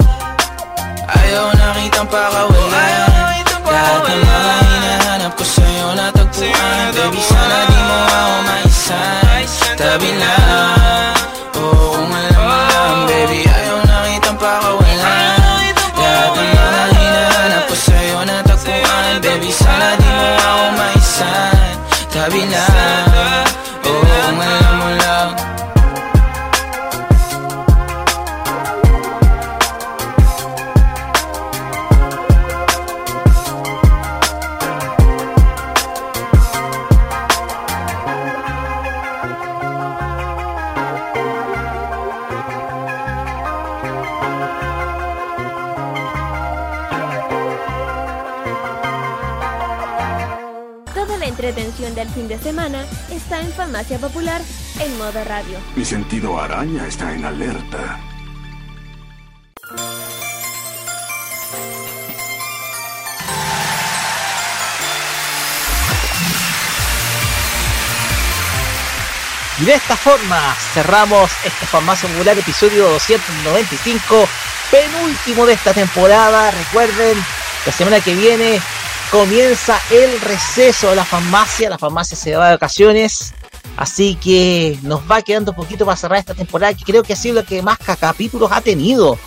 [1.08, 2.72] Ayaw na kitang pakawalan
[3.68, 9.44] Lahat ng mga hinahanap ko sa'yo natagpuan Baby sana di mo ako maisan
[9.76, 10.47] Tabi lang
[52.38, 54.42] de semana está en Farmacia Popular
[54.80, 55.58] en modo radio.
[55.76, 58.00] Mi sentido araña está en alerta.
[69.60, 74.28] Y de esta forma cerramos este Farmacia Popular episodio 295,
[74.70, 76.52] penúltimo de esta temporada.
[76.52, 77.18] Recuerden,
[77.66, 78.62] la semana que viene
[79.12, 83.34] comienza el receso de la farmacia, la farmacia se va de vacaciones.
[83.76, 87.16] Así que nos va quedando un poquito para cerrar esta temporada, que creo que ha
[87.16, 89.20] sido la que más ca- capítulos ha tenido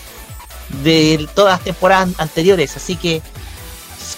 [0.82, 2.76] de todas las temporadas anteriores.
[2.76, 3.22] Así que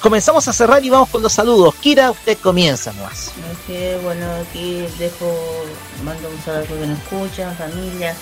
[0.01, 1.75] comenzamos a cerrar y vamos con los saludos.
[1.75, 3.29] Kira, usted comienza nomás.
[3.29, 5.65] Ok, bueno, aquí dejo,
[6.03, 8.17] mando un saludo a los que nos escuchan, familia,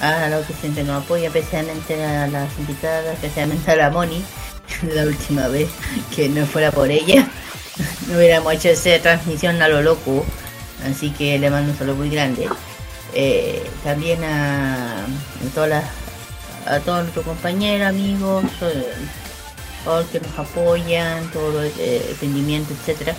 [0.00, 4.24] a los que siempre nos apoyan, especialmente a las invitadas, especialmente a la Moni,
[4.94, 5.68] la última vez
[6.14, 7.28] que no fuera por ella,
[8.08, 10.24] no hubiéramos hecho esa transmisión a lo loco,
[10.90, 12.48] así que le mando un saludo muy grande.
[13.12, 15.06] Eh, también a,
[15.54, 15.84] todas las,
[16.66, 18.86] a todos nuestros compañeros, amigos, eh,
[19.84, 23.14] todos los que nos apoyan, todo el eh, emprendimiento, etcétera.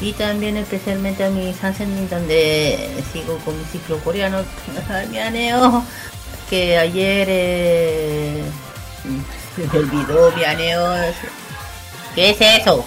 [0.00, 4.38] Y también especialmente a mis Hansen, donde sigo con mi ciclo coreano,
[5.10, 5.18] mi
[6.50, 8.42] que ayer eh,
[9.56, 10.94] se me olvidó mi aneo.
[12.14, 12.84] ¿Qué es eso?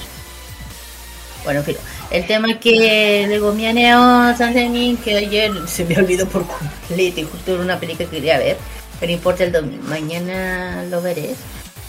[1.43, 1.77] Bueno, en fin,
[2.11, 7.21] el tema es que luego mi aneo Sansemin, que ayer se me olvidó por completo,
[7.21, 8.57] y justo era una película que quería ver,
[8.99, 11.35] pero importa el domingo, mañana lo veré.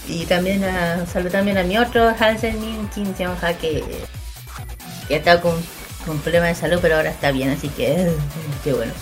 [0.09, 3.85] Y también a, saludo también a mi otro Hansen Min Kim Seon-ha que,
[5.09, 5.55] que ha con,
[6.07, 8.11] con problemas de salud, pero ahora está bien, así que
[8.65, 8.93] qué bueno.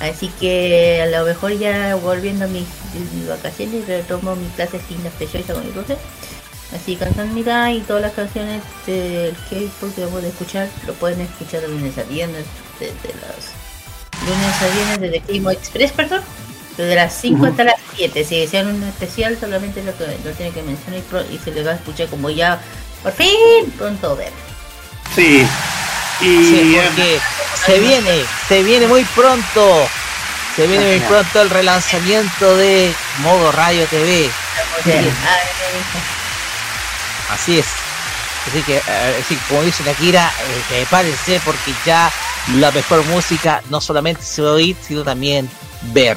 [0.00, 2.66] Así que a lo mejor ya volviendo a mis,
[3.14, 5.96] mis vacaciones retomo mi clase sin preciosa con mi profe.
[6.74, 6.98] Así
[7.32, 11.68] mira y todas las canciones del K-pop que vamos a escuchar lo pueden escuchar de
[11.68, 12.44] lunes a viernes
[12.80, 16.22] desde las lunes a viernes desde K-Mo Express, perdón.
[16.76, 17.46] Desde las 5 Ujú.
[17.46, 18.22] hasta las 7.
[18.24, 21.52] Si desean un especial, solamente lo que lo tienen que mencionar y, pro- y se
[21.52, 22.60] le va a escuchar como ya
[23.02, 23.30] por fin
[23.78, 24.32] pronto ver.
[25.14, 25.46] Sí.
[26.20, 27.18] Y Sí, porque
[27.64, 29.88] se viene, se viene muy pronto.
[30.54, 34.30] Se viene muy pronto el relanzamiento de Modo Radio TV.
[37.30, 37.66] Así es.
[38.48, 42.10] Así que, eh, así como dice la Kira, eh, prepárense porque ya
[42.54, 45.50] la mejor música no solamente se va a oír, sino también
[45.92, 46.16] ver.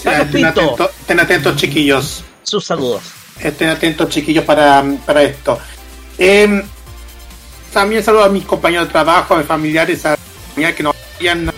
[0.00, 2.24] Sí, estén, atentos, estén atentos, chiquillos.
[2.44, 3.02] Sus saludos.
[3.38, 5.58] Estén atentos, chiquillos, para, para esto.
[6.18, 6.62] Em,
[7.72, 10.16] también saludo a mis compañeros de trabajo, a mis familiares, a
[10.74, 11.52] que nos apoyan.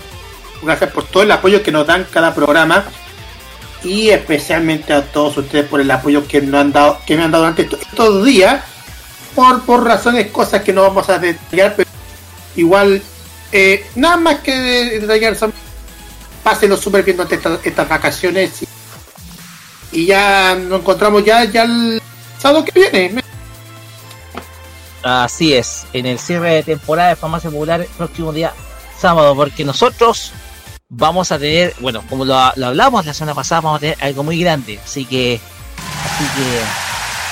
[0.61, 2.83] Gracias por todo el apoyo que nos dan cada programa.
[3.83, 7.31] Y especialmente a todos ustedes por el apoyo que nos han dado, que me han
[7.31, 8.63] dado durante estos, días.
[9.35, 11.89] Por, por razones, cosas que no vamos a detallar, pero
[12.55, 13.01] igual,
[13.51, 14.53] eh, nada más que
[14.99, 15.53] detallar, son-
[16.43, 18.61] pásenlo súper bien durante estas, vacaciones.
[18.61, 18.67] Y,
[19.91, 22.01] y ya nos encontramos ya, ya el
[22.39, 23.23] sábado que viene.
[25.01, 28.53] Así es, en el cierre de temporada de Farmacia Popular, próximo día
[29.03, 30.31] sábado, porque nosotros
[30.87, 34.23] vamos a tener, bueno, como lo, lo hablamos la semana pasada, vamos a tener algo
[34.23, 34.79] muy grande.
[34.81, 35.41] Así que,
[36.05, 36.23] así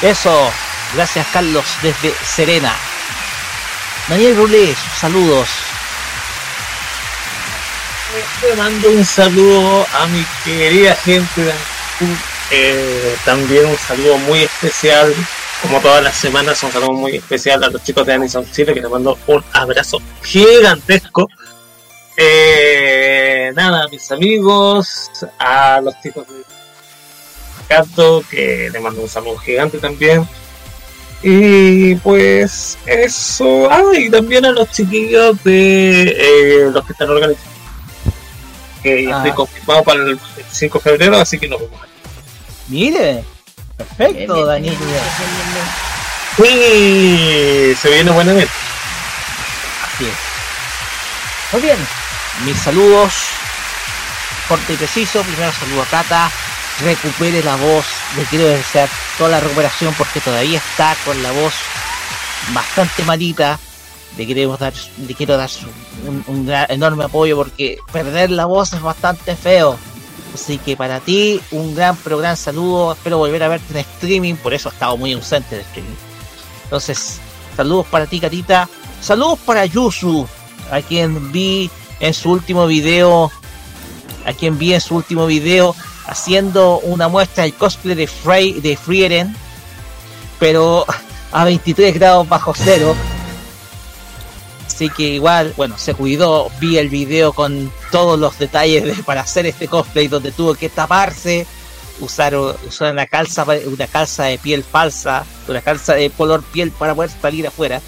[0.02, 0.52] que, eso.
[0.94, 2.74] Gracias, Carlos, desde Serena.
[4.10, 5.48] Daniel Rulé, saludos.
[8.42, 11.54] Le mando un saludo a mi querida gente de.
[12.54, 15.14] Eh, también un saludo muy especial,
[15.62, 18.82] como todas las semanas, un saludo muy especial a los chicos de Anison Chile, que
[18.82, 21.30] les mando un abrazo gigantesco.
[22.24, 25.10] Eh, nada, mis amigos,
[25.40, 26.36] a los chicos de
[27.68, 30.28] Gato, que le mando un saludo gigante también.
[31.24, 37.50] Y pues eso, ah, y también a los chiquillos de eh, los que están organizando.
[38.84, 39.18] Que ya Ah.
[39.18, 41.80] estoy confirmado para el 25 de febrero, así que nos vemos.
[42.68, 43.24] Mire,
[43.78, 44.78] perfecto, Daniel.
[46.38, 48.54] Sí, se viene buen evento.
[49.86, 50.14] Así es.
[51.54, 51.78] Muy bien,
[52.46, 53.14] mis saludos,
[54.48, 55.22] corto y preciso.
[55.24, 56.32] Primero saludo a Cata,
[56.82, 57.86] recupere la voz.
[58.18, 61.54] Le quiero desear toda la recuperación porque todavía está con la voz
[62.54, 63.60] bastante malita.
[64.18, 64.74] Le queremos dar,
[65.08, 65.50] le quiero dar
[66.28, 69.78] un gran- enorme apoyo porque perder la voz es bastante feo.
[70.34, 72.94] Así que para ti, un gran pero gran saludo.
[72.94, 75.96] Espero volver a verte en streaming, por eso he estado muy ausente de streaming.
[76.64, 77.20] Entonces,
[77.56, 78.68] saludos para ti, Catita.
[79.02, 80.28] Saludos para Yusu,
[80.72, 81.70] a quien vi
[82.02, 83.32] en su último video,
[84.26, 85.74] a quien vi en su último video
[86.08, 89.34] haciendo una muestra del cosplay de Frey de Frieren,
[90.40, 90.86] pero
[91.32, 92.94] a 23 grados bajo cero.
[94.68, 99.22] Así que igual, bueno, se cuidó, vi el video con todos los detalles de- para
[99.22, 101.46] hacer este cosplay donde tuvo que taparse,
[102.00, 106.96] usar, usar una calza una calza de piel falsa, una calza de color piel para
[106.96, 107.80] poder salir afuera.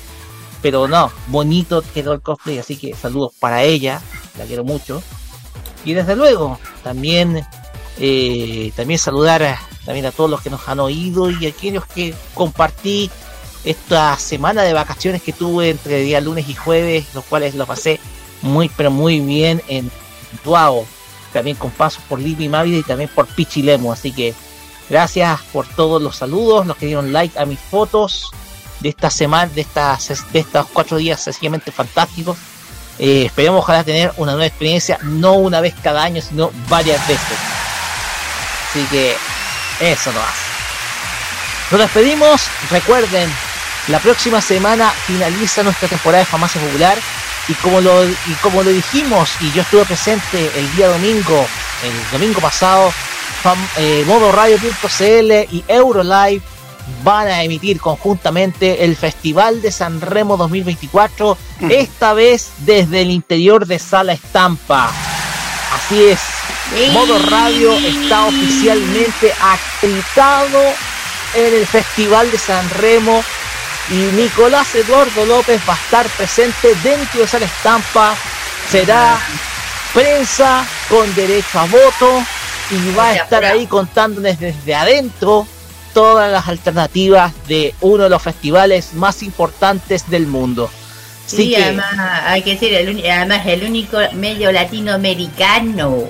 [0.63, 4.01] Pero no, bonito quedó el cosplay, así que saludos para ella,
[4.39, 5.03] la quiero mucho.
[5.85, 7.45] Y desde luego, también
[7.99, 11.85] eh, también saludar a, también a todos los que nos han oído y a aquellos
[11.85, 13.11] que compartí
[13.63, 17.99] esta semana de vacaciones que tuve entre día lunes y jueves, los cuales lo pasé
[18.41, 19.89] muy pero muy bien en
[20.43, 20.85] Tuao,
[21.31, 24.33] también con pasos por Libby Mávida y también por Pichilemo, así que
[24.89, 28.31] gracias por todos los saludos, los que dieron like a mis fotos
[28.83, 32.37] de esta semana, de estas de estos cuatro días sencillamente fantásticos.
[32.99, 37.37] Eh, esperemos ojalá tener una nueva experiencia, no una vez cada año, sino varias veces.
[38.69, 39.15] Así que
[39.79, 40.43] eso no hace.
[41.71, 42.41] Nos despedimos.
[42.69, 43.33] Recuerden,
[43.87, 46.97] la próxima semana finaliza nuestra temporada de Farmacia Popular.
[47.47, 51.45] Y como lo, y como lo dijimos, y yo estuve presente el día domingo,
[51.83, 52.93] el domingo pasado,
[53.43, 56.41] fam- eh, modoradio.cl y Eurolive
[57.03, 61.37] van a emitir conjuntamente el Festival de San Remo 2024,
[61.69, 64.91] esta vez desde el interior de Sala Estampa.
[65.73, 66.19] Así es,
[66.93, 70.59] Modo Radio está oficialmente acreditado
[71.35, 73.23] en el Festival de San Remo
[73.89, 78.15] y Nicolás Eduardo López va a estar presente dentro de Sala Estampa.
[78.69, 79.19] Será
[79.93, 82.23] prensa con derecho a voto
[82.71, 85.45] y va a estar ahí contándoles desde adentro
[85.93, 90.69] todas las alternativas de uno de los festivales más importantes del mundo.
[91.25, 91.85] Así Sí, que- además
[92.25, 96.03] hay que decir, el, además el único medio latinoamericano.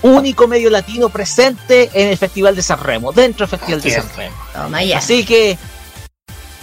[0.00, 4.08] único medio latino presente en el Festival de San Remo, dentro del Festival de San
[4.16, 4.36] Remo.
[4.54, 4.98] Toma ya.
[4.98, 5.58] Así que,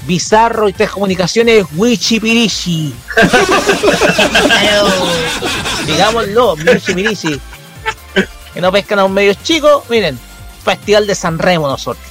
[0.07, 2.93] Bizarro y Tres Comunicaciones, Wichipirishi.
[5.85, 7.39] Digámoslo, Wichipirishi.
[8.53, 10.17] Que no pescan a un medio chico, miren,
[10.65, 12.05] Festival de San Remo nosotros.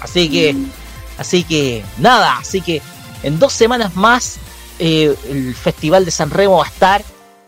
[0.00, 0.54] Así que,
[1.18, 2.82] así que, nada, así que
[3.22, 4.38] en dos semanas más
[4.78, 7.02] eh, el Festival de San Remo va a estar,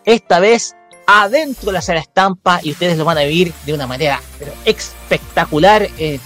[0.04, 0.74] esta vez
[1.06, 4.54] adentro de la sala estampa y ustedes lo van a vivir de una manera pero
[4.64, 6.18] espectacular eh,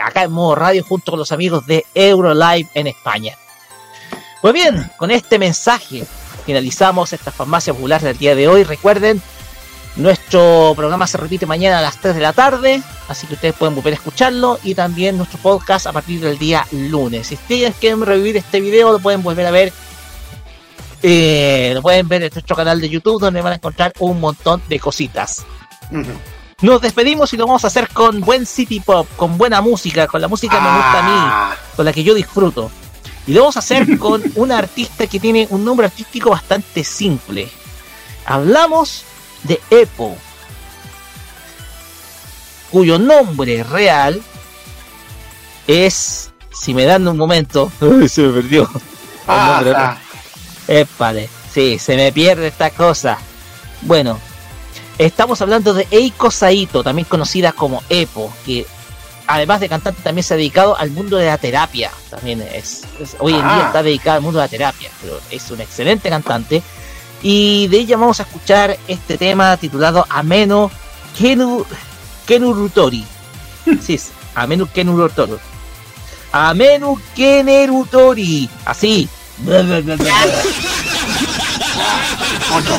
[0.00, 3.36] acá en modo radio junto con los amigos de Eurolive en España.
[4.40, 6.04] Pues bien, con este mensaje
[6.44, 8.64] finalizamos esta farmacia popular del día de hoy.
[8.64, 9.22] Recuerden,
[9.96, 13.74] nuestro programa se repite mañana a las 3 de la tarde, así que ustedes pueden
[13.74, 17.26] volver a escucharlo y también nuestro podcast a partir del día lunes.
[17.26, 19.72] Si ustedes quieren revivir este video, lo pueden volver a ver
[21.02, 24.62] eh, lo pueden ver en nuestro canal de YouTube donde van a encontrar un montón
[24.68, 25.44] de cositas.
[26.60, 30.20] Nos despedimos y lo vamos a hacer con buen city pop, con buena música, con
[30.20, 32.70] la música que me gusta a mí, con la que yo disfruto.
[33.26, 37.48] Y lo vamos a hacer con una artista que tiene un nombre artístico bastante simple.
[38.24, 39.04] Hablamos
[39.44, 40.16] de Epo,
[42.70, 44.20] cuyo nombre real
[45.66, 47.70] es, si me dan un momento,
[48.08, 48.68] se me perdió.
[49.26, 49.98] Ah, ah.
[50.68, 51.28] Épale.
[51.52, 53.18] Sí, se me pierde esta cosa.
[53.82, 54.18] Bueno,
[54.98, 58.66] estamos hablando de Eiko Saito, también conocida como Epo, que
[59.26, 61.90] además de cantante también se ha dedicado al mundo de la terapia.
[62.10, 63.66] También es, es- hoy en día Ah.
[63.66, 66.62] está dedicada al mundo de la terapia, pero es una excelente cantante.
[67.22, 70.70] Y de ella vamos a escuchar este tema titulado Ameno
[71.16, 71.64] Kenu,
[72.26, 73.04] Kenurutori.
[73.80, 75.34] Sí, es Amenu Kenurutori.
[76.32, 78.48] Amenu Kenerutori.
[78.64, 79.08] Así.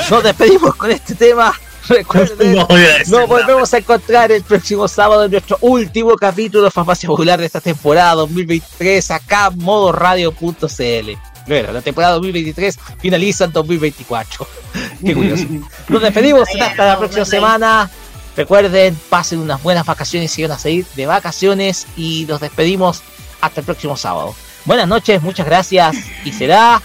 [0.09, 1.53] Nos despedimos con este tema.
[1.87, 2.67] Recuerden, No
[3.07, 7.45] nos volvemos a encontrar el próximo sábado en nuestro último capítulo de Farmacia Popular de
[7.45, 11.32] esta temporada 2023 acá en modoradio.cl.
[11.47, 14.47] Bueno, la temporada 2023 finaliza en 2024.
[15.05, 15.45] Qué curioso.
[15.89, 17.89] Nos despedimos hasta la próxima semana.
[18.35, 23.03] Recuerden, pasen unas buenas vacaciones si van a seguir de vacaciones y nos despedimos
[23.41, 24.35] hasta el próximo sábado.
[24.65, 26.81] Buenas noches, muchas gracias y será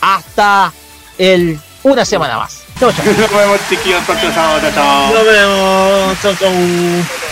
[0.00, 0.72] hasta
[1.18, 2.62] el una semana más.
[2.80, 3.04] Chau, chau.
[3.18, 4.60] Nos vemos, chiquillos, el próximo sábado.
[4.60, 5.14] Chao, chao.
[5.14, 6.22] Nos vemos.
[6.22, 7.31] Chau, chau.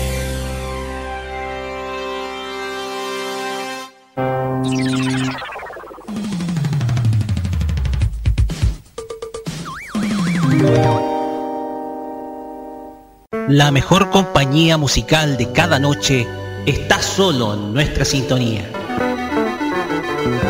[13.51, 16.25] La mejor compañía musical de cada noche
[16.65, 18.61] está solo en nuestra sintonía.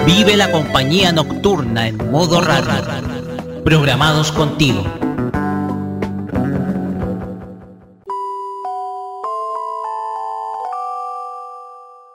[0.05, 2.83] Vive la compañía nocturna en modo radio.
[3.65, 4.83] Programados contigo.